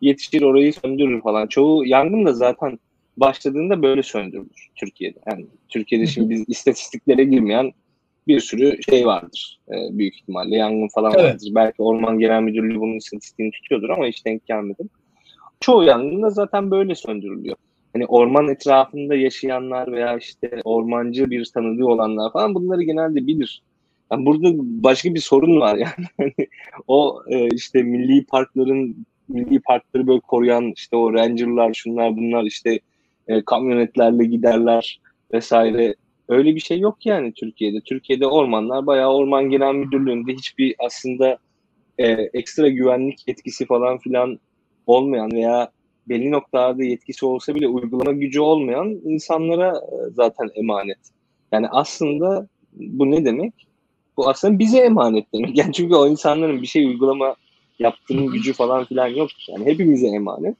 yetişir 0.00 0.42
orayı 0.42 0.72
söndürür 0.72 1.20
falan. 1.22 1.46
Çoğu 1.46 1.86
yangın 1.86 2.26
da 2.26 2.32
zaten 2.32 2.78
başladığında 3.20 3.82
böyle 3.82 4.02
söndürülür 4.02 4.68
Türkiye'de. 4.76 5.18
Yani 5.30 5.46
Türkiye'de 5.68 6.06
şimdi 6.06 6.30
biz 6.30 6.44
istatistiklere 6.48 7.24
girmeyen 7.24 7.72
bir 8.28 8.40
sürü 8.40 8.82
şey 8.82 9.06
vardır. 9.06 9.60
E, 9.68 9.98
büyük 9.98 10.14
ihtimalle 10.14 10.56
yangın 10.56 10.88
falan 10.88 11.12
evet. 11.14 11.24
vardır. 11.24 11.48
Belki 11.54 11.82
Orman 11.82 12.18
Genel 12.18 12.42
Müdürlüğü 12.42 12.80
bunun 12.80 12.96
istatistiğini 12.96 13.52
tutuyordur 13.52 13.88
ama 13.88 14.06
hiç 14.06 14.26
denk 14.26 14.46
gelmedim. 14.46 14.90
Çoğu 15.60 15.84
yangında 15.84 16.30
zaten 16.30 16.70
böyle 16.70 16.94
söndürülüyor. 16.94 17.56
Hani 17.92 18.06
orman 18.06 18.48
etrafında 18.48 19.14
yaşayanlar 19.14 19.92
veya 19.92 20.16
işte 20.16 20.60
ormancı 20.64 21.30
bir 21.30 21.44
tanıdığı 21.54 21.84
olanlar 21.84 22.32
falan 22.32 22.54
bunları 22.54 22.82
genelde 22.82 23.26
bilir. 23.26 23.62
Yani 24.12 24.26
burada 24.26 24.48
başka 24.58 25.14
bir 25.14 25.20
sorun 25.20 25.60
var 25.60 25.76
yani. 25.76 26.06
Hani 26.16 26.48
o 26.88 27.22
e, 27.28 27.48
işte 27.48 27.82
milli 27.82 28.24
parkların 28.24 29.06
milli 29.28 29.60
parkları 29.60 30.06
böyle 30.06 30.20
koruyan 30.20 30.72
işte 30.76 30.96
o 30.96 31.14
rangerlar 31.14 31.74
şunlar 31.74 32.16
bunlar 32.16 32.44
işte 32.44 32.80
e, 33.28 33.44
kamyonetlerle 33.44 34.24
giderler 34.24 35.00
vesaire. 35.32 35.94
Öyle 36.28 36.54
bir 36.54 36.60
şey 36.60 36.78
yok 36.78 37.06
yani 37.06 37.32
Türkiye'de. 37.32 37.80
Türkiye'de 37.80 38.26
ormanlar 38.26 38.86
bayağı 38.86 39.12
Orman 39.12 39.50
Genel 39.50 39.74
Müdürlüğü'nde 39.74 40.32
hiçbir 40.32 40.74
aslında 40.78 41.38
e, 41.98 42.06
ekstra 42.12 42.68
güvenlik 42.68 43.28
yetkisi 43.28 43.66
falan 43.66 43.98
filan 43.98 44.38
olmayan 44.86 45.32
veya 45.32 45.70
belli 46.08 46.30
noktalarda 46.30 46.84
yetkisi 46.84 47.26
olsa 47.26 47.54
bile 47.54 47.68
uygulama 47.68 48.12
gücü 48.12 48.40
olmayan 48.40 48.88
insanlara 49.04 49.68
e, 49.68 50.10
zaten 50.10 50.50
emanet. 50.54 50.98
Yani 51.52 51.68
aslında 51.68 52.48
bu 52.72 53.10
ne 53.10 53.24
demek? 53.24 53.54
Bu 54.16 54.28
aslında 54.28 54.58
bize 54.58 54.78
emanet 54.78 55.26
demek. 55.34 55.58
Yani 55.58 55.72
çünkü 55.72 55.94
o 55.94 56.08
insanların 56.08 56.62
bir 56.62 56.66
şey 56.66 56.86
uygulama 56.86 57.34
yaptığının 57.78 58.26
gücü 58.26 58.52
falan 58.52 58.84
filan 58.84 59.06
yok. 59.06 59.30
Yani 59.48 59.66
hepimize 59.66 60.06
emanet. 60.06 60.56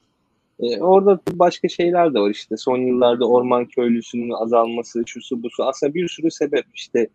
Ee, 0.61 0.79
orada 0.79 1.19
başka 1.31 1.67
şeyler 1.67 2.13
de 2.13 2.19
var 2.19 2.29
işte. 2.29 2.57
Son 2.57 2.77
yıllarda 2.77 3.27
orman 3.27 3.65
köylüsünün 3.65 4.29
azalması, 4.29 5.03
şusu 5.05 5.43
busu. 5.43 5.63
Aslında 5.63 5.93
bir 5.93 6.07
sürü 6.07 6.31
sebep 6.31 6.65
işte. 6.73 7.07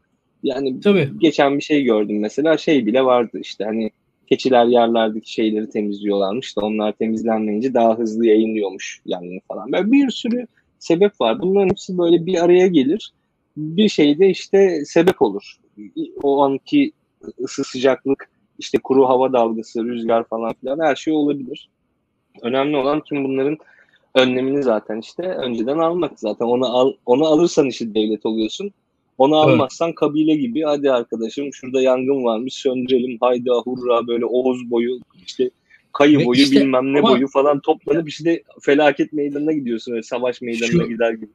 Yani 0.42 0.80
Tabii. 0.80 1.10
geçen 1.18 1.56
bir 1.58 1.62
şey 1.62 1.84
gördüm 1.84 2.20
mesela 2.20 2.56
şey 2.56 2.86
bile 2.86 3.04
vardı 3.04 3.38
işte 3.42 3.64
hani 3.64 3.90
keçiler 4.26 4.66
yerlerdeki 4.66 5.32
şeyleri 5.32 5.70
temizliyorlarmış 5.70 6.56
da 6.56 6.60
onlar 6.60 6.92
temizlenmeyince 6.92 7.74
daha 7.74 7.98
hızlı 7.98 8.26
yayınlıyormuş 8.26 9.00
yangını 9.06 9.40
falan. 9.48 9.72
Böyle 9.72 9.92
bir 9.92 10.10
sürü 10.10 10.46
sebep 10.78 11.20
var. 11.20 11.40
Bunların 11.40 11.68
hepsi 11.68 11.98
böyle 11.98 12.26
bir 12.26 12.44
araya 12.44 12.66
gelir. 12.66 13.12
Bir 13.56 13.88
şeyde 13.88 14.30
işte 14.30 14.84
sebep 14.84 15.22
olur. 15.22 15.56
O 16.22 16.42
anki 16.42 16.92
ısı 17.44 17.64
sıcaklık, 17.64 18.30
işte 18.58 18.78
kuru 18.84 19.08
hava 19.08 19.32
dalgası, 19.32 19.84
rüzgar 19.84 20.24
falan 20.24 20.54
filan 20.54 20.78
her 20.80 20.96
şey 20.96 21.14
olabilir. 21.14 21.70
Önemli 22.42 22.76
olan 22.76 23.00
kim 23.00 23.24
bunların 23.24 23.58
önlemini 24.14 24.62
zaten 24.62 25.00
işte 25.00 25.22
önceden 25.22 25.78
almak. 25.78 26.20
Zaten 26.20 26.46
onu 26.46 26.76
al, 26.76 26.92
onu 27.06 27.26
alırsan 27.26 27.66
işte 27.66 27.94
devlet 27.94 28.26
oluyorsun. 28.26 28.72
Onu 29.18 29.36
almazsan 29.36 29.88
evet. 29.88 29.96
kabile 29.96 30.36
gibi 30.36 30.62
hadi 30.62 30.92
arkadaşım 30.92 31.52
şurada 31.52 31.80
yangın 31.80 32.24
varmış 32.24 32.54
söndürelim 32.54 33.18
haydi 33.20 33.50
hurra 33.64 34.06
böyle 34.06 34.24
Oğuz 34.24 34.70
boyu 34.70 34.98
işte 35.26 35.50
kayı 35.92 36.26
boyu 36.26 36.40
işte, 36.40 36.56
bilmem 36.56 36.92
ne 36.92 36.98
ama... 36.98 37.10
boyu 37.10 37.28
falan 37.28 37.60
toplanıp 37.60 38.08
işte 38.08 38.42
felaket 38.62 39.12
meydanına 39.12 39.52
gidiyorsun 39.52 39.92
öyle 39.92 40.02
savaş 40.02 40.40
meydanına 40.40 40.82
Şu... 40.82 40.88
gider 40.88 41.12
gibi. 41.12 41.30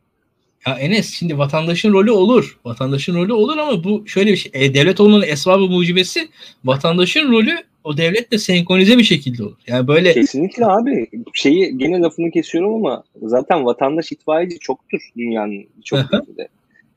Ya 0.68 0.74
Enes 0.74 1.14
şimdi 1.14 1.38
vatandaşın 1.38 1.94
rolü 1.94 2.12
olur. 2.12 2.60
Vatandaşın 2.66 3.16
rolü 3.16 3.34
olur 3.34 3.58
ama 3.58 3.84
bu 3.84 4.08
şöyle 4.08 4.32
bir 4.32 4.38
şey. 4.38 4.52
E, 4.56 4.74
devlet 4.74 5.00
olmanın 5.00 5.26
esbabı 5.28 5.64
mucibesi 5.64 6.30
vatandaşın 6.66 7.32
rolü 7.32 7.56
o 7.84 7.98
devletle 7.98 8.38
senkronize 8.38 8.98
bir 8.98 9.04
şekilde 9.04 9.44
olur. 9.44 9.58
Yani 9.68 9.88
böyle 9.88 10.14
Kesinlikle 10.14 10.66
abi. 10.66 11.08
Şeyi 11.34 11.78
gene 11.78 12.00
lafını 12.00 12.32
kesiyorum 12.32 12.74
ama 12.74 13.04
zaten 13.22 13.66
vatandaş 13.66 14.12
itfaiyeci 14.12 14.60
çoktur 14.60 15.00
dünyanın 15.18 15.66
çok 15.86 16.00
ülkede. 16.00 16.48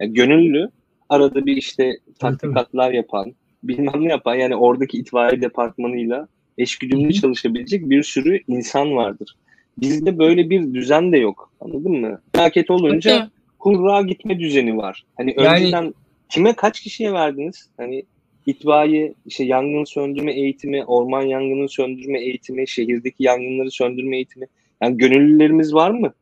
Yani 0.01 0.15
gönüllü 0.15 0.69
arada 1.09 1.47
bir 1.47 1.57
işte 1.57 1.99
tatbikatlar 2.19 2.93
yapan, 2.93 3.35
bilmem 3.63 4.05
ne 4.05 4.09
yapan 4.09 4.35
yani 4.35 4.57
oradaki 4.57 4.99
itfaiye 4.99 5.41
departmanıyla 5.41 6.29
eşgüdümlü 6.59 7.15
çalışabilecek 7.15 7.91
bir 7.91 8.03
sürü 8.03 8.41
insan 8.49 8.97
vardır. 8.97 9.37
Bizde 9.79 10.19
böyle 10.19 10.51
bir 10.51 10.75
düzen 10.75 11.13
de 11.13 11.19
yok. 11.19 11.51
Anladın 11.61 11.93
mı? 11.93 12.21
Felaket 12.35 12.71
olunca 12.71 13.15
Hatta, 13.15 13.31
kurra 13.59 14.03
gitme 14.03 14.39
düzeni 14.39 14.77
var. 14.77 15.05
Hani 15.17 15.35
yani, 15.39 15.49
önceden 15.49 15.95
kime 16.29 16.53
kaç 16.53 16.81
kişiye 16.81 17.13
verdiniz? 17.13 17.69
Hani 17.77 18.03
itfaiye, 18.47 19.15
işte 19.27 19.45
yangın 19.45 19.85
söndürme 19.85 20.33
eğitimi, 20.33 20.85
orman 20.85 21.23
yangını 21.23 21.69
söndürme 21.69 22.21
eğitimi, 22.21 22.69
şehirdeki 22.69 23.23
yangınları 23.23 23.71
söndürme 23.71 24.17
eğitimi. 24.17 24.47
Yani 24.83 24.99
gönüllülerimiz 24.99 25.75
var 25.75 25.91
mı 25.91 26.13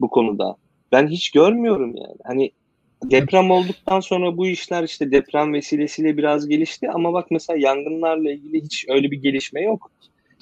bu 0.00 0.10
konuda? 0.10 0.56
Ben 0.92 1.08
hiç 1.08 1.30
görmüyorum 1.30 1.96
yani. 1.96 2.16
Hani 2.24 2.50
deprem 3.04 3.50
olduktan 3.50 4.00
sonra 4.00 4.36
bu 4.36 4.46
işler 4.46 4.82
işte 4.82 5.10
deprem 5.10 5.52
vesilesiyle 5.52 6.16
biraz 6.16 6.48
gelişti 6.48 6.90
ama 6.90 7.12
bak 7.12 7.30
mesela 7.30 7.58
yangınlarla 7.58 8.32
ilgili 8.32 8.62
hiç 8.62 8.84
öyle 8.88 9.10
bir 9.10 9.22
gelişme 9.22 9.62
yok. 9.62 9.90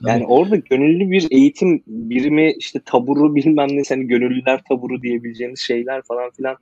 Yani 0.06 0.22
Tabii. 0.22 0.32
orada 0.32 0.56
gönüllü 0.56 1.10
bir 1.10 1.26
eğitim 1.30 1.82
birimi 1.86 2.52
işte 2.58 2.80
taburu 2.84 3.34
bilmem 3.34 3.68
ne 3.68 3.82
hani 3.88 4.06
gönüllüler 4.06 4.60
taburu 4.68 5.02
diyebileceğimiz 5.02 5.60
şeyler 5.60 6.02
falan 6.02 6.30
filan 6.30 6.56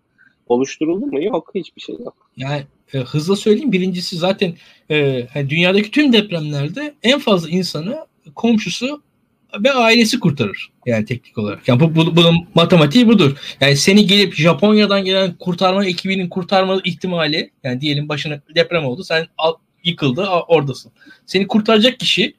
oluşturuldu 0.46 1.06
mu? 1.06 1.24
Yok 1.24 1.50
hiçbir 1.54 1.80
şey 1.80 1.96
yok. 1.98 2.30
Yani 2.36 2.62
e, 2.94 2.98
hızlı 2.98 3.36
söyleyeyim 3.36 3.72
birincisi 3.72 4.16
zaten 4.16 4.54
e, 4.90 5.26
hani 5.32 5.50
dünyadaki 5.50 5.90
tüm 5.90 6.12
depremlerde 6.12 6.94
en 7.02 7.18
fazla 7.18 7.48
insanı 7.48 8.06
komşusu 8.34 9.02
ve 9.64 9.72
ailesi 9.72 10.20
kurtarır. 10.20 10.68
Yani 10.86 11.04
teknik 11.04 11.38
olarak. 11.38 11.68
Yani 11.68 11.80
bu, 11.80 11.94
bu, 11.94 12.16
bunun 12.16 12.36
matematiği 12.54 13.08
budur. 13.08 13.36
Yani 13.60 13.76
seni 13.76 14.06
gelip 14.06 14.34
Japonya'dan 14.34 15.04
gelen 15.04 15.34
kurtarma 15.34 15.86
ekibinin 15.86 16.28
kurtarma 16.28 16.80
ihtimali 16.84 17.50
yani 17.64 17.80
diyelim 17.80 18.08
başına 18.08 18.40
deprem 18.54 18.84
oldu. 18.84 19.04
Sen 19.04 19.26
al, 19.38 19.54
yıkıldı 19.84 20.26
oradasın. 20.26 20.92
Seni 21.26 21.46
kurtaracak 21.46 22.00
kişi 22.00 22.34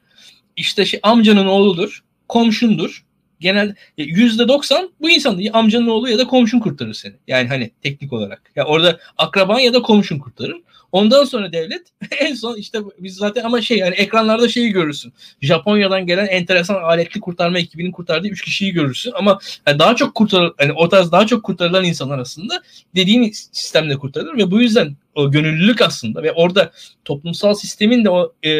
işte 0.56 0.84
şey, 0.84 1.00
amcanın 1.02 1.46
oğludur, 1.46 2.04
komşundur. 2.28 3.04
Genel 3.40 3.74
e, 3.98 4.02
yüzde 4.02 4.48
doksan 4.48 4.90
bu 5.00 5.10
insan 5.10 5.40
amcanın 5.52 5.86
oğlu 5.86 6.10
ya 6.10 6.18
da 6.18 6.26
komşun 6.26 6.60
kurtarır 6.60 6.94
seni. 6.94 7.14
Yani 7.28 7.48
hani 7.48 7.70
teknik 7.82 8.12
olarak. 8.12 8.42
Ya 8.56 8.64
orada 8.64 8.98
akraban 9.18 9.58
ya 9.58 9.74
da 9.74 9.82
komşun 9.82 10.18
kurtarır. 10.18 10.56
Ondan 10.92 11.24
sonra 11.24 11.52
devlet 11.52 11.82
en 12.20 12.34
son 12.34 12.56
işte 12.56 12.78
biz 12.98 13.14
zaten 13.14 13.44
ama 13.44 13.60
şey 13.60 13.78
yani 13.78 13.94
ekranlarda 13.94 14.48
şeyi 14.48 14.70
görürsün. 14.70 15.12
Japonya'dan 15.40 16.06
gelen 16.06 16.26
enteresan 16.26 16.74
aletli 16.74 17.20
kurtarma 17.20 17.58
ekibinin 17.58 17.92
kurtardığı 17.92 18.28
3 18.28 18.42
kişiyi 18.42 18.72
görürsün 18.72 19.12
ama 19.14 19.38
yani 19.66 19.78
daha 19.78 19.96
çok 19.96 20.14
kurtar 20.14 20.52
yani 20.60 20.72
o 20.72 20.88
tarz 20.88 21.12
daha 21.12 21.26
çok 21.26 21.42
kurtarılan 21.44 21.84
insanlar 21.84 22.18
aslında 22.18 22.62
dediğin 22.96 23.30
sistemle 23.52 23.96
kurtarılır 23.96 24.36
ve 24.36 24.50
bu 24.50 24.60
yüzden 24.60 24.96
o 25.14 25.30
gönüllülük 25.30 25.82
aslında 25.82 26.22
ve 26.22 26.32
orada 26.32 26.72
toplumsal 27.04 27.54
sistemin 27.54 28.04
de 28.04 28.10
o 28.10 28.32
e, 28.42 28.50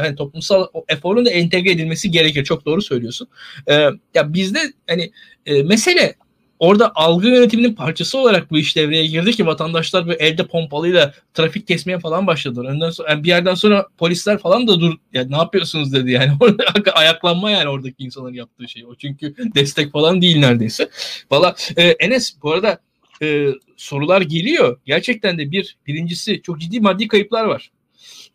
hani 0.00 0.16
toplumsal 0.16 0.66
o 0.72 0.84
eforun 0.88 1.26
da 1.26 1.30
entegre 1.30 1.70
edilmesi 1.70 2.10
gerekir. 2.10 2.44
Çok 2.44 2.66
doğru 2.66 2.82
söylüyorsun. 2.82 3.28
E, 3.66 3.74
ya 4.14 4.34
bizde 4.34 4.58
hani 4.86 5.10
e, 5.46 5.62
mesele 5.62 6.14
orada 6.60 6.92
algı 6.94 7.28
yönetiminin 7.28 7.74
parçası 7.74 8.18
olarak 8.18 8.50
bu 8.50 8.58
iş 8.58 8.76
devreye 8.76 9.06
girdi 9.06 9.32
ki 9.32 9.46
vatandaşlar 9.46 10.06
böyle 10.06 10.24
elde 10.24 10.46
pompalıyla 10.46 11.14
trafik 11.34 11.68
kesmeye 11.68 11.98
falan 11.98 12.26
başladılar. 12.26 12.72
Ondan 12.72 12.90
sonra 12.90 13.10
yani 13.10 13.24
bir 13.24 13.28
yerden 13.28 13.54
sonra 13.54 13.86
polisler 13.98 14.38
falan 14.38 14.68
da 14.68 14.80
dur 14.80 14.94
ya 15.12 15.24
ne 15.24 15.36
yapıyorsunuz 15.36 15.92
dedi 15.92 16.10
yani. 16.10 16.32
Orada 16.40 16.92
ayaklanma 16.92 17.50
yani 17.50 17.68
oradaki 17.68 18.04
insanların 18.04 18.34
yaptığı 18.34 18.68
şey 18.68 18.84
o. 18.86 18.94
Çünkü 18.94 19.34
destek 19.54 19.92
falan 19.92 20.22
değil 20.22 20.38
neredeyse. 20.38 20.88
Valla 21.30 21.54
e, 21.76 21.82
Enes 21.82 22.34
bu 22.42 22.52
arada 22.52 22.78
e, 23.22 23.48
sorular 23.76 24.20
geliyor. 24.22 24.80
Gerçekten 24.86 25.38
de 25.38 25.50
bir 25.50 25.76
birincisi 25.86 26.42
çok 26.42 26.60
ciddi 26.60 26.80
maddi 26.80 27.08
kayıplar 27.08 27.44
var. 27.44 27.70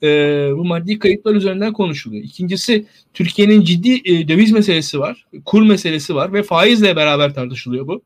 E, 0.04 0.08
bu 0.58 0.66
maddi 0.66 1.00
kayıplar 1.00 1.36
üzerinden 1.36 1.74
konuşuluyor. 1.74 2.24
İkincisi 2.24 2.86
Türkiye'nin 3.14 3.62
ciddi 3.62 4.02
e, 4.06 4.28
döviz 4.28 4.52
meselesi 4.52 5.00
var, 5.00 5.26
kur 5.46 5.62
meselesi 5.62 6.16
var 6.16 6.34
ve 6.34 6.44
faizle 6.44 6.96
beraber 6.96 7.34
tartışılıyor 7.34 7.88
bu. 7.88 8.02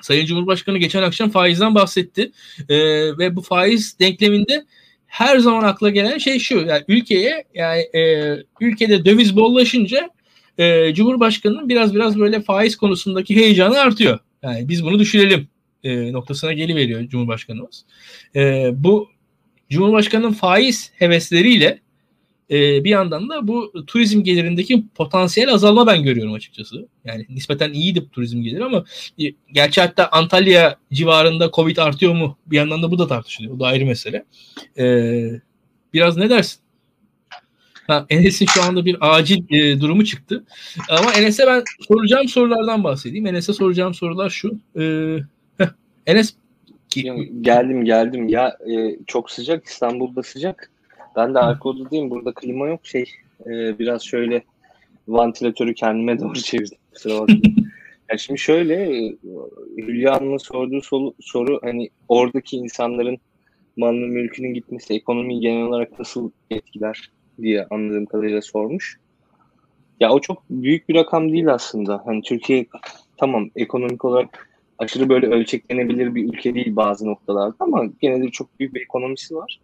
Sayın 0.00 0.26
Cumhurbaşkanı 0.26 0.78
geçen 0.78 1.02
akşam 1.02 1.30
faizden 1.30 1.74
bahsetti 1.74 2.32
e, 2.68 2.78
ve 3.18 3.36
bu 3.36 3.42
faiz 3.42 3.98
denkleminde 3.98 4.64
her 5.06 5.38
zaman 5.38 5.64
akla 5.64 5.90
gelen 5.90 6.18
şey 6.18 6.38
şu 6.38 6.58
yani 6.58 6.84
ülkeye 6.88 7.44
yani 7.54 7.80
e, 7.80 8.34
ülkede 8.60 9.04
döviz 9.04 9.36
bollaşınca 9.36 10.10
e, 10.58 10.94
Cumhurbaşkanı'nın 10.94 11.68
biraz 11.68 11.94
biraz 11.94 12.18
böyle 12.18 12.40
faiz 12.40 12.76
konusundaki 12.76 13.36
heyecanı 13.36 13.80
artıyor. 13.80 14.18
Yani 14.42 14.68
biz 14.68 14.84
bunu 14.84 14.98
düşünelim 14.98 15.48
e, 15.84 16.12
noktasına 16.12 16.52
geliveriyor 16.52 17.08
Cumhurbaşkanımız. 17.08 17.84
E, 18.36 18.70
bu 18.74 19.08
Cumhurbaşkanı'nın 19.70 20.32
faiz 20.32 20.92
hevesleriyle 20.94 21.80
e, 22.50 22.84
bir 22.84 22.90
yandan 22.90 23.28
da 23.28 23.48
bu 23.48 23.72
turizm 23.86 24.22
gelirindeki 24.22 24.84
potansiyel 24.94 25.54
azalma 25.54 25.86
ben 25.86 26.02
görüyorum 26.02 26.32
açıkçası. 26.32 26.88
Yani 27.04 27.26
nispeten 27.28 27.72
iyiydi 27.72 28.08
turizm 28.12 28.42
geliri 28.42 28.64
ama 28.64 28.84
e, 29.20 29.24
gerçi 29.52 29.80
hatta 29.80 30.08
Antalya 30.12 30.76
civarında 30.92 31.50
Covid 31.50 31.76
artıyor 31.76 32.14
mu? 32.14 32.38
Bir 32.46 32.56
yandan 32.56 32.82
da 32.82 32.90
bu 32.90 32.98
da 32.98 33.06
tartışılıyor. 33.06 33.54
O 33.54 33.60
da 33.60 33.66
ayrı 33.66 33.86
mesele. 33.86 34.24
E, 34.78 34.84
biraz 35.94 36.16
ne 36.16 36.30
dersin? 36.30 36.60
Ha, 37.86 38.06
Enes'in 38.10 38.46
şu 38.46 38.62
anda 38.62 38.84
bir 38.84 38.96
acil 39.00 39.54
e, 39.54 39.80
durumu 39.80 40.04
çıktı. 40.04 40.44
Ama 40.88 41.12
Enes'e 41.12 41.46
ben 41.46 41.62
soracağım 41.88 42.28
sorulardan 42.28 42.84
bahsedeyim. 42.84 43.26
Enes'e 43.26 43.52
soracağım 43.52 43.94
sorular 43.94 44.30
şu. 44.30 44.60
E, 44.78 45.16
Enes 46.10 46.34
geldim 47.40 47.84
geldim 47.84 48.28
ya 48.28 48.56
e, 48.70 48.96
çok 49.06 49.30
sıcak 49.30 49.64
İstanbul'da 49.64 50.22
sıcak 50.22 50.70
ben 51.16 51.34
de 51.34 51.38
arka 51.38 51.68
odadayım. 51.68 52.10
Burada 52.10 52.34
klima 52.34 52.68
yok. 52.68 52.86
Şey 52.86 53.10
e, 53.46 53.78
biraz 53.78 54.02
şöyle 54.02 54.42
vantilatörü 55.08 55.74
kendime 55.74 56.20
doğru 56.20 56.34
çevirdim. 56.34 56.78
Kusura 56.92 57.26
ya 58.10 58.18
şimdi 58.18 58.40
şöyle 58.40 59.08
Hülya 59.76 60.14
Hanım'ın 60.14 60.36
sorduğu 60.36 60.80
soru, 60.80 61.14
soru 61.20 61.60
hani 61.62 61.90
oradaki 62.08 62.56
insanların 62.56 63.18
malının 63.76 64.08
mülkünün 64.08 64.54
gitmesi 64.54 64.94
ekonomiyi 64.94 65.40
genel 65.40 65.62
olarak 65.62 65.98
nasıl 65.98 66.30
etkiler 66.50 67.10
diye 67.42 67.66
anladığım 67.70 68.06
kadarıyla 68.06 68.42
sormuş. 68.42 68.98
Ya 70.00 70.12
o 70.12 70.20
çok 70.20 70.42
büyük 70.50 70.88
bir 70.88 70.94
rakam 70.94 71.32
değil 71.32 71.52
aslında. 71.52 72.02
Hani 72.06 72.22
Türkiye 72.22 72.66
tamam 73.16 73.50
ekonomik 73.56 74.04
olarak 74.04 74.49
aşırı 74.80 75.08
böyle 75.08 75.26
ölçeklenebilir 75.26 76.14
bir 76.14 76.24
ülke 76.24 76.54
değil 76.54 76.76
bazı 76.76 77.06
noktalarda 77.06 77.56
ama 77.60 77.84
gene 78.00 78.22
de 78.22 78.28
çok 78.28 78.60
büyük 78.60 78.74
bir 78.74 78.80
ekonomisi 78.80 79.36
var. 79.36 79.60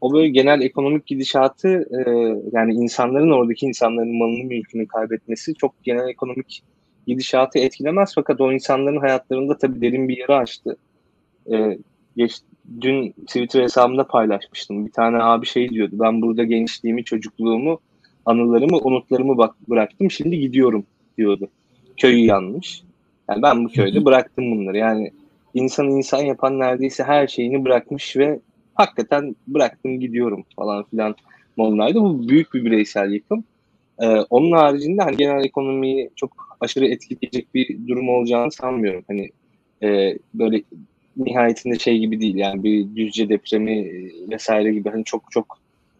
O 0.00 0.12
böyle 0.12 0.28
genel 0.28 0.60
ekonomik 0.60 1.06
gidişatı 1.06 1.68
e, 1.68 2.10
yani 2.52 2.74
insanların 2.74 3.30
oradaki 3.30 3.66
insanların 3.66 4.18
malını 4.18 4.44
mülkünü 4.44 4.86
kaybetmesi 4.86 5.54
çok 5.54 5.84
genel 5.84 6.08
ekonomik 6.08 6.62
gidişatı 7.06 7.58
etkilemez 7.58 8.12
fakat 8.14 8.40
o 8.40 8.52
insanların 8.52 9.00
hayatlarında 9.00 9.58
tabii 9.58 9.80
derin 9.80 10.08
bir 10.08 10.16
yara 10.16 10.36
açtı. 10.36 10.76
E, 11.52 11.78
geç, 12.16 12.40
dün 12.80 13.10
Twitter 13.10 13.62
hesabımda 13.62 14.06
paylaşmıştım. 14.06 14.86
Bir 14.86 14.92
tane 14.92 15.16
abi 15.16 15.46
şey 15.46 15.68
diyordu. 15.68 15.94
Ben 15.98 16.22
burada 16.22 16.44
gençliğimi, 16.44 17.04
çocukluğumu, 17.04 17.80
anılarımı, 18.26 18.76
umutlarımı 18.76 19.38
bak 19.38 19.54
bıraktım. 19.68 20.10
Şimdi 20.10 20.38
gidiyorum 20.38 20.86
diyordu. 21.18 21.48
Köyü 21.96 22.24
yanmış. 22.24 22.82
Yani 23.30 23.42
ben 23.42 23.64
bu 23.64 23.68
köyde 23.68 24.04
bıraktım 24.04 24.50
bunları. 24.50 24.78
Yani 24.78 25.10
insan 25.54 25.90
insan 25.90 26.22
yapan 26.22 26.58
neredeyse 26.58 27.04
her 27.04 27.26
şeyini 27.26 27.64
bırakmış 27.64 28.16
ve 28.16 28.40
hakikaten 28.74 29.36
bıraktım 29.46 30.00
gidiyorum 30.00 30.44
falan 30.56 30.84
filan 30.84 31.14
modundaydı. 31.56 32.00
Bu 32.00 32.28
büyük 32.28 32.54
bir 32.54 32.64
bireysel 32.64 33.12
yıkım. 33.12 33.44
Ee, 33.98 34.06
onun 34.06 34.52
haricinde 34.52 35.02
hani 35.02 35.16
genel 35.16 35.44
ekonomiyi 35.44 36.10
çok 36.16 36.56
aşırı 36.60 36.86
etkileyecek 36.86 37.54
bir 37.54 37.88
durum 37.88 38.08
olacağını 38.08 38.52
sanmıyorum. 38.52 39.04
Hani 39.08 39.30
e, 39.82 40.18
böyle 40.34 40.62
nihayetinde 41.16 41.78
şey 41.78 41.98
gibi 41.98 42.20
değil 42.20 42.34
yani 42.34 42.64
bir 42.64 42.96
düzce 42.96 43.28
depremi 43.28 43.90
vesaire 44.30 44.72
gibi 44.72 44.90
hani 44.90 45.04
çok 45.04 45.22
çok 45.30 45.58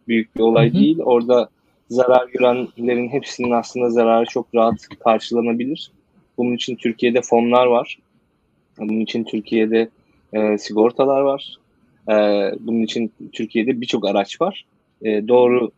büyük 0.08 0.36
bir 0.36 0.40
olay 0.40 0.66
hı 0.66 0.70
hı. 0.70 0.80
değil. 0.80 0.98
Orada 1.04 1.48
zarar 1.90 2.28
görenlerin 2.28 3.08
hepsinin 3.08 3.50
aslında 3.50 3.90
zararı 3.90 4.26
çok 4.26 4.54
rahat 4.54 4.88
karşılanabilir. 5.04 5.90
Bunun 6.38 6.54
için 6.54 6.76
Türkiye'de 6.76 7.22
fonlar 7.22 7.66
var. 7.66 7.98
Bunun 8.78 9.00
için 9.00 9.24
Türkiye'de 9.24 9.88
e, 10.32 10.58
sigortalar 10.58 11.20
var. 11.20 11.56
E, 12.08 12.14
bunun 12.60 12.82
için 12.82 13.12
Türkiye'de 13.32 13.80
birçok 13.80 14.08
araç 14.08 14.40
var. 14.40 14.64
E, 15.02 15.28
doğru 15.28 15.70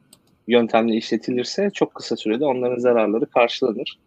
yöntemle 0.49 0.97
işletilirse 0.97 1.71
çok 1.75 1.95
kısa 1.95 2.17
sürede 2.17 2.45
onların 2.45 2.79
zararları 2.79 3.27
karşılanır. 3.27 3.99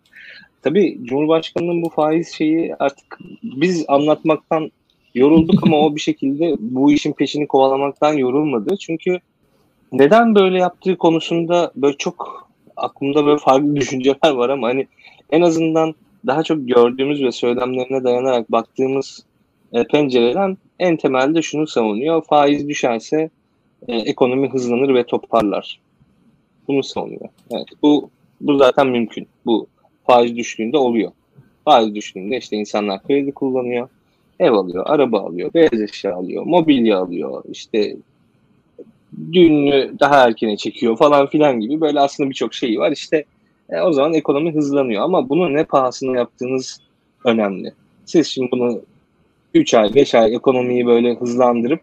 Tabii 0.61 0.99
Cumhurbaşkanı'nın 1.03 1.81
bu 1.81 1.89
faiz 1.89 2.33
şeyi 2.33 2.75
artık 2.79 3.19
biz 3.43 3.85
anlatmaktan 3.87 4.71
yorulduk 5.15 5.63
ama 5.63 5.79
o 5.79 5.95
bir 5.95 6.01
şekilde 6.01 6.55
bu 6.59 6.91
işin 6.91 7.13
peşini 7.13 7.47
kovalamaktan 7.47 8.13
yorulmadı. 8.13 8.77
Çünkü 8.77 9.19
neden 9.91 10.35
böyle 10.35 10.57
yaptığı 10.57 10.97
konusunda 10.97 11.71
böyle 11.75 11.97
çok 11.97 12.49
aklımda 12.77 13.25
böyle 13.25 13.37
farklı 13.37 13.75
düşünceler 13.79 14.31
var 14.31 14.49
ama 14.49 14.67
hani 14.67 14.87
en 15.31 15.41
azından 15.41 15.95
daha 16.25 16.43
çok 16.43 16.67
gördüğümüz 16.67 17.23
ve 17.23 17.31
söylemlerine 17.31 18.03
dayanarak 18.03 18.51
baktığımız 18.51 19.25
e, 19.73 19.83
pencereden 19.83 20.57
en 20.79 20.97
temelde 20.97 21.41
şunu 21.41 21.67
savunuyor. 21.67 22.23
Faiz 22.25 22.67
düşerse 22.67 23.29
e, 23.87 23.95
ekonomi 23.95 24.49
hızlanır 24.49 24.95
ve 24.95 25.03
toparlar. 25.03 25.79
Bunu 26.67 26.83
savunuyor. 26.83 27.29
Evet, 27.51 27.67
bu 27.83 28.09
bu 28.41 28.57
zaten 28.57 28.87
mümkün. 28.87 29.27
Bu 29.45 29.67
faiz 30.07 30.35
düştüğünde 30.35 30.77
oluyor. 30.77 31.11
Faiz 31.65 31.95
düştüğünde 31.95 32.37
işte 32.37 32.57
insanlar 32.57 33.03
kredi 33.03 33.31
kullanıyor, 33.31 33.89
ev 34.39 34.51
alıyor, 34.51 34.83
araba 34.87 35.19
alıyor, 35.19 35.53
beyaz 35.53 35.81
eşya 35.81 36.15
alıyor, 36.15 36.43
mobilya 36.45 36.99
alıyor, 36.99 37.43
işte 37.51 37.97
düğünü 39.33 39.99
daha 39.99 40.15
erkene 40.15 40.57
çekiyor 40.57 40.97
falan 40.97 41.27
filan 41.27 41.59
gibi 41.59 41.81
böyle 41.81 41.99
aslında 41.99 42.29
birçok 42.29 42.53
şeyi 42.53 42.79
var. 42.79 42.91
İşte 42.91 43.25
e, 43.69 43.81
o 43.81 43.93
zaman 43.93 44.13
ekonomi 44.13 44.55
hızlanıyor 44.55 45.03
ama 45.03 45.29
bunu 45.29 45.53
ne 45.53 45.63
pahasına 45.63 46.17
yaptığınız 46.17 46.81
önemli. 47.25 47.73
Siz 48.05 48.27
şimdi 48.27 48.51
bunu 48.51 48.81
3 49.53 49.73
ay, 49.73 49.95
5 49.95 50.15
ay 50.15 50.35
ekonomiyi 50.35 50.85
böyle 50.85 51.15
hızlandırıp 51.15 51.81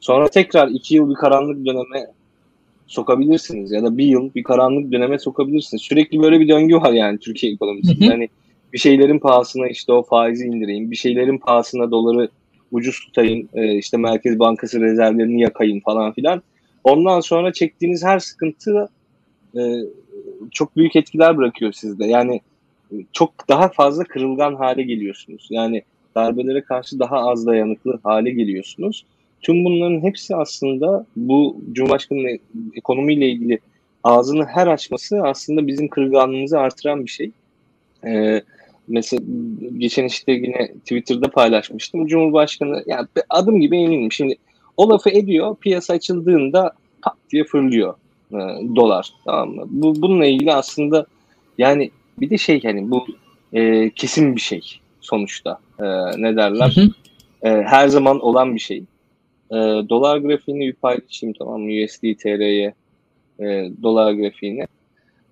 sonra 0.00 0.28
tekrar 0.28 0.68
2 0.68 0.94
yıl 0.94 1.10
bir 1.10 1.14
karanlık 1.14 1.66
döneme 1.66 2.06
sokabilirsiniz 2.86 3.72
ya 3.72 3.82
da 3.82 3.98
bir 3.98 4.04
yıl 4.04 4.34
bir 4.34 4.42
karanlık 4.42 4.92
döneme 4.92 5.18
sokabilirsiniz. 5.18 5.82
Sürekli 5.82 6.22
böyle 6.22 6.40
bir 6.40 6.48
döngü 6.48 6.76
var 6.76 6.92
yani 6.92 7.18
Türkiye 7.18 7.52
ekonomisinde. 7.52 8.06
Hani 8.06 8.28
bir 8.72 8.78
şeylerin 8.78 9.18
pahasına 9.18 9.68
işte 9.68 9.92
o 9.92 10.02
faizi 10.02 10.46
indireyim, 10.46 10.90
bir 10.90 10.96
şeylerin 10.96 11.38
pahasına 11.38 11.90
doları 11.90 12.28
ucuz 12.72 13.00
tutayım, 13.00 13.48
e, 13.54 13.74
işte 13.74 13.96
Merkez 13.96 14.38
Bankası 14.38 14.80
rezervlerini 14.80 15.40
yakayım 15.40 15.80
falan 15.80 16.12
filan. 16.12 16.42
Ondan 16.84 17.20
sonra 17.20 17.52
çektiğiniz 17.52 18.04
her 18.04 18.18
sıkıntı 18.18 18.88
e, 19.54 19.60
çok 20.50 20.76
büyük 20.76 20.96
etkiler 20.96 21.36
bırakıyor 21.36 21.72
sizde. 21.72 22.06
Yani 22.06 22.40
çok 23.12 23.48
daha 23.48 23.68
fazla 23.68 24.04
kırılgan 24.04 24.54
hale 24.54 24.82
geliyorsunuz. 24.82 25.48
Yani 25.50 25.82
darbelere 26.14 26.60
karşı 26.60 26.98
daha 26.98 27.16
az 27.16 27.46
dayanıklı 27.46 28.00
hale 28.02 28.30
geliyorsunuz. 28.30 29.04
Tüm 29.42 29.64
bunların 29.64 30.00
hepsi 30.00 30.36
aslında 30.36 31.06
bu 31.16 31.60
Cumhurbaşkanı'nın 31.72 32.38
ekonomiyle 32.74 33.28
ilgili 33.28 33.58
ağzını 34.04 34.44
her 34.44 34.66
açması 34.66 35.22
aslında 35.22 35.66
bizim 35.66 35.88
kırılganlığımızı 35.88 36.58
artıran 36.58 37.04
bir 37.04 37.10
şey. 37.10 37.30
Ee, 38.06 38.42
mesela 38.88 39.22
geçen 39.78 40.04
işte 40.04 40.32
yine 40.32 40.72
Twitter'da 40.72 41.30
paylaşmıştım. 41.30 42.06
Cumhurbaşkanı 42.06 42.82
yani 42.86 43.06
adım 43.28 43.60
gibi 43.60 43.76
eminim. 43.76 44.12
Şimdi 44.12 44.34
o 44.76 44.88
lafı 44.90 45.10
ediyor. 45.10 45.56
Piyasa 45.56 45.94
açıldığında 45.94 46.72
pat 47.02 47.14
diye 47.30 47.44
fırlıyor 47.44 47.94
e, 48.32 48.38
dolar. 48.76 49.12
Tamam 49.24 49.50
mı? 49.50 49.64
Bu, 49.70 50.02
bununla 50.02 50.26
ilgili 50.26 50.52
aslında 50.52 51.06
yani 51.58 51.90
bir 52.20 52.30
de 52.30 52.38
şey 52.38 52.62
hani 52.62 52.90
bu 52.90 53.06
e, 53.52 53.90
kesin 53.90 54.36
bir 54.36 54.40
şey 54.40 54.62
sonuçta. 55.00 55.58
E, 55.78 55.84
ne 56.22 56.36
derler? 56.36 56.72
Hı 56.74 56.80
hı. 56.80 56.90
E, 57.42 57.62
her 57.62 57.88
zaman 57.88 58.20
olan 58.20 58.54
bir 58.54 58.60
şey. 58.60 58.78
E, 59.50 59.56
dolar 59.88 60.18
grafiğini 60.18 60.66
bir 60.66 60.72
paylaşayım 60.72 61.34
tamam 61.38 61.60
mı? 61.60 61.84
USD 61.84 62.02
TR'ye 62.22 62.74
e, 63.40 63.44
dolar 63.82 64.12
grafiğini. 64.12 64.66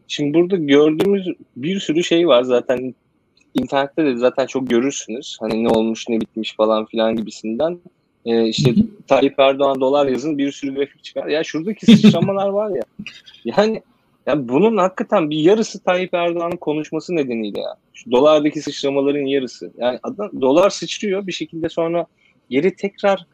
Şimdi 0.09 0.35
burada 0.35 0.57
gördüğümüz 0.57 1.27
bir 1.57 1.81
sürü 1.81 2.05
şey 2.05 2.29
var 2.29 2.43
zaten 2.43 2.95
internette 3.55 4.05
de 4.05 4.17
zaten 4.17 4.47
çok 4.47 4.71
görürsünüz. 4.71 5.37
Hani 5.41 5.65
ne 5.65 5.69
olmuş 5.69 6.09
ne 6.09 6.21
bitmiş 6.21 6.55
falan 6.57 6.87
filan 6.87 7.17
gibisinden. 7.17 7.79
Ee, 8.27 8.49
işte 8.49 8.75
Tayyip 9.07 9.39
Erdoğan 9.39 9.81
dolar 9.81 10.07
yazın 10.07 10.39
bir 10.39 10.53
sürü 10.53 10.75
grafik 10.75 11.05
çıkar. 11.05 11.27
Ya 11.27 11.45
şuradaki 11.45 11.87
sıçramalar 11.97 12.49
var 12.49 12.71
ya. 12.71 12.83
Yani 13.45 13.83
ya 14.27 14.49
bunun 14.49 14.77
hakikaten 14.77 15.31
bir 15.31 15.37
yarısı 15.37 15.85
Tayyip 15.85 16.15
Erdoğan'ın 16.15 16.57
konuşması 16.57 17.17
nedeniyle 17.17 17.61
ya. 17.61 17.77
Şu 17.95 18.11
dolardaki 18.11 18.63
sıçramaların 18.63 19.27
yarısı. 19.27 19.73
Yani 19.79 19.99
adam, 20.03 20.31
dolar 20.41 20.71
sıçrıyor 20.71 21.27
bir 21.27 21.33
şekilde 21.33 21.69
sonra 21.69 22.07
geri 22.51 22.77
tekrar 22.77 23.27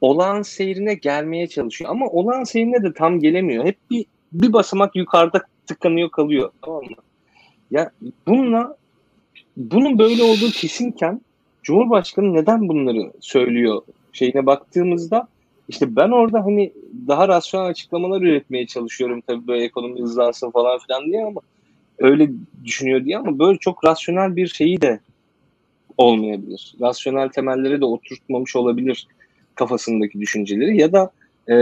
olağan 0.00 0.42
seyrine 0.42 0.94
gelmeye 0.94 1.46
çalışıyor. 1.46 1.90
Ama 1.90 2.06
olağan 2.06 2.44
seyrine 2.44 2.82
de 2.82 2.92
tam 2.92 3.20
gelemiyor. 3.20 3.64
Hep 3.64 3.76
bir, 3.90 4.06
bir 4.32 4.52
basamak 4.52 4.96
yukarıda 4.96 5.42
tıkanıyor 5.66 6.10
kalıyor. 6.10 6.50
Tamam 6.62 6.82
mı? 6.82 6.96
Ya 7.70 7.90
bununla 8.26 8.76
bunun 9.56 9.98
böyle 9.98 10.22
olduğu 10.22 10.50
kesinken 10.50 11.20
Cumhurbaşkanı 11.62 12.34
neden 12.34 12.68
bunları 12.68 13.12
söylüyor 13.20 13.82
şeyine 14.14 14.46
baktığımızda 14.46 15.28
işte 15.68 15.96
ben 15.96 16.08
orada 16.08 16.44
hani 16.44 16.72
daha 17.08 17.28
rasyonel 17.28 17.66
açıklamalar 17.66 18.22
üretmeye 18.22 18.66
çalışıyorum 18.66 19.20
tabii 19.26 19.46
böyle 19.46 19.64
ekonomi 19.64 20.00
hızlansın 20.00 20.50
falan 20.50 20.78
filan 20.78 21.04
diye 21.04 21.24
ama 21.24 21.40
öyle 21.98 22.30
düşünüyor 22.64 23.04
diye 23.04 23.18
ama 23.18 23.38
böyle 23.38 23.58
çok 23.58 23.84
rasyonel 23.84 24.36
bir 24.36 24.46
şeyi 24.46 24.80
de 24.80 25.00
olmayabilir. 25.98 26.74
Rasyonel 26.80 27.28
temelleri 27.28 27.80
de 27.80 27.84
oturtmamış 27.84 28.56
olabilir 28.56 29.06
kafasındaki 29.54 30.20
düşünceleri 30.20 30.80
ya 30.80 30.92
da 30.92 31.10
e, 31.48 31.54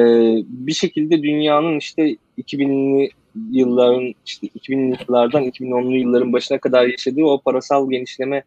bir 0.46 0.72
şekilde 0.72 1.22
dünyanın 1.22 1.78
işte 1.78 2.16
2000'li 2.38 3.10
yılların 3.50 4.14
işte 4.26 4.46
2000'li 4.46 4.96
yıllardan 5.00 5.44
2010'lu 5.44 5.96
yılların 5.96 6.32
başına 6.32 6.58
kadar 6.58 6.86
yaşadığı 6.86 7.24
o 7.24 7.40
parasal 7.40 7.90
genişleme 7.90 8.42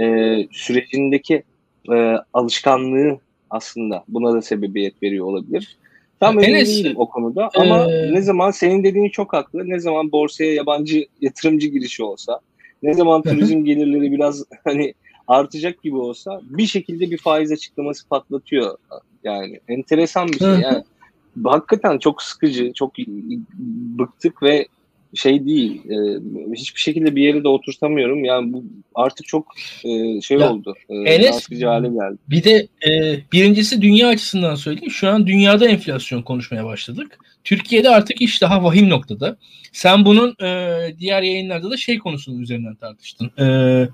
e, 0.00 0.36
sürecindeki 0.52 1.42
e, 1.92 2.16
alışkanlığı 2.32 3.18
aslında 3.50 4.04
buna 4.08 4.32
da 4.34 4.42
sebebiyet 4.42 5.02
veriyor 5.02 5.26
olabilir. 5.26 5.76
Tam 6.20 6.44
emin 6.44 6.66
değilim 6.66 6.92
o 6.96 7.08
konuda 7.08 7.50
ama 7.54 7.92
ee... 7.92 8.14
ne 8.14 8.22
zaman 8.22 8.50
senin 8.50 8.84
dediğin 8.84 9.08
çok 9.08 9.32
haklı. 9.32 9.68
Ne 9.68 9.78
zaman 9.78 10.12
borsaya 10.12 10.54
yabancı 10.54 11.06
yatırımcı 11.20 11.68
girişi 11.68 12.02
olsa, 12.02 12.40
ne 12.82 12.94
zaman 12.94 13.22
turizm 13.22 13.64
gelirleri 13.64 14.12
biraz 14.12 14.44
hani 14.64 14.94
artacak 15.28 15.82
gibi 15.82 15.96
olsa 15.96 16.40
bir 16.42 16.66
şekilde 16.66 17.10
bir 17.10 17.18
faiz 17.18 17.52
açıklaması 17.52 18.08
patlatıyor. 18.08 18.78
Yani 19.24 19.60
enteresan 19.68 20.28
bir 20.28 20.38
şey. 20.38 20.48
Yani 20.48 20.84
hakikaten 21.44 21.98
çok 21.98 22.22
sıkıcı, 22.22 22.72
çok 22.72 22.92
bıktık 23.98 24.42
ve 24.42 24.66
şey 25.14 25.46
değil. 25.46 25.82
E, 25.90 25.96
hiçbir 26.54 26.80
şekilde 26.80 27.16
bir 27.16 27.22
yere 27.22 27.44
de 27.44 27.48
oturtamıyorum. 27.48 28.24
Yani 28.24 28.52
bu 28.52 28.64
artık 28.94 29.26
çok 29.26 29.54
e, 29.84 30.20
şey 30.20 30.38
ya, 30.38 30.52
oldu. 30.52 30.74
E, 30.88 30.94
Enes, 30.94 31.62
hale 31.62 31.88
geldi. 31.88 32.16
Bir 32.30 32.44
de 32.44 32.68
e, 32.88 33.20
birincisi 33.32 33.82
dünya 33.82 34.08
açısından 34.08 34.54
söyleyeyim. 34.54 34.90
Şu 34.90 35.08
an 35.08 35.26
dünyada 35.26 35.68
enflasyon 35.68 36.22
konuşmaya 36.22 36.64
başladık. 36.64 37.18
Türkiye'de 37.44 37.88
artık 37.88 38.22
iş 38.22 38.42
daha 38.42 38.64
vahim 38.64 38.88
noktada. 38.88 39.36
Sen 39.72 40.04
bunun 40.04 40.36
e, 40.44 40.78
diğer 40.98 41.22
yayınlarda 41.22 41.70
da 41.70 41.76
şey 41.76 41.98
konusunun 41.98 42.42
üzerinden 42.42 42.74
tartıştın. 42.74 43.30
E, 43.38 43.88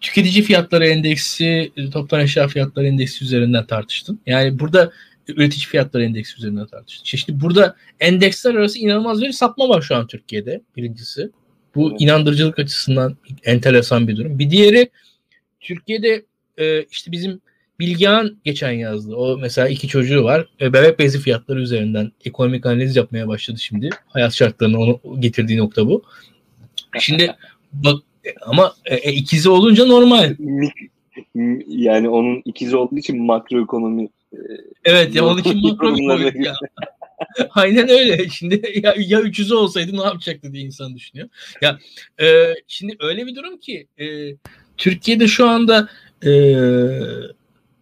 tüketici 0.00 0.42
fiyatları 0.42 0.86
endeksi, 0.86 1.72
toptan 1.92 2.20
eşya 2.20 2.48
fiyatları 2.48 2.86
endeksi 2.86 3.24
üzerinden 3.24 3.66
tartıştın. 3.66 4.20
Yani 4.26 4.58
burada 4.58 4.92
üretici 5.28 5.66
fiyatları 5.66 6.04
endeksi 6.04 6.36
üzerinden 6.36 6.66
tartıştık. 6.66 7.06
Şimdi 7.06 7.40
burada 7.40 7.76
endeksler 8.00 8.54
arası 8.54 8.78
inanılmaz 8.78 9.22
bir 9.22 9.32
sapma 9.32 9.68
var 9.68 9.82
şu 9.82 9.96
an 9.96 10.06
Türkiye'de 10.06 10.60
birincisi. 10.76 11.30
Bu 11.74 11.96
inandırıcılık 11.98 12.58
açısından 12.58 13.16
enteresan 13.44 14.08
bir 14.08 14.16
durum. 14.16 14.38
Bir 14.38 14.50
diğeri 14.50 14.90
Türkiye'de 15.60 16.24
e, 16.58 16.84
işte 16.84 17.12
bizim 17.12 17.40
Bilgehan 17.80 18.36
geçen 18.44 18.70
yazdı. 18.70 19.16
O 19.16 19.38
mesela 19.38 19.68
iki 19.68 19.88
çocuğu 19.88 20.24
var. 20.24 20.48
E, 20.60 20.72
bebek 20.72 20.98
bezi 20.98 21.18
fiyatları 21.18 21.60
üzerinden 21.60 22.12
ekonomik 22.24 22.66
analiz 22.66 22.96
yapmaya 22.96 23.28
başladı 23.28 23.58
şimdi. 23.58 23.90
Hayat 24.06 24.34
şartlarını 24.34 24.78
onu 24.78 25.00
getirdiği 25.20 25.58
nokta 25.58 25.86
bu. 25.86 26.02
Şimdi 26.98 27.34
bak 27.72 28.02
ama 28.40 28.74
e, 28.84 28.94
e, 28.94 29.12
ikizi 29.12 29.50
olunca 29.50 29.86
normal. 29.86 30.36
Yani 31.66 32.08
onun 32.08 32.42
ikizi 32.44 32.76
olduğu 32.76 32.98
için 32.98 33.22
makroekonomi 33.22 34.08
Evet 34.84 35.14
ya 35.14 35.26
onun 35.26 35.38
için 35.38 35.62
makro 35.62 35.96
bir 35.96 36.44
ya. 36.44 36.54
Aynen 37.50 37.88
öyle. 37.88 38.28
Şimdi 38.28 38.80
ya, 38.82 38.94
ya 38.98 39.20
300'ü 39.20 39.54
olsaydı 39.54 39.96
ne 39.96 40.02
yapacaktı 40.02 40.52
diye 40.52 40.64
insan 40.64 40.96
düşünüyor. 40.96 41.28
Ya 41.62 41.78
e, 42.20 42.54
şimdi 42.66 42.96
öyle 43.00 43.26
bir 43.26 43.34
durum 43.34 43.58
ki 43.58 43.86
e, 43.98 44.06
Türkiye'de 44.76 45.28
şu 45.28 45.48
anda 45.48 45.88
e, 46.24 46.30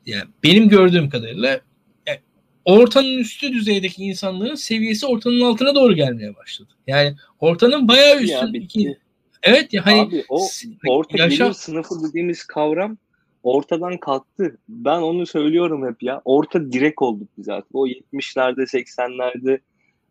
yani 0.07 0.25
benim 0.45 0.69
gördüğüm 0.69 1.11
kadarıyla 1.11 1.61
yani 2.07 2.19
ortanın 2.65 3.19
üstü 3.19 3.53
düzeydeki 3.53 4.03
insanların 4.03 4.55
seviyesi 4.55 5.07
ortanın 5.07 5.41
altına 5.41 5.75
doğru 5.75 5.95
gelmeye 5.95 6.37
başladı. 6.37 6.69
Yani 6.87 7.17
ortanın 7.41 7.89
bayağı 7.89 8.21
üstü. 8.21 8.33
Ya, 8.75 8.95
evet 9.43 9.73
ya 9.73 9.87
hani 9.87 10.01
Abi, 10.01 10.25
o 10.29 10.49
orta 10.89 11.19
yaşa, 11.19 11.45
gelir 11.45 11.55
sınıfı 11.55 11.95
dediğimiz 12.09 12.45
kavram 12.45 12.99
ortadan 13.43 13.97
kalktı. 13.97 14.59
Ben 14.69 15.01
onu 15.01 15.27
söylüyorum 15.27 15.87
hep 15.87 16.03
ya. 16.03 16.23
Orta 16.25 16.73
direk 16.73 17.03
olduk 17.03 17.29
biz 17.39 17.49
artık. 17.49 17.75
O 17.75 17.87
70'lerde 17.87 18.63
80'lerde 18.63 19.59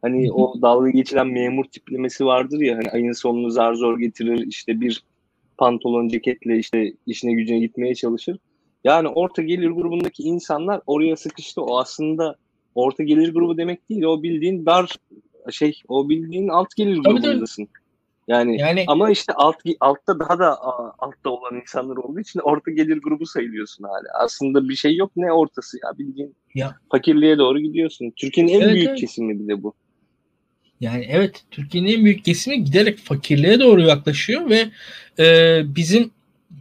hani 0.02 0.32
o 0.32 0.62
dalga 0.62 0.90
geçilen 0.90 1.28
memur 1.28 1.66
tiplemesi 1.66 2.26
vardır 2.26 2.60
ya 2.60 2.78
hani 2.78 2.90
ayın 2.90 3.12
sonunu 3.12 3.50
zar 3.50 3.74
zor 3.74 4.00
getirir 4.00 4.48
işte 4.48 4.82
bir 4.82 5.04
pantolon 5.58 6.08
ceketle 6.08 6.58
işte 6.58 6.94
işine 7.06 7.34
gücüne 7.34 7.60
gitmeye 7.60 7.96
çalışır. 7.96 8.38
Yani 8.84 9.08
orta 9.08 9.42
gelir 9.42 9.70
grubundaki 9.70 10.24
insanlar 10.24 10.82
oraya 10.88 11.16
sıkıştı. 11.16 11.62
O 11.62 11.80
aslında 11.80 12.36
orta 12.76 13.04
gelir 13.04 13.34
grubu 13.34 13.58
demek 13.58 13.90
değil. 13.90 14.04
O 14.04 14.24
bildiğin 14.24 14.66
dar 14.66 14.96
şey 15.52 15.82
o 15.88 16.10
bildiğin 16.10 16.48
alt 16.48 16.76
gelir 16.76 16.98
grubundasın. 16.98 17.68
Yani, 18.28 18.60
yani 18.60 18.84
ama 18.88 19.12
işte 19.12 19.34
alt 19.34 19.56
altta 19.80 20.20
daha 20.20 20.40
da 20.40 20.58
altta 21.00 21.30
olan 21.30 21.56
insanlar 21.62 21.98
olduğu 21.98 22.20
için 22.20 22.40
orta 22.40 22.72
gelir 22.72 22.98
grubu 22.98 23.26
sayılıyorsun 23.26 23.84
hala. 23.84 24.24
Aslında 24.24 24.70
bir 24.70 24.76
şey 24.76 24.96
yok 24.96 25.12
ne 25.16 25.32
ortası 25.32 25.78
ya 25.84 25.98
bildiğin 25.98 26.36
ya. 26.56 26.76
fakirliğe 26.92 27.38
doğru 27.38 27.60
gidiyorsun. 27.60 28.14
Türkiye'nin 28.16 28.54
en 28.54 28.62
evet, 28.62 28.74
büyük 28.74 28.90
evet. 28.90 29.00
kesimi 29.00 29.40
bir 29.40 29.48
de 29.48 29.64
bu. 29.64 29.74
Yani 30.80 31.08
evet 31.10 31.44
Türkiye'nin 31.52 31.98
en 31.98 32.06
büyük 32.06 32.26
kesimi 32.26 32.64
giderek 32.64 32.98
fakirliğe 32.98 33.60
doğru 33.60 33.82
yaklaşıyor 33.82 34.50
ve 34.50 34.66
e, 35.20 35.62
bizim 35.76 36.12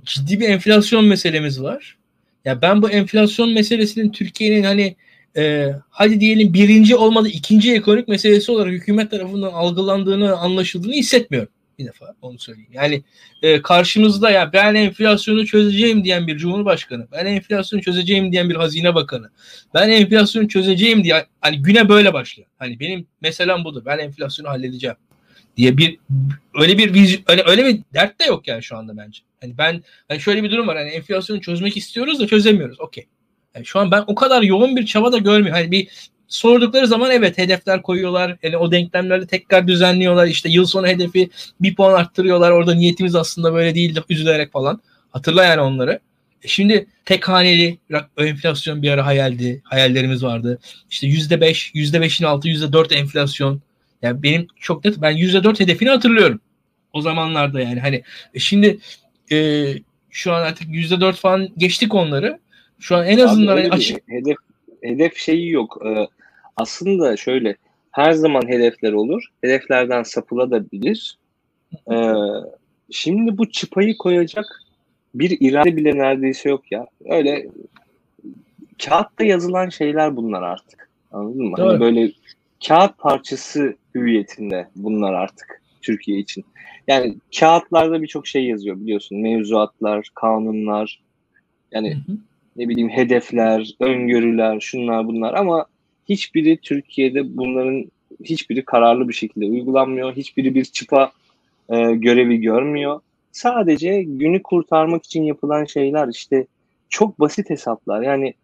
ciddi 0.04 0.40
bir 0.40 0.48
enflasyon 0.48 1.04
meselemiz 1.04 1.62
var. 1.62 1.96
Ya 2.44 2.62
ben 2.62 2.82
bu 2.82 2.90
enflasyon 2.90 3.52
meselesinin 3.52 4.10
Türkiye'nin 4.12 4.62
hani 4.62 4.96
e, 5.36 5.72
hadi 5.90 6.20
diyelim 6.20 6.54
birinci 6.54 6.96
olmadı 6.96 7.28
ikinci 7.28 7.74
ekonomik 7.74 8.08
meselesi 8.08 8.52
olarak 8.52 8.72
hükümet 8.72 9.10
tarafından 9.10 9.52
algılandığını 9.52 10.36
anlaşıldığını 10.36 10.92
hissetmiyorum. 10.92 11.48
Bir 11.78 11.86
defa 11.86 12.14
onu 12.22 12.38
söyleyeyim. 12.38 12.70
Yani 12.72 13.02
e, 13.42 13.62
karşımızda 13.62 14.30
ya 14.30 14.52
ben 14.52 14.74
enflasyonu 14.74 15.46
çözeceğim 15.46 16.04
diyen 16.04 16.26
bir 16.26 16.36
cumhurbaşkanı, 16.36 17.08
ben 17.12 17.26
enflasyonu 17.26 17.82
çözeceğim 17.82 18.32
diyen 18.32 18.50
bir 18.50 18.56
hazine 18.56 18.94
bakanı, 18.94 19.30
ben 19.74 19.88
enflasyonu 19.88 20.48
çözeceğim 20.48 21.04
diye 21.04 21.26
hani 21.40 21.62
güne 21.62 21.88
böyle 21.88 22.12
başlıyor. 22.12 22.48
Hani 22.58 22.80
benim 22.80 23.06
meselem 23.20 23.64
budur. 23.64 23.82
Ben 23.86 23.98
enflasyonu 23.98 24.48
halledeceğim 24.48 24.96
diye 25.56 25.76
bir 25.76 25.98
öyle 26.54 26.78
bir 26.78 27.22
öyle, 27.26 27.42
öyle 27.46 27.64
bir 27.64 27.80
dert 27.94 28.20
de 28.20 28.24
yok 28.24 28.48
yani 28.48 28.62
şu 28.62 28.76
anda 28.76 28.96
bence. 28.96 29.20
Hani 29.40 29.58
ben 29.58 29.82
hani 30.08 30.20
şöyle 30.20 30.42
bir 30.42 30.50
durum 30.50 30.66
var. 30.66 30.76
Hani 30.76 30.90
enflasyonu 30.90 31.40
çözmek 31.40 31.76
istiyoruz 31.76 32.20
da 32.20 32.26
çözemiyoruz. 32.26 32.80
Okey. 32.80 33.06
Yani 33.54 33.66
şu 33.66 33.78
an 33.78 33.90
ben 33.90 34.04
o 34.06 34.14
kadar 34.14 34.42
yoğun 34.42 34.76
bir 34.76 34.86
çaba 34.86 35.12
da 35.12 35.18
görmüyorum. 35.18 35.52
Hani 35.52 35.70
bir 35.70 36.10
sordukları 36.28 36.86
zaman 36.86 37.10
evet 37.10 37.38
hedefler 37.38 37.82
koyuyorlar. 37.82 38.36
Yani 38.42 38.56
o 38.56 38.70
denklemleri 38.70 39.26
tekrar 39.26 39.68
düzenliyorlar. 39.68 40.26
İşte 40.26 40.48
yıl 40.48 40.66
sonu 40.66 40.86
hedefi 40.86 41.30
bir 41.60 41.74
puan 41.74 41.94
arttırıyorlar. 41.94 42.50
Orada 42.50 42.74
niyetimiz 42.74 43.14
aslında 43.14 43.54
böyle 43.54 43.74
değildi 43.74 44.02
üzülerek 44.08 44.52
falan. 44.52 44.80
Hatırla 45.10 45.44
yani 45.44 45.60
onları. 45.60 46.00
E 46.42 46.48
şimdi 46.48 46.86
tek 47.04 47.28
haneli 47.28 47.78
enflasyon 48.18 48.82
bir 48.82 48.90
ara 48.90 49.06
hayaldi. 49.06 49.60
Hayallerimiz 49.64 50.24
vardı. 50.24 50.58
İşte 50.90 51.06
yüzde 51.06 51.40
beş, 51.40 51.70
yüzde 51.74 52.00
beşin 52.00 52.24
altı, 52.24 52.48
yüzde 52.48 52.72
dört 52.72 52.92
enflasyon. 52.92 53.60
Yani 54.02 54.22
benim 54.22 54.46
çok 54.60 54.84
net 54.84 55.02
ben 55.02 55.10
yüzde 55.10 55.44
dört 55.44 55.60
hedefini 55.60 55.90
hatırlıyorum. 55.90 56.40
O 56.92 57.00
zamanlarda 57.00 57.60
yani 57.60 57.80
hani 57.80 58.02
e 58.34 58.38
şimdi 58.38 58.78
e, 59.32 59.66
şu 60.10 60.32
an 60.32 60.42
artık 60.42 60.68
yüzde 60.68 61.00
dört 61.00 61.16
falan 61.16 61.48
geçtik 61.56 61.94
onları. 61.94 62.38
Şu 62.80 62.96
an 62.96 63.06
en 63.06 63.18
azından 63.18 63.56
Abi, 63.56 63.68
açık 63.70 64.08
hedef 64.08 64.36
hedef 64.82 65.16
şeyi 65.16 65.50
yok. 65.50 65.78
Ee, 65.86 66.06
aslında 66.57 67.16
şöyle 67.16 67.57
her 67.90 68.12
zaman 68.12 68.48
hedefler 68.48 68.92
olur. 68.92 69.22
Hedeflerden 69.40 70.02
sapılabilir. 70.02 71.18
Ee, 71.92 72.12
şimdi 72.90 73.38
bu 73.38 73.50
çıpayı 73.50 73.96
koyacak 73.96 74.46
bir 75.14 75.36
irade 75.40 75.76
bile 75.76 75.98
neredeyse 75.98 76.48
yok 76.48 76.72
ya. 76.72 76.86
Öyle 77.04 77.48
kağıtta 78.84 79.24
yazılan 79.24 79.68
şeyler 79.68 80.16
bunlar 80.16 80.42
artık. 80.42 80.90
Anladın 81.12 81.44
mı? 81.46 81.57
Hani 81.59 81.80
böyle 81.80 82.12
kağıt 82.66 82.98
parçası 82.98 83.76
hüviyetinde 83.94 84.68
bunlar 84.76 85.12
artık 85.12 85.62
Türkiye 85.82 86.18
için. 86.18 86.44
Yani 86.88 87.16
kağıtlarda 87.40 88.02
birçok 88.02 88.26
şey 88.26 88.44
yazıyor 88.44 88.80
biliyorsun. 88.80 89.18
Mevzuatlar, 89.18 90.11
kanunlar, 90.14 91.02
yani 91.72 91.94
hı 91.94 92.12
hı. 92.12 92.16
ne 92.57 92.68
bileyim 92.68 92.88
hedefler, 92.88 93.74
öngörüler, 93.80 94.61
şunlar 94.61 95.07
bunlar 95.07 95.34
ama 95.34 95.66
hiçbiri 96.09 96.57
Türkiye'de 96.57 97.36
bunların 97.36 97.90
hiçbiri 98.24 98.64
kararlı 98.64 99.09
bir 99.09 99.14
şekilde 99.14 99.44
uygulanmıyor. 99.44 100.16
Hiçbiri 100.16 100.54
bir 100.54 100.64
çıpa 100.64 101.12
e, 101.68 101.94
görevi 101.94 102.40
görmüyor. 102.40 103.00
Sadece 103.32 104.02
günü 104.02 104.42
kurtarmak 104.42 105.04
için 105.04 105.22
yapılan 105.22 105.64
şeyler 105.64 106.09
işte 106.09 106.46
çok 106.88 107.20
basit 107.20 107.50
hesaplar. 107.50 108.02
Yani 108.02 108.34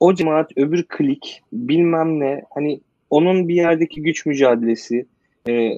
o 0.00 0.14
cemaat 0.14 0.50
öbür 0.56 0.82
klik 0.82 1.42
bilmem 1.52 2.20
ne 2.20 2.42
hani 2.54 2.80
onun 3.10 3.48
bir 3.48 3.54
yerdeki 3.54 4.02
güç 4.02 4.26
mücadelesi 4.26 5.06
e, 5.48 5.72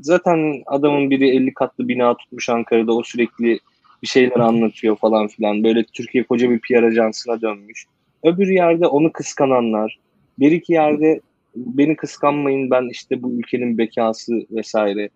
zaten 0.00 0.62
adamın 0.66 1.10
biri 1.10 1.28
50 1.28 1.54
katlı 1.54 1.88
bina 1.88 2.16
tutmuş 2.16 2.48
Ankara'da 2.48 2.92
o 2.92 3.02
sürekli 3.02 3.60
bir 4.02 4.06
şeyler 4.06 4.40
anlatıyor 4.40 4.96
falan 4.96 5.28
filan. 5.28 5.64
Böyle 5.64 5.84
Türkiye 5.84 6.24
koca 6.24 6.50
bir 6.50 6.60
PR 6.60 6.82
ajansına 6.82 7.40
dönmüş. 7.40 7.86
Öbür 8.24 8.48
yerde 8.48 8.86
onu 8.86 9.12
kıskananlar, 9.12 9.98
bir 10.40 10.52
iki 10.52 10.72
yerde 10.72 11.20
beni 11.56 11.96
kıskanmayın 11.96 12.70
ben 12.70 12.88
işte 12.90 13.22
bu 13.22 13.32
ülkenin 13.32 13.78
bekası 13.78 14.32
vesaire. 14.50 15.08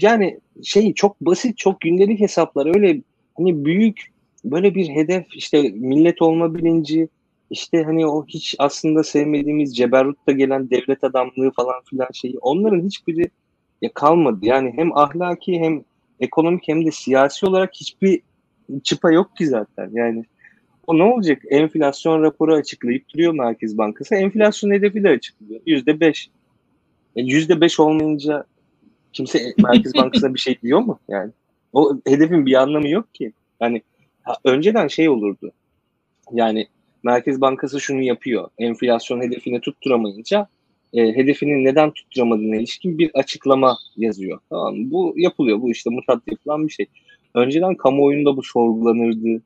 Yani 0.00 0.40
şey 0.62 0.94
çok 0.94 1.20
basit, 1.20 1.58
çok 1.58 1.80
gündelik 1.80 2.20
hesaplar. 2.20 2.76
Öyle 2.76 3.00
hani 3.36 3.64
büyük 3.64 4.00
böyle 4.44 4.74
bir 4.74 4.88
hedef 4.88 5.26
işte 5.34 5.62
millet 5.62 6.22
olma 6.22 6.54
bilinci 6.54 7.08
işte 7.50 7.82
hani 7.82 8.06
o 8.06 8.26
hiç 8.26 8.54
aslında 8.58 9.04
sevmediğimiz 9.04 9.76
Ceberrut'ta 9.76 10.32
gelen 10.32 10.70
devlet 10.70 11.04
adamlığı 11.04 11.50
falan 11.50 11.82
filan 11.90 12.08
şeyi 12.12 12.38
onların 12.38 12.86
hiçbiri 12.86 13.30
ya 13.82 13.92
kalmadı. 13.94 14.38
Yani 14.42 14.72
hem 14.76 14.98
ahlaki 14.98 15.60
hem 15.60 15.82
ekonomik 16.20 16.68
hem 16.68 16.86
de 16.86 16.90
siyasi 16.90 17.46
olarak 17.46 17.70
hiçbir 17.74 18.20
çıpa 18.82 19.12
yok 19.12 19.36
ki 19.36 19.46
zaten. 19.46 19.90
Yani 19.92 20.24
o 20.86 20.98
ne 20.98 21.02
olacak? 21.02 21.42
Enflasyon 21.50 22.22
raporu 22.22 22.54
açıklayıp 22.54 23.08
duruyor 23.08 23.32
Merkez 23.32 23.78
Bankası. 23.78 24.14
Enflasyon 24.14 24.70
hedefi 24.70 25.02
de 25.02 25.08
açıklıyor. 25.08 25.60
Yüzde 25.66 26.00
beş. 26.00 26.30
E, 27.16 27.22
yüzde 27.22 27.60
beş 27.60 27.80
olmayınca 27.80 28.44
kimse 29.12 29.54
Merkez 29.58 29.94
Bankası'na 29.94 30.34
bir 30.34 30.38
şey 30.38 30.60
diyor 30.62 30.80
mu? 30.80 30.98
Yani 31.08 31.30
o 31.72 31.98
hedefin 32.06 32.46
bir 32.46 32.54
anlamı 32.54 32.88
yok 32.88 33.14
ki. 33.14 33.32
Yani 33.60 33.82
ha, 34.22 34.36
önceden 34.44 34.88
şey 34.88 35.08
olurdu. 35.08 35.52
Yani 36.32 36.66
Merkez 37.02 37.40
Bankası 37.40 37.80
şunu 37.80 38.02
yapıyor. 38.02 38.48
Enflasyon 38.58 39.20
hedefini 39.20 39.60
tutturamayınca 39.60 40.48
e, 40.92 41.16
hedefini 41.16 41.64
neden 41.64 41.90
tutturamadığına 41.90 42.56
ilişkin 42.56 42.98
bir 42.98 43.10
açıklama 43.14 43.78
yazıyor. 43.96 44.38
Tamam? 44.50 44.90
Bu 44.90 45.14
yapılıyor. 45.16 45.62
Bu 45.62 45.70
işte 45.70 45.90
mutat 45.90 46.22
yapılan 46.26 46.66
bir 46.68 46.72
şey. 46.72 46.86
Önceden 47.34 47.74
kamuoyunda 47.74 48.36
bu 48.36 48.42
sorgulanırdı. 48.42 49.42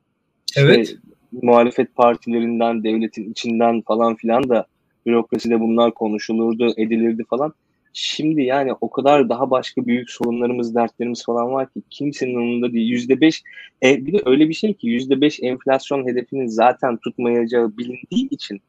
Evet. 0.57 0.95
Muhalefet 1.31 1.95
partilerinden, 1.95 2.83
devletin 2.83 3.31
içinden 3.31 3.81
falan 3.81 4.15
filan 4.15 4.49
da 4.49 4.65
bürokraside 5.05 5.59
bunlar 5.59 5.93
konuşulurdu, 5.93 6.73
edilirdi 6.77 7.23
falan. 7.29 7.53
Şimdi 7.93 8.41
yani 8.41 8.71
o 8.81 8.89
kadar 8.89 9.29
daha 9.29 9.51
başka 9.51 9.85
büyük 9.85 10.09
sorunlarımız, 10.09 10.75
dertlerimiz 10.75 11.25
falan 11.25 11.51
var 11.51 11.73
ki 11.73 11.81
kimsenin 11.89 12.35
umurunda 12.35 12.73
değil. 12.73 12.89
Yüzde 12.89 13.21
beş, 13.21 13.43
e, 13.83 14.05
bir 14.05 14.13
de 14.13 14.21
öyle 14.25 14.49
bir 14.49 14.53
şey 14.53 14.73
ki 14.73 14.87
yüzde 14.87 15.21
beş 15.21 15.39
enflasyon 15.43 16.07
hedefinin 16.07 16.47
zaten 16.47 16.97
tutmayacağı 16.97 17.77
bilindiği 17.77 18.29
için 18.29 18.61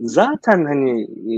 zaten 0.00 0.64
hani 0.64 1.02
e, 1.02 1.36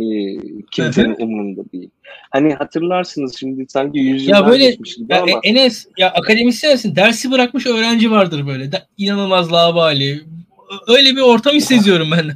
kimsenin 0.70 1.16
umurunda 1.18 1.62
değil. 1.72 1.90
Hani 2.30 2.54
hatırlarsınız 2.54 3.36
şimdi 3.38 3.66
sanki 3.68 3.98
yüz 3.98 4.28
ya 4.28 4.46
böyle 4.46 4.64
ya 5.08 5.22
ama. 5.22 5.40
Enes 5.44 5.86
ya 5.98 6.10
akademisyensin 6.10 6.96
dersi 6.96 7.30
bırakmış 7.30 7.66
öğrenci 7.66 8.10
vardır 8.10 8.46
böyle. 8.46 8.72
Da, 8.72 8.86
inanılmaz 8.96 9.52
labali. 9.52 10.20
Öyle 10.88 11.16
bir 11.16 11.20
ortam 11.20 11.54
hissediyorum 11.54 12.08
ben. 12.12 12.30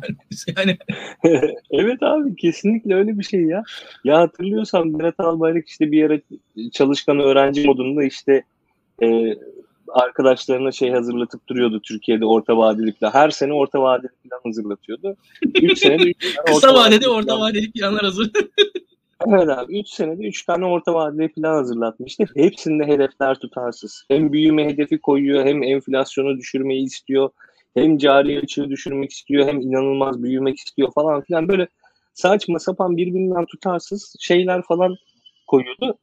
yani. 0.57 0.79
evet 1.71 2.03
abi 2.03 2.37
kesinlikle 2.37 2.95
öyle 2.95 3.19
bir 3.19 3.25
şey 3.25 3.43
ya. 3.43 3.63
Ya 4.05 4.19
hatırlıyorsan 4.19 4.99
Berat 4.99 5.21
Albayrak 5.21 5.69
işte 5.69 5.93
bir 5.93 5.99
yere 5.99 6.21
çalışkan 6.73 7.21
öğrenci 7.21 7.67
modunda 7.67 8.05
işte 8.05 8.45
e, 9.03 9.35
arkadaşlarına 9.89 10.73
şey 10.73 10.91
hazırlatıp 10.91 11.49
duruyordu 11.49 11.81
Türkiye'de 11.81 12.27
orta 12.27 12.57
vadeli 12.57 12.93
plan. 12.93 13.11
Her 13.11 13.31
sene 13.31 13.53
orta 13.53 13.83
vadeli 13.83 14.13
plan 14.25 14.41
hazırlatıyordu. 14.45 15.17
3 15.63 15.79
senede 15.79 16.11
3 16.11 16.37
Kısa 16.47 16.75
vadede 16.75 17.09
orta 17.09 17.41
vadeli 17.41 17.73
planlar 17.73 18.03
hazır. 18.03 18.31
evet 19.27 19.49
abi 19.49 19.79
3 19.81 19.89
senede 19.89 20.27
3 20.27 20.43
tane 20.43 20.65
orta 20.65 20.95
vadeli 20.95 21.29
plan 21.29 21.55
hazırlatmıştı. 21.55 22.25
Hepsinde 22.37 22.87
hedefler 22.87 23.35
tutarsız. 23.39 24.05
Hem 24.09 24.33
büyüme 24.33 24.65
hedefi 24.65 24.99
koyuyor 24.99 25.45
hem 25.47 25.63
enflasyonu 25.63 26.39
düşürmeyi 26.39 26.85
istiyor. 26.85 27.31
Hem 27.75 27.99
cari 27.99 28.39
açığı 28.39 28.71
düşürmek 28.71 29.11
istiyor 29.11 29.49
hem 29.49 29.61
inanılmaz 29.61 30.23
büyümek 30.23 30.59
istiyor 30.59 30.93
falan 30.93 31.23
filan 31.23 31.49
böyle 31.49 31.69
saçma 32.15 32.59
sapan 32.59 32.97
birbirinden 32.97 33.45
tutarsız 33.47 34.17
şeyler 34.21 34.63
falan 34.63 34.97
koyuyordu. 35.47 35.99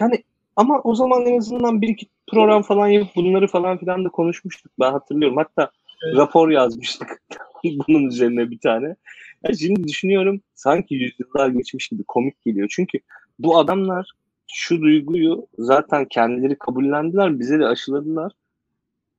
Yani 0.00 0.24
ama 0.56 0.80
o 0.84 0.94
zaman 0.94 1.26
en 1.26 1.38
azından 1.38 1.82
bir 1.82 1.88
iki 1.88 2.06
program 2.30 2.62
falan 2.62 2.88
yapıp 2.88 3.16
bunları 3.16 3.46
falan 3.46 3.78
filan 3.78 4.04
da 4.04 4.08
konuşmuştuk. 4.08 4.72
Ben 4.80 4.92
hatırlıyorum. 4.92 5.36
Hatta 5.36 5.70
evet. 6.06 6.16
rapor 6.16 6.50
yazmıştık 6.50 7.22
bunun 7.64 8.06
üzerine 8.06 8.50
bir 8.50 8.58
tane. 8.58 8.96
Yani 9.44 9.58
şimdi 9.58 9.88
düşünüyorum 9.88 10.40
sanki 10.54 10.94
yüzyıllar 10.94 11.48
geçmiş 11.48 11.88
gibi 11.88 12.02
komik 12.08 12.44
geliyor. 12.44 12.68
Çünkü 12.70 12.98
bu 13.38 13.58
adamlar 13.58 14.10
şu 14.52 14.80
duyguyu 14.82 15.46
zaten 15.58 16.04
kendileri 16.04 16.58
kabullendiler, 16.58 17.40
bize 17.40 17.58
de 17.58 17.66
aşıladılar. 17.66 18.32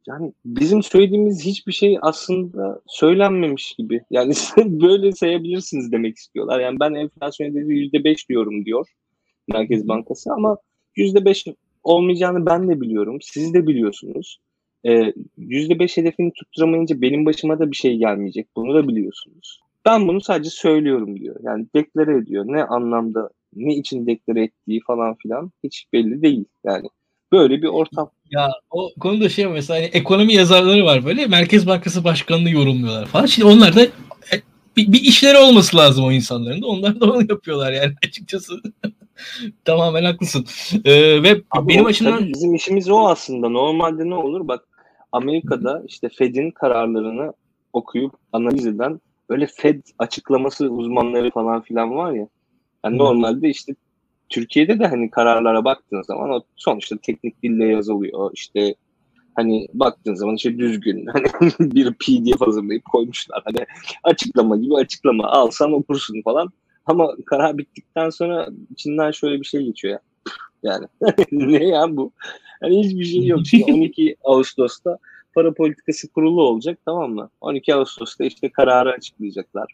Yani 0.07 0.33
bizim 0.45 0.83
söylediğimiz 0.83 1.45
hiçbir 1.45 1.71
şey 1.71 1.97
aslında 2.01 2.81
söylenmemiş 2.87 3.73
gibi. 3.73 4.01
Yani 4.09 4.33
böyle 4.57 5.11
sayabilirsiniz 5.11 5.91
demek 5.91 6.17
istiyorlar. 6.17 6.59
Yani 6.59 6.79
ben 6.79 6.93
enflasyon 6.93 7.47
hedefi 7.47 7.73
yüzde 7.73 8.03
beş 8.03 8.29
diyorum 8.29 8.65
diyor 8.65 8.87
Merkez 9.47 9.87
Bankası 9.87 10.33
ama 10.33 10.57
yüzde 10.95 11.25
beş 11.25 11.45
olmayacağını 11.83 12.45
ben 12.45 12.69
de 12.69 12.81
biliyorum. 12.81 13.17
Siz 13.21 13.53
de 13.53 13.67
biliyorsunuz. 13.67 14.39
Ee, 14.85 15.13
yüzde 15.37 15.79
beş 15.79 15.97
hedefini 15.97 16.31
tutturamayınca 16.33 17.01
benim 17.01 17.25
başıma 17.25 17.59
da 17.59 17.71
bir 17.71 17.75
şey 17.75 17.97
gelmeyecek. 17.97 18.47
Bunu 18.55 18.73
da 18.73 18.87
biliyorsunuz. 18.87 19.59
Ben 19.85 20.07
bunu 20.07 20.21
sadece 20.21 20.49
söylüyorum 20.49 21.19
diyor. 21.19 21.35
Yani 21.43 21.67
deklare 21.75 22.17
ediyor. 22.17 22.45
Ne 22.47 22.63
anlamda, 22.63 23.29
ne 23.55 23.75
için 23.75 24.07
deklare 24.07 24.43
ettiği 24.43 24.79
falan 24.87 25.15
filan 25.15 25.51
hiç 25.63 25.85
belli 25.93 26.21
değil. 26.21 26.45
Yani 26.63 26.87
böyle 27.31 27.61
bir 27.61 27.67
ortam. 27.67 28.09
Ya 28.33 28.49
o 28.71 28.89
konuda 28.99 29.29
şey 29.29 29.47
mesela 29.47 29.79
hani 29.79 29.85
ekonomi 29.85 30.33
yazarları 30.33 30.85
var 30.85 31.05
böyle 31.05 31.27
Merkez 31.27 31.67
Bankası 31.67 32.03
Başkanı'nı 32.03 32.49
yorumluyorlar 32.49 33.05
falan. 33.05 33.25
Şimdi 33.25 33.47
onlar 33.47 33.75
da 33.75 33.83
e, 33.83 34.41
bir, 34.77 34.91
bir 34.91 35.01
işleri 35.01 35.37
olması 35.37 35.77
lazım 35.77 36.05
o 36.05 36.11
insanların 36.11 36.61
da. 36.61 36.67
Onlar 36.67 36.99
da 36.99 37.11
onu 37.11 37.21
yapıyorlar 37.29 37.71
yani 37.71 37.93
açıkçası. 38.07 38.61
Tamamen 39.65 40.03
haklısın. 40.03 40.45
Ee, 40.85 41.23
ve 41.23 41.41
Abi 41.51 41.67
benim 41.67 41.85
açımdan... 41.85 42.33
Bizim 42.33 42.55
işimiz 42.55 42.89
o 42.89 43.07
aslında. 43.07 43.49
Normalde 43.49 44.09
ne 44.09 44.15
olur? 44.15 44.47
Bak 44.47 44.67
Amerika'da 45.11 45.83
işte 45.87 46.09
Fed'in 46.09 46.51
kararlarını 46.51 47.33
okuyup 47.73 48.13
analiz 48.31 48.67
eden 48.67 49.01
böyle 49.29 49.47
Fed 49.47 49.81
açıklaması 49.99 50.69
uzmanları 50.69 51.31
falan 51.31 51.61
filan 51.61 51.95
var 51.95 52.11
ya. 52.11 52.27
Yani 52.85 52.97
normalde 52.97 53.49
işte 53.49 53.75
Türkiye'de 54.33 54.79
de 54.79 54.87
hani 54.87 55.09
kararlara 55.09 55.65
baktığın 55.65 56.01
zaman 56.01 56.29
o 56.29 56.41
sonuçta 56.55 56.97
teknik 56.97 57.43
dille 57.43 57.65
yazılıyor. 57.65 58.31
İşte 58.33 58.75
hani 59.35 59.67
baktığın 59.73 60.13
zaman 60.15 60.35
işte 60.35 60.57
düzgün 60.57 61.05
hani 61.13 61.25
bir 61.59 61.93
PDF 61.93 62.41
hazırlayıp 62.41 62.85
koymuşlar. 62.85 63.41
Hani 63.45 63.65
açıklama 64.03 64.57
gibi 64.57 64.75
açıklama 64.75 65.27
alsan 65.27 65.73
okursun 65.73 66.21
falan. 66.21 66.49
Ama 66.85 67.15
karar 67.25 67.57
bittikten 67.57 68.09
sonra 68.09 68.49
içinden 68.71 69.11
şöyle 69.11 69.39
bir 69.39 69.45
şey 69.45 69.63
geçiyor 69.63 69.93
ya. 69.93 69.99
Yani 70.63 70.87
ne 71.31 71.67
ya 71.67 71.97
bu? 71.97 72.11
Hani 72.61 72.83
hiçbir 72.83 73.05
şey 73.05 73.25
yok. 73.25 73.39
Şimdi 73.45 73.71
12 73.73 74.15
Ağustos'ta 74.23 74.97
para 75.35 75.53
politikası 75.53 76.07
kurulu 76.07 76.41
olacak 76.41 76.79
tamam 76.85 77.11
mı? 77.11 77.29
12 77.41 77.75
Ağustos'ta 77.75 78.25
işte 78.25 78.49
kararı 78.49 78.91
açıklayacaklar. 78.91 79.73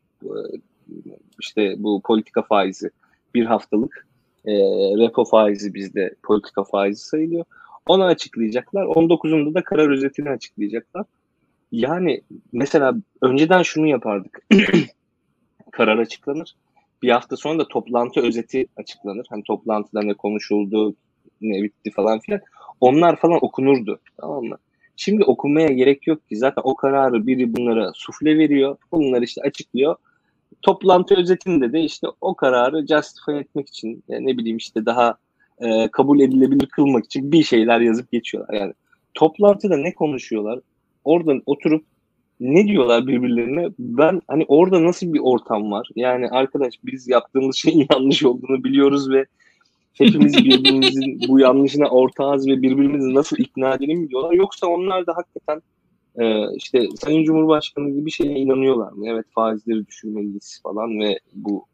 İşte 1.41 1.75
bu 1.77 2.01
politika 2.01 2.41
faizi 2.41 2.89
bir 3.35 3.45
haftalık 3.45 4.08
e, 4.45 4.53
repo 4.97 5.25
faizi 5.25 5.73
bizde 5.73 6.15
politika 6.23 6.63
faizi 6.63 7.05
sayılıyor. 7.05 7.45
Onu 7.85 8.03
açıklayacaklar. 8.03 8.83
19'unda 8.83 9.53
da 9.53 9.63
karar 9.63 9.89
özetini 9.89 10.29
açıklayacaklar. 10.29 11.05
Yani 11.71 12.21
mesela 12.51 12.95
önceden 13.21 13.63
şunu 13.63 13.87
yapardık. 13.87 14.41
karar 15.71 15.97
açıklanır 15.97 16.55
bir 17.03 17.09
hafta 17.09 17.37
sonra 17.37 17.59
da 17.59 17.67
toplantı 17.67 18.21
özeti 18.21 18.67
açıklanır. 18.77 19.25
Hani 19.29 19.43
toplantıda 19.43 20.01
ne 20.01 20.13
konuşuldu, 20.13 20.95
ne 21.41 21.63
bitti 21.63 21.91
falan 21.91 22.19
filan. 22.19 22.41
Onlar 22.79 23.15
falan 23.15 23.39
okunurdu. 23.41 23.99
Tamam 24.17 24.43
mı? 24.43 24.57
Şimdi 24.95 25.23
okumaya 25.23 25.67
gerek 25.67 26.07
yok 26.07 26.29
ki. 26.29 26.37
Zaten 26.37 26.61
o 26.65 26.75
kararı 26.75 27.27
biri 27.27 27.55
bunlara 27.55 27.91
sufle 27.93 28.37
veriyor. 28.37 28.77
Bunlar 28.91 29.21
işte 29.21 29.41
açıklıyor. 29.41 29.95
Toplantı 30.61 31.15
özetinde 31.15 31.73
de 31.73 31.81
işte 31.81 32.07
o 32.21 32.35
kararı 32.35 32.87
justify 32.87 33.37
etmek 33.39 33.67
için 33.67 34.03
yani 34.07 34.27
ne 34.27 34.37
bileyim 34.37 34.57
işte 34.57 34.85
daha 34.85 35.17
e, 35.59 35.87
kabul 35.87 36.19
edilebilir 36.19 36.65
kılmak 36.65 37.05
için 37.05 37.31
bir 37.31 37.43
şeyler 37.43 37.79
yazıp 37.79 38.11
geçiyorlar. 38.11 38.53
Yani 38.53 38.73
toplantıda 39.13 39.77
ne 39.77 39.93
konuşuyorlar? 39.93 40.59
Oradan 41.03 41.41
oturup 41.45 41.85
ne 42.39 42.67
diyorlar 42.67 43.07
birbirlerine? 43.07 43.69
Ben 43.79 44.21
hani 44.27 44.45
orada 44.47 44.83
nasıl 44.83 45.13
bir 45.13 45.19
ortam 45.19 45.71
var? 45.71 45.89
Yani 45.95 46.29
arkadaş 46.29 46.73
biz 46.83 47.07
yaptığımız 47.07 47.55
şeyin 47.55 47.87
yanlış 47.91 48.23
olduğunu 48.23 48.63
biliyoruz 48.63 49.09
ve 49.09 49.25
hepimiz 49.93 50.37
birbirimizin 50.45 51.19
bu 51.27 51.39
yanlışına 51.39 51.89
ortağız 51.89 52.47
ve 52.47 52.61
birbirimizi 52.61 53.13
nasıl 53.13 53.37
ikna 53.37 53.73
edelim 53.73 54.09
diyorlar? 54.09 54.31
Yoksa 54.31 54.67
onlar 54.67 55.07
da 55.07 55.13
hakikaten 55.15 55.61
e, 56.19 56.55
işte 56.55 56.87
Sayın 57.01 57.23
Cumhurbaşkanı 57.23 57.89
gibi 57.89 58.11
şeye 58.11 58.39
inanıyorlar 58.39 58.91
mı? 58.91 59.05
Evet 59.09 59.25
faizleri 59.35 59.87
düşürmeliyiz 59.87 60.59
falan 60.63 60.99
ve 60.99 61.19
bu 61.33 61.65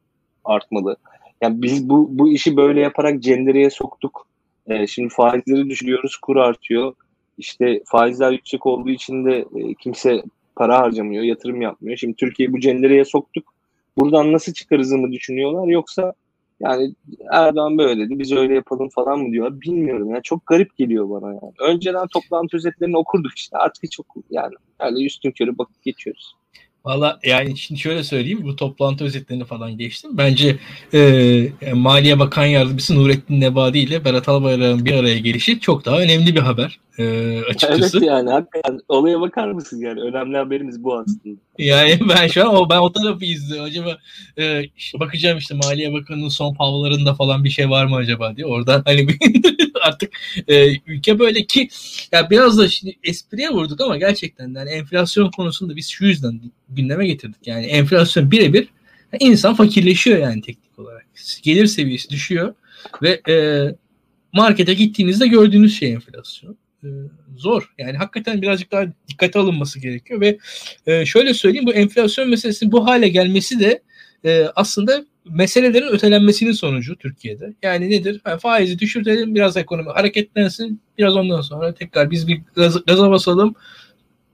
artmalı. 0.45 0.97
Yani 1.41 1.61
biz 1.61 1.89
bu, 1.89 2.07
bu 2.11 2.29
işi 2.29 2.57
böyle 2.57 2.81
yaparak 2.81 3.23
cendereye 3.23 3.69
soktuk. 3.69 4.27
E, 4.67 4.87
şimdi 4.87 5.09
faizleri 5.09 5.69
düşürüyoruz, 5.69 6.17
kur 6.17 6.35
artıyor. 6.35 6.93
İşte 7.37 7.81
faizler 7.85 8.31
yüksek 8.31 8.65
olduğu 8.65 8.89
için 8.89 9.25
de 9.25 9.45
e, 9.55 9.73
kimse 9.73 10.23
para 10.55 10.79
harcamıyor, 10.79 11.23
yatırım 11.23 11.61
yapmıyor. 11.61 11.97
Şimdi 11.97 12.15
Türkiye'yi 12.15 12.53
bu 12.53 12.59
cendereye 12.59 13.05
soktuk. 13.05 13.53
Buradan 13.97 14.33
nasıl 14.33 14.53
çıkarız 14.53 14.91
mı 14.91 15.11
düşünüyorlar 15.11 15.67
yoksa 15.67 16.13
yani 16.59 16.95
Erdoğan 17.31 17.77
böyle 17.77 18.05
dedi 18.05 18.19
biz 18.19 18.31
öyle 18.31 18.55
yapalım 18.55 18.89
falan 18.89 19.19
mı 19.19 19.31
diyorlar 19.31 19.61
bilmiyorum 19.61 20.15
ya 20.15 20.21
çok 20.21 20.45
garip 20.45 20.77
geliyor 20.77 21.09
bana 21.09 21.27
yani. 21.27 21.53
Önceden 21.59 22.07
toplantı 22.07 22.57
özetlerini 22.57 22.97
okurduk 22.97 23.37
işte 23.37 23.57
artık 23.57 23.83
hiç 23.83 23.99
oku 23.99 24.23
yani 24.29 24.53
öyle 24.79 25.05
üstün 25.05 25.31
körü 25.31 25.57
bakıp 25.57 25.83
geçiyoruz. 25.83 26.35
Valla 26.85 27.19
yani 27.23 27.57
şimdi 27.57 27.81
şöyle 27.81 28.03
söyleyeyim 28.03 28.39
bu 28.43 28.55
toplantı 28.55 29.03
özetlerini 29.03 29.45
falan 29.45 29.77
geçtim. 29.77 30.17
Bence 30.17 30.57
e, 30.93 31.49
Maliye 31.73 32.19
Bakan 32.19 32.45
Yardımcısı 32.45 32.95
Nurettin 32.95 33.41
Nebadi 33.41 33.79
ile 33.79 34.05
Berat 34.05 34.29
Albayrak'ın 34.29 34.85
bir 34.85 34.93
araya 34.93 35.17
gelişi 35.17 35.59
çok 35.59 35.85
daha 35.85 35.99
önemli 35.99 36.35
bir 36.35 36.39
haber 36.39 36.79
e, 36.99 37.41
açıkçası. 37.41 37.97
Evet 37.97 38.07
yani 38.07 38.29
hakikaten 38.29 38.79
olaya 38.87 39.21
bakar 39.21 39.51
mısın 39.51 39.81
yani 39.81 40.01
önemli 40.01 40.37
haberimiz 40.37 40.83
bu 40.83 40.97
aslında. 40.97 41.39
Yani 41.57 41.99
ben 42.09 42.27
şu 42.27 42.49
an 42.49 42.55
o 42.55 42.69
ben 42.69 42.77
o 42.77 42.91
tarafı 42.91 43.25
izliyorum. 43.25 43.65
Acaba 43.65 43.97
e, 44.37 44.63
işte 44.77 44.99
bakacağım 44.99 45.37
işte 45.37 45.55
Maliye 45.55 45.93
Bakanı'nın 45.93 46.29
son 46.29 46.53
pavlarında 46.53 47.13
falan 47.13 47.43
bir 47.43 47.49
şey 47.49 47.69
var 47.69 47.85
mı 47.85 47.95
acaba 47.95 48.35
diye. 48.35 48.47
Oradan 48.47 48.81
hani 48.85 49.07
artık 49.83 50.13
e, 50.47 50.75
ülke 50.87 51.19
böyle 51.19 51.45
ki 51.45 51.69
ya 52.11 52.29
biraz 52.29 52.57
da 52.57 52.69
şimdi 52.69 52.95
espriye 53.03 53.49
vurduk 53.49 53.81
ama 53.81 53.97
gerçekten 53.97 54.53
yani 54.53 54.69
enflasyon 54.69 55.31
konusunda 55.31 55.75
biz 55.75 55.87
şu 55.89 56.05
yüzden 56.05 56.41
gündeme 56.69 57.07
getirdik. 57.07 57.47
Yani 57.47 57.65
enflasyon 57.65 58.31
birebir 58.31 58.67
insan 59.19 59.55
fakirleşiyor 59.55 60.19
yani 60.19 60.41
tek 60.41 60.57
gelir 61.43 61.67
seviyesi 61.67 62.09
düşüyor 62.09 62.53
ve 63.01 63.21
e, 63.29 63.35
markete 64.33 64.73
gittiğinizde 64.73 65.27
gördüğünüz 65.27 65.79
şey 65.79 65.93
enflasyon. 65.93 66.57
E, 66.85 66.89
zor. 67.37 67.73
Yani 67.77 67.97
hakikaten 67.97 68.41
birazcık 68.41 68.71
daha 68.71 68.85
dikkate 69.07 69.39
alınması 69.39 69.79
gerekiyor 69.79 70.21
ve 70.21 70.37
e, 70.87 71.05
şöyle 71.05 71.33
söyleyeyim 71.33 71.65
bu 71.65 71.73
enflasyon 71.73 72.29
meselesinin 72.29 72.71
bu 72.71 72.87
hale 72.87 73.09
gelmesi 73.09 73.59
de 73.59 73.81
e, 74.25 74.45
aslında 74.55 75.05
meselelerin 75.29 75.87
ötelenmesinin 75.87 76.51
sonucu 76.51 76.95
Türkiye'de. 76.95 77.53
Yani 77.63 77.89
nedir? 77.89 78.21
Yani 78.27 78.39
faizi 78.39 78.79
düşürtelim, 78.79 79.35
biraz 79.35 79.57
ekonomi 79.57 79.89
hareketlensin, 79.89 80.81
biraz 80.97 81.15
ondan 81.15 81.41
sonra 81.41 81.73
tekrar 81.73 82.11
biz 82.11 82.27
bir 82.27 82.41
gaz, 82.55 82.85
gaza 82.85 83.11
basalım. 83.11 83.55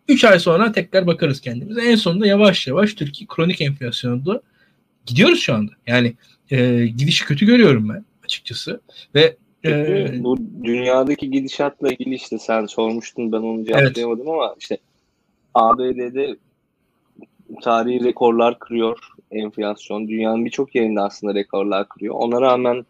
3 0.08 0.24
ay 0.24 0.40
sonra 0.40 0.72
tekrar 0.72 1.08
bakarız 1.08 1.42
kendimize. 1.42 1.82
En 1.82 1.96
sonunda 1.96 2.28
yavaş 2.28 2.68
yavaş 2.68 2.94
Türkiye 2.94 3.28
kronik 3.28 3.62
enflasyonda 3.62 4.42
gidiyoruz 5.06 5.40
şu 5.40 5.54
anda. 5.54 5.72
Yani 5.88 6.14
e, 6.52 6.86
gidişi 6.86 7.26
kötü 7.26 7.46
görüyorum 7.46 7.90
ben 7.90 8.06
açıkçası. 8.24 8.82
Ve 9.16 9.38
ee, 9.66 10.24
bu 10.24 10.38
dünyadaki 10.64 11.32
gidişatla 11.32 11.92
ilgili 11.92 12.16
işte 12.16 12.40
sen 12.40 12.66
sormuştun 12.66 13.32
ben 13.32 13.38
onu 13.38 13.66
cevaplayamadım 13.66 14.28
evet. 14.28 14.34
ama 14.34 14.56
işte 14.60 14.78
ABD'de 15.54 16.36
tarihi 17.62 18.04
rekorlar 18.04 18.60
kırıyor 18.60 19.00
enflasyon. 19.32 20.08
Dünyanın 20.08 20.46
birçok 20.46 20.76
yerinde 20.76 21.02
aslında 21.02 21.36
rekorlar 21.36 21.90
kırıyor. 21.90 22.16
Ona 22.16 22.42
rağmen 22.42 22.86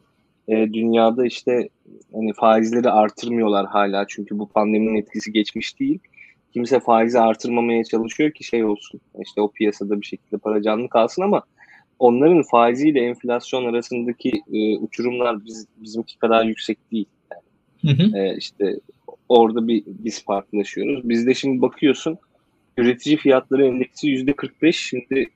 e, 0.48 0.74
dünyada 0.74 1.26
işte 1.26 1.70
hani 2.14 2.34
faizleri 2.34 2.90
artırmıyorlar 2.90 3.66
hala 3.66 4.06
çünkü 4.08 4.40
bu 4.40 4.48
pandeminin 4.50 4.96
etkisi 4.96 5.32
geçmiş 5.32 5.80
değil. 5.80 6.00
Kimse 6.54 6.80
faizi 6.80 7.20
artırmamaya 7.20 7.84
çalışıyor 7.84 8.32
ki 8.32 8.44
şey 8.44 8.66
olsun. 8.66 9.02
İşte 9.22 9.42
o 9.42 9.52
piyasada 9.52 10.02
bir 10.02 10.06
şekilde 10.06 10.38
para 10.38 10.62
canlı 10.62 10.90
kalsın 10.90 11.22
ama 11.22 11.42
onların 12.02 12.44
faiziyle 12.44 13.00
enflasyon 13.00 13.66
arasındaki 13.66 14.32
e, 14.54 14.78
uçurumlar 14.78 15.46
biz, 15.46 15.68
bizimki 15.78 16.20
kadar 16.20 16.46
yüksek 16.46 16.78
değil. 16.92 17.06
Yani, 17.32 17.98
hı 17.98 18.04
hı. 18.04 18.18
E, 18.18 18.38
işte 18.38 18.80
orada 19.30 19.68
bir 19.68 19.84
biz 19.88 20.26
farklılaşıyoruz. 20.26 21.10
Bizde 21.10 21.34
şimdi 21.34 21.62
bakıyorsun 21.62 22.18
üretici 22.78 23.18
fiyatları 23.18 23.66
endeksi 23.66 24.08
yüzde 24.08 24.34
45 24.34 24.78
şimdi 24.78 25.30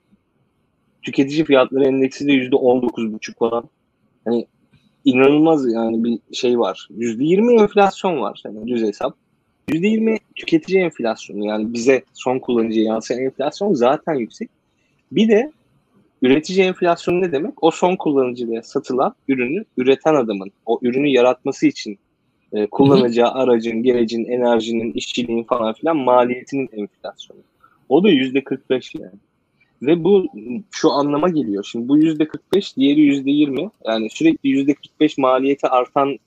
tüketici 1.02 1.44
fiyatları 1.44 1.84
endeksi 1.84 2.26
de 2.26 2.32
yüzde 2.32 2.56
19,5 2.56 3.34
falan. 3.38 3.64
Hani 4.24 4.46
inanılmaz 5.04 5.72
yani 5.72 6.04
bir 6.04 6.18
şey 6.32 6.58
var. 6.58 6.88
Yüzde 6.96 7.24
20 7.24 7.60
enflasyon 7.60 8.20
var. 8.20 8.42
Yani 8.44 8.66
düz 8.66 8.82
hesap. 8.82 9.16
Yüzde 9.68 9.86
20 9.86 10.18
tüketici 10.34 10.82
enflasyonu 10.82 11.46
yani 11.46 11.72
bize 11.72 12.02
son 12.14 12.38
kullanıcıya 12.38 12.84
yansıyan 12.84 13.22
enflasyon 13.22 13.74
zaten 13.74 14.14
yüksek. 14.14 14.50
Bir 15.12 15.28
de 15.28 15.52
Üretici 16.26 16.66
enflasyonu 16.66 17.20
ne 17.20 17.32
demek? 17.32 17.64
O 17.64 17.70
son 17.70 17.96
kullanıcıya 17.96 18.62
satılan 18.62 19.14
ürünü 19.28 19.64
üreten 19.76 20.14
adamın 20.14 20.50
o 20.66 20.78
ürünü 20.82 21.08
yaratması 21.08 21.66
için 21.66 21.98
e, 22.52 22.66
kullanacağı 22.66 23.30
aracın, 23.30 23.82
gerecin, 23.82 24.24
enerjinin, 24.24 24.92
işçiliğin 24.92 25.44
falan 25.44 25.74
filan 25.74 25.96
maliyetinin 25.96 26.68
enflasyonu. 26.72 27.40
O 27.88 28.04
da 28.04 28.08
yüzde 28.08 28.44
45 28.44 28.94
yani. 28.94 29.18
Ve 29.82 30.04
bu 30.04 30.26
şu 30.70 30.92
anlama 30.92 31.28
geliyor. 31.28 31.64
Şimdi 31.70 31.88
bu 31.88 31.98
yüzde 31.98 32.28
45, 32.28 32.76
diğeri 32.76 33.00
yüzde 33.00 33.30
20. 33.30 33.70
Yani 33.86 34.10
sürekli 34.10 34.48
yüzde 34.48 34.74
45 34.74 35.18
maliyeti 35.18 35.68
artan 35.68 36.18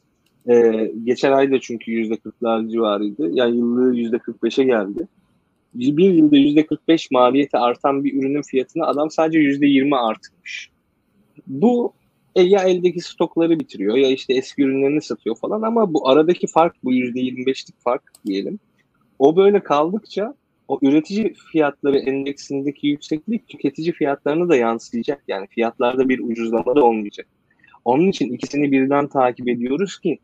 e, 0.50 0.88
geçen 1.04 1.32
ayda 1.32 1.60
çünkü 1.60 1.92
yüzde 1.92 2.14
40'lar 2.14 2.72
civarıydı. 2.72 3.30
Yani 3.32 3.58
yıllığı 3.58 3.96
yüzde 3.96 4.16
45'e 4.16 4.64
geldi 4.64 5.08
bir 5.74 6.14
yılda 6.14 6.38
yüzde 6.38 6.66
45 6.66 7.12
maliyeti 7.12 7.58
artan 7.58 8.04
bir 8.04 8.14
ürünün 8.14 8.42
fiyatına 8.42 8.86
adam 8.86 9.12
sadece 9.12 9.40
yüzde 9.40 9.68
20 9.68 9.96
artırmış. 9.96 10.70
Bu 11.48 11.94
e, 12.36 12.42
ya 12.42 12.64
eldeki 12.64 13.02
stokları 13.02 13.60
bitiriyor 13.60 13.98
ya 13.98 14.10
işte 14.10 14.34
eski 14.34 14.62
ürünlerini 14.62 15.02
satıyor 15.02 15.36
falan 15.36 15.62
ama 15.62 15.94
bu 15.94 16.10
aradaki 16.10 16.48
fark 16.48 16.76
bu 16.84 16.94
yüzde 16.94 17.20
25'lik 17.20 17.80
fark 17.80 18.04
diyelim. 18.26 18.60
O 19.20 19.36
böyle 19.36 19.64
kaldıkça 19.64 20.34
o 20.68 20.80
üretici 20.82 21.34
fiyatları 21.52 21.98
endeksindeki 21.98 22.88
yükseklik 22.88 23.48
tüketici 23.48 23.92
fiyatlarını 23.92 24.50
da 24.50 24.56
yansıyacak. 24.56 25.24
Yani 25.28 25.48
fiyatlarda 25.48 26.10
bir 26.10 26.20
ucuzlama 26.20 26.76
da 26.76 26.84
olmayacak. 26.84 27.28
Onun 27.86 28.08
için 28.08 28.34
ikisini 28.34 28.72
birden 28.72 29.08
takip 29.08 29.50
ediyoruz 29.50 30.00
ki 30.00 30.20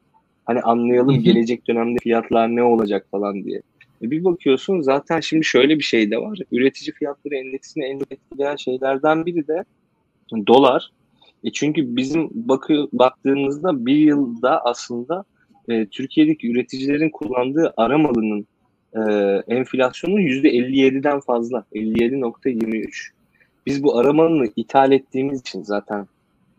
hani 0.45 0.61
anlayalım 0.61 1.23
gelecek 1.23 1.67
dönemde 1.67 1.97
fiyatlar 2.03 2.55
ne 2.55 2.63
olacak 2.63 3.07
falan 3.11 3.43
diye. 3.43 3.61
E 4.05 4.11
bir 4.11 4.23
bakıyorsun 4.23 4.81
zaten 4.81 5.19
şimdi 5.19 5.45
şöyle 5.45 5.77
bir 5.77 5.83
şey 5.83 6.11
de 6.11 6.17
var. 6.17 6.39
Üretici 6.51 6.93
fiyatları 6.93 7.35
endeksini 7.35 7.85
en 7.85 7.99
etkileyen 8.11 8.55
şeylerden 8.55 9.25
biri 9.25 9.47
de 9.47 9.63
dolar. 10.47 10.91
E 11.43 11.51
çünkü 11.51 11.95
bizim 11.95 12.29
bakıyor 12.33 12.87
baktığımızda 12.93 13.85
bir 13.85 13.95
yılda 13.95 14.61
aslında 14.65 15.23
e, 15.69 15.85
Türkiye'deki 15.85 16.51
üreticilerin 16.51 17.09
kullandığı 17.09 17.73
ara 17.77 17.97
malının 17.97 18.47
e, 18.93 19.01
enflasyonu 19.47 20.21
%57'den 20.21 21.19
fazla. 21.19 21.65
57.23. 21.73 23.09
Biz 23.65 23.83
bu 23.83 23.97
ara 23.97 24.13
malını 24.13 24.47
ithal 24.55 24.91
ettiğimiz 24.91 25.39
için 25.39 25.63
zaten 25.63 26.07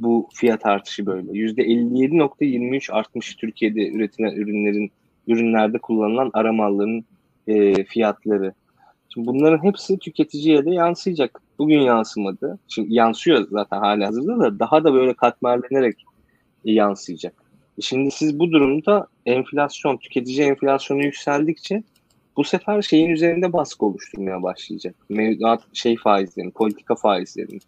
bu 0.01 0.29
fiyat 0.35 0.67
artışı 0.67 1.07
böyle. 1.07 1.33
%57.23 1.33 2.93
artmış 2.93 3.35
Türkiye'de 3.35 3.91
üretilen 3.91 4.33
ürünlerin 4.33 4.91
ürünlerde 5.27 5.79
kullanılan 5.79 6.31
ara 6.35 6.53
malların 6.53 7.05
e, 7.47 7.85
fiyatları. 7.85 8.53
Şimdi 9.15 9.27
bunların 9.27 9.65
hepsi 9.65 9.99
tüketiciye 9.99 10.65
de 10.65 10.71
yansıyacak. 10.71 11.43
Bugün 11.59 11.81
yansımadı. 11.81 12.59
Şimdi 12.69 12.95
yansıyor 12.95 13.47
zaten 13.51 13.79
hali 13.79 14.05
hazırda 14.05 14.39
da 14.41 14.59
daha 14.59 14.85
da 14.85 14.95
böyle 14.95 15.15
katmerlenerek 15.15 16.05
yansıyacak. 16.65 17.35
E 17.79 17.83
şimdi 17.83 18.11
siz 18.11 18.39
bu 18.39 18.53
durumda 18.53 19.07
enflasyon, 19.27 19.97
tüketici 19.97 20.41
enflasyonu 20.41 21.05
yükseldikçe 21.05 21.83
bu 22.37 22.45
sefer 22.45 22.83
şeyin 22.83 23.11
üzerinde 23.11 23.53
baskı 23.53 23.87
oluşturmaya 23.87 24.43
başlayacak. 24.43 24.95
Mevduat 25.09 25.63
şey 25.73 25.97
faizlerin, 25.97 26.51
politika 26.51 26.95
faizlerin. 26.95 27.61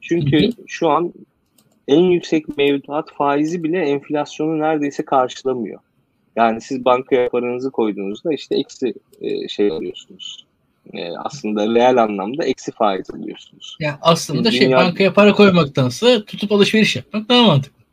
Çünkü 0.00 0.50
şu 0.66 0.88
an 0.88 1.12
en 1.88 2.00
yüksek 2.00 2.58
mevduat 2.58 3.12
faizi 3.12 3.62
bile 3.62 3.78
enflasyonu 3.78 4.58
neredeyse 4.58 5.04
karşılamıyor. 5.04 5.80
Yani 6.36 6.60
siz 6.60 6.84
bankaya 6.84 7.28
paranızı 7.28 7.70
koyduğunuzda 7.70 8.32
işte 8.32 8.56
eksi 8.56 8.94
e, 9.20 9.48
şey 9.48 9.70
alıyorsunuz. 9.70 10.46
E, 10.92 11.10
aslında 11.16 11.74
reel 11.74 12.02
anlamda 12.02 12.44
eksi 12.44 12.72
faiz 12.72 13.10
alıyorsunuz. 13.10 13.76
Yani 13.80 13.96
aslında 14.00 14.50
Dünya... 14.50 14.52
şey 14.52 14.72
bankaya 14.72 15.12
para 15.12 15.32
koymaktansa 15.32 16.24
tutup 16.24 16.52
alışveriş 16.52 16.96
yapmak 16.96 17.28
daha 17.28 17.42
mantıklı. 17.42 17.84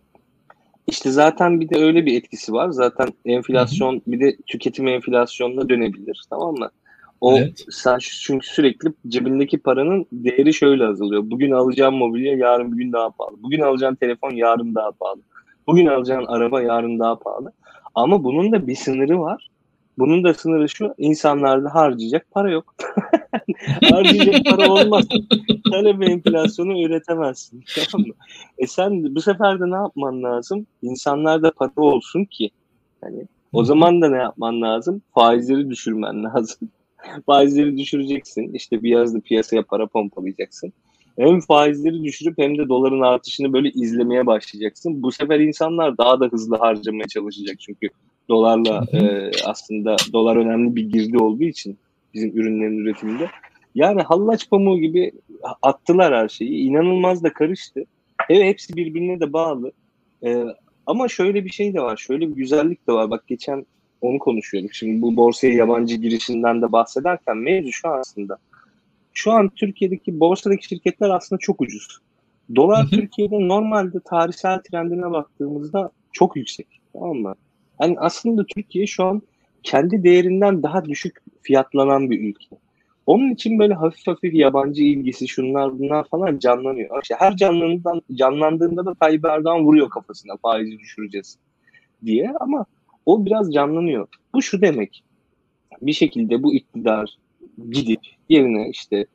İşte 0.88 1.12
zaten 1.12 1.60
bir 1.60 1.70
de 1.70 1.80
öyle 1.80 2.06
bir 2.06 2.18
etkisi 2.18 2.54
var. 2.54 2.70
Zaten 2.70 3.08
enflasyon 3.26 3.94
Hı-hı. 3.94 4.02
bir 4.08 4.20
de 4.20 4.38
tüketim 4.48 4.88
enflasyonuna 4.88 5.70
dönebilir. 5.70 6.22
Tamam 6.30 6.56
mı? 6.56 6.70
O 7.22 7.38
evet. 7.38 7.66
sen 7.70 7.98
çünkü 8.00 8.48
sürekli 8.48 8.94
cebindeki 9.08 9.58
paranın 9.58 10.06
değeri 10.12 10.54
şöyle 10.54 10.86
azalıyor. 10.86 11.22
Bugün 11.26 11.52
alacağım 11.52 11.96
mobilya 11.96 12.38
yarın 12.38 12.72
bir 12.72 12.78
gün 12.78 12.94
daha 12.94 13.10
pahalı. 13.10 13.36
Bugün 13.44 13.60
alacağım 13.60 13.96
telefon 13.96 14.32
yarın 14.32 14.76
daha 14.76 14.92
pahalı. 14.92 15.22
Bugün 15.68 15.86
alacağın 15.86 16.26
araba 16.26 16.62
yarın 16.62 17.00
daha 17.00 17.20
pahalı. 17.20 17.52
Ama 17.96 18.24
bunun 18.24 18.52
da 18.52 18.68
bir 18.68 18.76
sınırı 18.76 19.20
var. 19.20 19.48
Bunun 19.98 20.24
da 20.24 20.34
sınırı 20.34 20.70
şu, 20.70 20.94
insanlarda 20.98 21.76
harcayacak 21.76 22.28
para 22.32 22.52
yok. 22.52 22.76
harcayacak 23.92 24.46
para 24.46 24.72
olmaz. 24.72 25.06
Talep 25.72 26.04
enflasyonu 26.04 26.82
üretemezsin. 26.86 27.64
Tamam 27.92 28.08
mı? 28.08 28.14
E 28.58 28.68
sen 28.68 29.16
bu 29.16 29.22
sefer 29.22 29.60
de 29.60 29.72
ne 29.72 29.76
yapman 29.76 30.24
lazım? 30.24 30.68
İnsanlarda 30.82 31.52
para 31.52 31.72
olsun 31.76 32.26
ki. 32.26 32.50
Yani 33.04 33.28
o 33.54 33.64
zaman 33.64 34.02
da 34.02 34.10
ne 34.10 34.18
yapman 34.18 34.62
lazım? 34.62 35.02
Faizleri 35.14 35.70
düşürmen 35.70 36.24
lazım. 36.36 36.70
Faizleri 37.26 37.78
düşüreceksin. 37.78 38.54
İşte 38.54 38.84
biraz 38.84 39.16
da 39.16 39.20
piyasaya 39.20 39.64
para 39.64 39.88
pompalayacaksın 39.88 40.74
hem 41.18 41.40
faizleri 41.40 42.04
düşürüp 42.04 42.38
hem 42.38 42.58
de 42.58 42.70
doların 42.70 43.02
artışını 43.02 43.54
böyle 43.54 43.70
izlemeye 43.70 44.26
başlayacaksın. 44.26 45.04
Bu 45.04 45.12
sefer 45.12 45.40
insanlar 45.40 45.98
daha 45.98 46.20
da 46.20 46.26
hızlı 46.26 46.58
harcamaya 46.58 47.08
çalışacak 47.08 47.60
çünkü 47.60 47.90
dolarla 48.30 48.86
e, 48.94 49.32
aslında 49.46 49.96
dolar 50.14 50.36
önemli 50.36 50.76
bir 50.76 50.90
girdi 50.90 51.18
olduğu 51.18 51.44
için 51.44 51.78
bizim 52.14 52.38
ürünlerin 52.38 52.78
üretiminde. 52.78 53.30
Yani 53.76 54.02
hallaç 54.02 54.50
pamuğu 54.50 54.80
gibi 54.80 55.12
attılar 55.62 56.14
her 56.14 56.30
şeyi. 56.30 56.52
İnanılmaz 56.52 57.24
da 57.24 57.34
karıştı. 57.34 57.86
Evet 58.30 58.44
hepsi 58.44 58.76
birbirine 58.76 59.20
de 59.20 59.34
bağlı. 59.34 59.72
Ee, 60.24 60.46
ama 60.86 61.08
şöyle 61.08 61.46
bir 61.46 61.50
şey 61.50 61.74
de 61.74 61.82
var. 61.82 61.98
Şöyle 61.98 62.30
bir 62.30 62.36
güzellik 62.36 62.88
de 62.88 62.94
var. 62.94 63.10
Bak 63.10 63.28
geçen 63.28 63.66
onu 64.02 64.20
konuşuyorduk. 64.20 64.74
Şimdi 64.74 65.02
bu 65.02 65.16
borsaya 65.16 65.54
yabancı 65.54 65.96
girişinden 65.96 66.62
de 66.62 66.72
bahsederken 66.72 67.38
mevzu 67.38 67.72
şu 67.72 67.88
aslında 67.88 68.38
şu 69.14 69.32
an 69.32 69.50
Türkiye'deki 69.50 70.20
borsadaki 70.20 70.68
şirketler 70.68 71.10
aslında 71.10 71.40
çok 71.40 71.62
ucuz. 71.62 72.00
Dolar 72.56 72.88
Türkiye'de 72.88 73.48
normalde 73.48 74.00
tarihsel 74.00 74.60
trendine 74.60 75.12
baktığımızda 75.12 75.92
çok 76.12 76.36
yüksek. 76.36 76.68
Tamam 76.94 77.18
mı? 77.18 77.36
Yani 77.82 77.96
aslında 78.00 78.46
Türkiye 78.46 78.88
şu 78.88 79.04
an 79.04 79.22
kendi 79.64 80.04
değerinden 80.04 80.64
daha 80.64 80.86
düşük 80.86 81.18
fiyatlanan 81.42 82.12
bir 82.12 82.30
ülke. 82.30 82.58
Onun 83.06 83.32
için 83.32 83.60
böyle 83.60 83.74
hafif 83.74 84.08
hafif 84.08 84.34
yabancı 84.34 84.84
ilgisi 84.84 85.28
şunlar 85.28 85.80
bunlar 85.80 86.08
falan 86.08 86.40
canlanıyor. 86.40 87.02
İşte 87.04 87.16
her 87.20 87.36
canlandığından, 87.36 88.02
canlandığında 88.14 88.86
da 88.86 88.94
Tayyip 88.94 89.26
Erdoğan 89.26 89.64
vuruyor 89.66 89.90
kafasına 89.90 90.34
faizi 90.42 90.80
düşüreceğiz 90.80 91.38
diye 92.06 92.34
ama 92.40 92.66
o 93.06 93.26
biraz 93.26 93.54
canlanıyor. 93.54 94.08
Bu 94.34 94.42
şu 94.42 94.62
demek 94.62 95.04
bir 95.82 95.94
şekilde 95.94 96.44
bu 96.44 96.54
iktidar 96.54 97.18
gidip 97.70 98.00
yerine 98.30 98.70
işte 98.70 99.06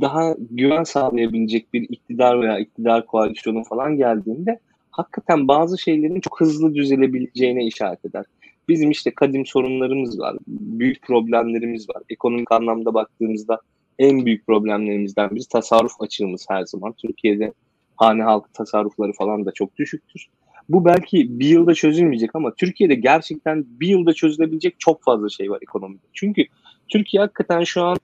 daha 0.00 0.34
güven 0.50 0.84
sağlayabilecek 0.84 1.72
bir 1.74 1.82
iktidar 1.82 2.40
veya 2.40 2.58
iktidar 2.58 3.06
koalisyonu 3.06 3.64
falan 3.64 3.96
geldiğinde 3.96 4.58
hakikaten 4.90 5.48
bazı 5.48 5.78
şeylerin 5.78 6.20
çok 6.20 6.40
hızlı 6.40 6.74
düzelebileceğine 6.74 7.66
işaret 7.66 8.04
eder. 8.04 8.24
Bizim 8.68 8.90
işte 8.90 9.10
kadim 9.10 9.46
sorunlarımız 9.46 10.18
var, 10.18 10.36
büyük 10.48 11.02
problemlerimiz 11.02 11.88
var. 11.88 12.02
Ekonomik 12.08 12.52
anlamda 12.52 12.94
baktığımızda 12.94 13.60
en 13.98 14.26
büyük 14.26 14.46
problemlerimizden 14.46 15.30
biri 15.30 15.48
tasarruf 15.48 16.00
açığımız 16.00 16.46
her 16.48 16.64
zaman. 16.66 16.92
Türkiye'de 16.92 17.52
hane 17.96 18.22
halkı 18.22 18.52
tasarrufları 18.52 19.12
falan 19.12 19.44
da 19.46 19.52
çok 19.52 19.76
düşüktür. 19.76 20.26
Bu 20.68 20.84
belki 20.84 21.40
bir 21.40 21.46
yılda 21.46 21.74
çözülmeyecek 21.74 22.30
ama 22.34 22.54
Türkiye'de 22.54 22.94
gerçekten 22.94 23.64
bir 23.68 23.88
yılda 23.88 24.12
çözülebilecek 24.12 24.74
çok 24.78 25.02
fazla 25.02 25.28
şey 25.28 25.50
var 25.50 25.58
ekonomide. 25.62 26.02
Çünkü 26.12 26.44
Türkiye 26.92 27.20
hakikaten 27.20 27.64
şu 27.64 27.82
an 27.82 27.96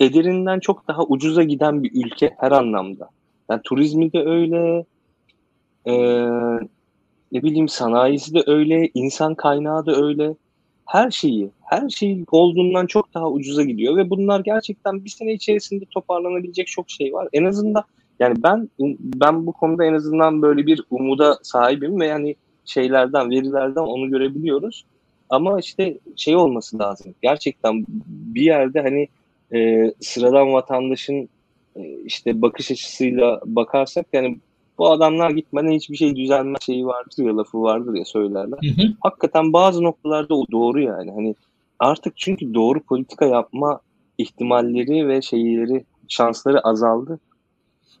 ederinden 0.00 0.60
çok 0.60 0.88
daha 0.88 1.04
ucuza 1.04 1.42
giden 1.42 1.82
bir 1.82 2.04
ülke 2.04 2.34
her 2.38 2.52
anlamda. 2.52 3.08
Yani 3.50 3.60
turizmi 3.64 4.12
de 4.12 4.22
öyle, 4.24 4.84
ee, 5.86 6.26
ne 7.32 7.42
bileyim 7.42 7.68
sanayisi 7.68 8.34
de 8.34 8.42
öyle, 8.46 8.90
insan 8.94 9.34
kaynağı 9.34 9.86
da 9.86 9.96
öyle. 9.96 10.34
Her 10.86 11.10
şeyi, 11.10 11.50
her 11.62 11.88
şey 11.88 12.24
olduğundan 12.30 12.86
çok 12.86 13.14
daha 13.14 13.30
ucuza 13.30 13.62
gidiyor 13.62 13.96
ve 13.96 14.10
bunlar 14.10 14.40
gerçekten 14.40 15.04
bir 15.04 15.10
sene 15.10 15.32
içerisinde 15.32 15.84
toparlanabilecek 15.84 16.66
çok 16.66 16.90
şey 16.90 17.12
var. 17.12 17.28
En 17.32 17.44
azından 17.44 17.84
yani 18.18 18.42
ben 18.42 18.68
ben 19.00 19.46
bu 19.46 19.52
konuda 19.52 19.84
en 19.84 19.94
azından 19.94 20.42
böyle 20.42 20.66
bir 20.66 20.82
umuda 20.90 21.38
sahibim 21.42 22.00
ve 22.00 22.06
yani 22.06 22.36
şeylerden, 22.64 23.30
verilerden 23.30 23.80
onu 23.80 24.10
görebiliyoruz. 24.10 24.84
Ama 25.30 25.60
işte 25.60 25.98
şey 26.16 26.36
olması 26.36 26.78
lazım. 26.78 27.14
Gerçekten 27.22 27.84
bir 28.06 28.42
yerde 28.42 28.80
hani 28.80 29.08
e, 29.54 29.92
sıradan 30.00 30.52
vatandaşın 30.52 31.28
e, 31.76 31.98
işte 32.04 32.42
bakış 32.42 32.70
açısıyla 32.70 33.40
bakarsak 33.44 34.06
yani 34.12 34.38
bu 34.78 34.90
adamlar 34.90 35.30
gitmeden 35.30 35.72
hiçbir 35.72 35.96
şey 35.96 36.16
düzelmez 36.16 36.62
şeyi 36.66 36.86
vardır 36.86 37.24
ya 37.24 37.36
lafı 37.36 37.62
vardır 37.62 37.94
ya 37.94 38.04
söylerler. 38.04 38.58
Hı 38.62 38.82
hı. 38.82 38.88
Hakikaten 39.00 39.52
bazı 39.52 39.82
noktalarda 39.82 40.34
o 40.34 40.44
doğru 40.52 40.80
yani. 40.80 41.10
Hani 41.10 41.34
artık 41.78 42.16
çünkü 42.16 42.54
doğru 42.54 42.80
politika 42.80 43.24
yapma 43.24 43.80
ihtimalleri 44.18 45.08
ve 45.08 45.22
şeyleri 45.22 45.84
şansları 46.08 46.60
azaldı. 46.60 47.20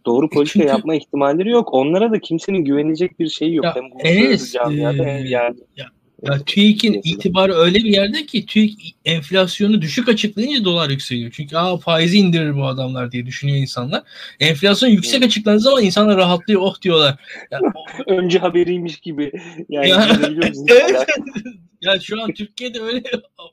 Doğru 0.06 0.30
politika 0.30 0.58
çünkü... 0.60 0.68
yapma 0.68 0.94
ihtimalleri 0.94 1.50
yok. 1.50 1.74
Onlara 1.74 2.10
da 2.10 2.18
kimsenin 2.18 2.64
güvenecek 2.64 3.18
bir 3.18 3.28
şeyi 3.28 3.54
yok. 3.54 3.64
Ya, 3.64 3.74
hem 3.74 3.84
Enes, 3.98 4.52
camiada 4.52 5.04
e, 5.04 5.18
hem 5.18 5.26
yani. 5.26 5.56
Ya, 5.76 5.86
ya 6.22 6.38
TÜİK'in 6.46 7.00
itibarı 7.04 7.54
öyle 7.54 7.78
bir 7.78 7.90
yerde 7.90 8.26
ki 8.26 8.46
TÜİK 8.46 8.96
enflasyonu 9.04 9.82
düşük 9.82 10.08
açıklayınca 10.08 10.64
dolar 10.64 10.90
yükseliyor. 10.90 11.30
Çünkü 11.30 11.56
aa 11.56 11.76
faizi 11.78 12.18
indirir 12.18 12.56
bu 12.56 12.66
adamlar 12.66 13.12
diye 13.12 13.26
düşünüyor 13.26 13.58
insanlar. 13.58 14.02
Enflasyon 14.40 14.90
yüksek 14.90 15.22
açıklandığı 15.22 15.60
zaman 15.60 15.84
insanlar 15.84 16.16
rahatlıyor 16.16 16.60
oh 16.60 16.82
diyorlar. 16.82 17.14
Ya, 17.50 17.60
Önce 18.06 18.38
haberiymiş 18.38 19.00
gibi. 19.00 19.32
Yani 19.68 19.88
ya, 19.88 20.18
evet. 20.68 21.06
Ya 21.80 22.00
şu 22.00 22.22
an 22.22 22.32
Türkiye'de 22.32 22.80
öyle 22.80 23.02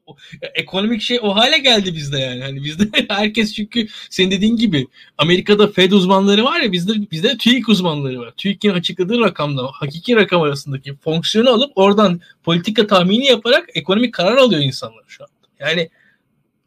ekonomik 0.56 1.02
şey 1.02 1.20
o 1.22 1.36
hale 1.36 1.58
geldi 1.58 1.96
bizde 1.96 2.20
yani. 2.20 2.42
Hani 2.42 2.64
bizde 2.64 2.84
herkes 3.10 3.54
çünkü 3.54 3.88
senin 4.10 4.32
dediğin 4.32 4.58
gibi 4.58 4.88
Amerika'da 5.18 5.68
Fed 5.68 5.92
uzmanları 5.92 6.44
var 6.44 6.62
ya 6.62 6.72
bizde 6.72 6.94
bizde 7.12 7.38
TÜİK 7.38 7.70
uzmanları 7.70 8.20
var. 8.20 8.34
TÜİK'in 8.38 8.70
açıkladığı 8.70 9.20
rakamla 9.20 9.72
hakiki 9.74 10.16
rakam 10.16 10.42
arasındaki 10.42 10.96
fonksiyonu 10.96 11.50
alıp 11.50 11.72
oradan 11.76 12.22
politika 12.44 12.88
tahmini 12.88 13.26
yaparak 13.26 13.70
ekonomik 13.74 14.14
karar 14.14 14.38
alıyor 14.38 14.62
insanlar 14.62 15.04
şu 15.08 15.24
an. 15.24 15.30
Yani 15.60 15.90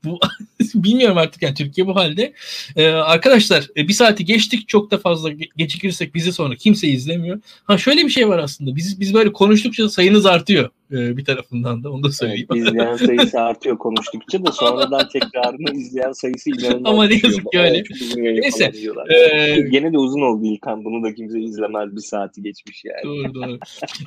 bu 0.07 0.21
bilmiyorum 0.75 1.19
artık 1.19 1.43
yani 1.43 1.55
Türkiye 1.55 1.87
bu 1.87 1.97
halde. 1.97 2.33
Ee, 2.77 2.89
arkadaşlar 2.89 3.67
e, 3.77 3.89
bir 3.89 3.93
saati 3.93 4.25
geçtik 4.25 4.69
çok 4.69 4.91
da 4.91 4.99
fazla 4.99 5.31
gecikirsek 5.57 6.15
bizi 6.15 6.33
sonra 6.33 6.55
kimse 6.55 6.89
izlemiyor. 6.89 7.41
Ha 7.65 7.79
şöyle 7.79 8.05
bir 8.05 8.11
şey 8.11 8.29
var 8.29 8.39
aslında. 8.39 8.77
Biz 8.77 9.01
biz 9.01 9.15
böyle 9.15 9.33
konuştukça 9.33 9.89
sayınız 9.89 10.27
artıyor 10.27 10.71
e, 10.93 11.17
bir 11.17 11.25
tarafından 11.25 11.85
da 11.85 11.91
onu 11.91 12.03
da 12.03 12.13
söyleyeyim. 12.13 12.47
Evet, 12.53 12.67
izleyen 12.67 12.97
sayısı 12.97 13.41
artıyor 13.41 13.79
konuştukça 13.79 14.47
da 14.47 14.53
sonradan 14.53 15.09
tekrarını 15.09 15.79
izleyen 15.79 16.13
sayısı 16.13 16.51
inanılmaz. 16.51 16.93
Ama 16.93 17.07
ne 17.07 17.21
yazık 17.25 17.53
ki 17.53 17.59
öyle. 17.59 17.85
Neyse. 18.17 18.73
E, 19.11 19.61
Gene 19.61 19.93
de 19.93 19.99
uzun 19.99 20.21
oldu 20.21 20.45
İlkan. 20.45 20.85
Bunu 20.85 21.03
da 21.03 21.15
kimse 21.15 21.41
izlemez. 21.41 21.97
Bir 21.97 22.01
saati 22.01 22.43
geçmiş 22.43 22.85
yani. 22.85 23.05
Doğru 23.05 23.35
doğru. 23.35 23.59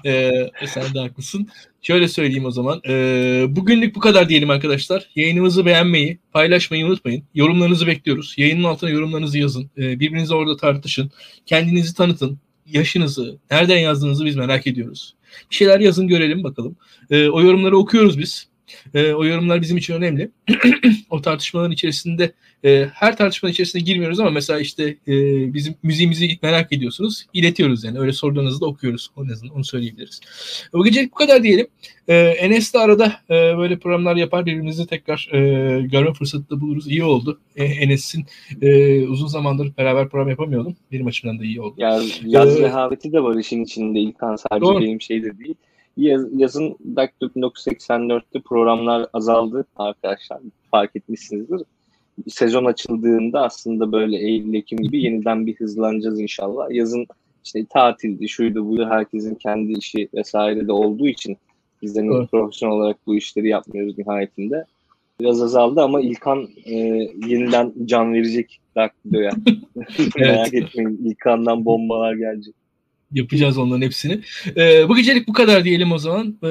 ee, 0.05 0.31
sen 0.67 0.93
de 0.93 0.99
haklısın. 0.99 1.47
Şöyle 1.81 2.07
söyleyeyim 2.07 2.45
o 2.45 2.51
zaman. 2.51 2.81
Ee, 2.87 3.45
bugünlük 3.49 3.95
bu 3.95 3.99
kadar 3.99 4.29
diyelim 4.29 4.49
arkadaşlar. 4.49 5.09
Yayınımızı 5.15 5.65
beğenmeyi, 5.65 6.19
paylaşmayı 6.33 6.85
unutmayın. 6.85 7.23
Yorumlarınızı 7.33 7.87
bekliyoruz. 7.87 8.33
Yayının 8.37 8.63
altına 8.63 8.89
yorumlarınızı 8.89 9.37
yazın. 9.37 9.69
Ee, 9.77 9.99
birbirinize 9.99 10.35
orada 10.35 10.57
tartışın. 10.57 11.11
Kendinizi 11.45 11.95
tanıtın. 11.95 12.39
Yaşınızı, 12.65 13.37
nereden 13.51 13.77
yazdığınızı 13.77 14.25
biz 14.25 14.35
merak 14.35 14.67
ediyoruz. 14.67 15.15
Bir 15.51 15.55
şeyler 15.55 15.79
yazın 15.79 16.07
görelim 16.07 16.43
bakalım. 16.43 16.75
E, 17.09 17.29
o 17.29 17.41
yorumları 17.41 17.77
okuyoruz 17.77 18.19
biz. 18.19 18.48
E, 18.93 19.13
o 19.13 19.25
yorumlar 19.25 19.61
bizim 19.61 19.77
için 19.77 19.93
önemli. 19.93 20.29
o 21.09 21.21
tartışmaların 21.21 21.71
içerisinde 21.71 22.31
e, 22.65 22.85
her 22.93 23.17
tartışmanın 23.17 23.51
içerisine 23.51 23.81
girmiyoruz 23.81 24.19
ama 24.19 24.29
mesela 24.29 24.59
işte 24.59 24.83
e, 25.07 25.13
bizim 25.53 25.75
müziğimizi 25.83 26.39
merak 26.43 26.73
ediyorsunuz. 26.73 27.25
İletiyoruz 27.33 27.83
yani. 27.83 27.99
Öyle 27.99 28.13
sorduğunuzda 28.13 28.65
okuyoruz. 28.65 29.09
O 29.15 29.21
azından 29.21 29.55
onu 29.55 29.63
söyleyebiliriz. 29.63 30.19
Bu 30.73 30.83
gecelik 30.83 31.11
bu 31.11 31.15
kadar 31.15 31.43
diyelim. 31.43 31.67
E, 32.07 32.15
Enes 32.15 32.73
de 32.73 32.79
arada 32.79 33.13
e, 33.29 33.33
böyle 33.57 33.79
programlar 33.79 34.15
yapar. 34.15 34.45
Birbirimizi 34.45 34.87
tekrar 34.87 35.29
e, 35.33 35.81
görme 35.81 36.13
fırsatı 36.13 36.49
da 36.49 36.61
buluruz. 36.61 36.87
İyi 36.87 37.03
oldu. 37.03 37.39
E, 37.55 37.63
Enes'in 37.63 38.25
e, 38.61 39.01
uzun 39.07 39.27
zamandır 39.27 39.77
beraber 39.77 40.09
program 40.09 40.29
yapamıyordum. 40.29 40.75
Benim 40.91 41.07
açımdan 41.07 41.39
da 41.39 41.43
iyi 41.43 41.61
oldu. 41.61 41.75
Ya, 41.77 42.01
yaz 42.25 42.59
ee, 42.59 42.63
rehaveti 42.63 43.11
de 43.11 43.23
var 43.23 43.35
işin 43.35 43.63
içinde. 43.63 43.99
İlkan 43.99 44.35
sadece 44.35 44.61
doğru. 44.61 44.81
benim 44.81 45.01
şey 45.01 45.23
de 45.23 45.39
değil. 45.39 45.55
Yaz, 45.99 46.25
yazın 46.37 46.75
Daktilo 46.95 47.29
1984'te 47.29 48.39
programlar 48.39 49.07
azaldı 49.13 49.65
arkadaşlar. 49.75 50.39
Fark 50.71 50.95
etmişsinizdir. 50.95 51.61
Sezon 52.27 52.65
açıldığında 52.65 53.41
aslında 53.41 53.91
böyle 53.91 54.17
Eylül-Ekim 54.17 54.77
gibi 54.77 55.03
yeniden 55.03 55.47
bir 55.47 55.55
hızlanacağız 55.55 56.19
inşallah. 56.19 56.71
Yazın 56.71 57.07
işte 57.45 57.65
tatildi, 57.65 58.29
şuydu, 58.29 58.67
buydu 58.67 58.87
herkesin 58.89 59.35
kendi 59.35 59.73
işi 59.73 60.09
vesaire 60.13 60.67
de 60.67 60.71
olduğu 60.71 61.07
için 61.07 61.37
biz 61.81 61.95
de 61.95 62.01
evet. 62.01 62.31
profesyonel 62.31 62.75
olarak 62.75 62.97
bu 63.07 63.15
işleri 63.15 63.47
yapmıyoruz 63.47 63.97
nihayetinde. 63.97 64.65
Biraz 65.19 65.41
azaldı 65.41 65.81
ama 65.81 66.01
İlkan 66.01 66.47
e, 66.65 66.75
yeniden 67.27 67.73
can 67.85 68.13
verecek 68.13 68.59
Daktilo'ya. 68.75 69.31
Merak 70.19 70.53
etmeyin 70.53 71.01
İlkan'dan 71.05 71.65
bombalar 71.65 72.13
gelecek 72.13 72.55
Yapacağız 73.11 73.57
onların 73.57 73.81
hepsini. 73.81 74.21
Ee, 74.57 74.89
bu 74.89 74.95
gecelik 74.95 75.27
bu 75.27 75.33
kadar 75.33 75.63
diyelim 75.63 75.91
o 75.91 75.97
zaman. 75.97 76.27
Ee, 76.27 76.47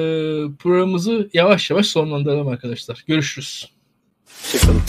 programımızı 0.59 1.29
yavaş 1.33 1.69
yavaş 1.69 1.87
sonlandıralım 1.87 2.47
arkadaşlar. 2.47 3.03
Görüşürüz. 3.07 3.69
Hoşçakalın. 4.41 4.81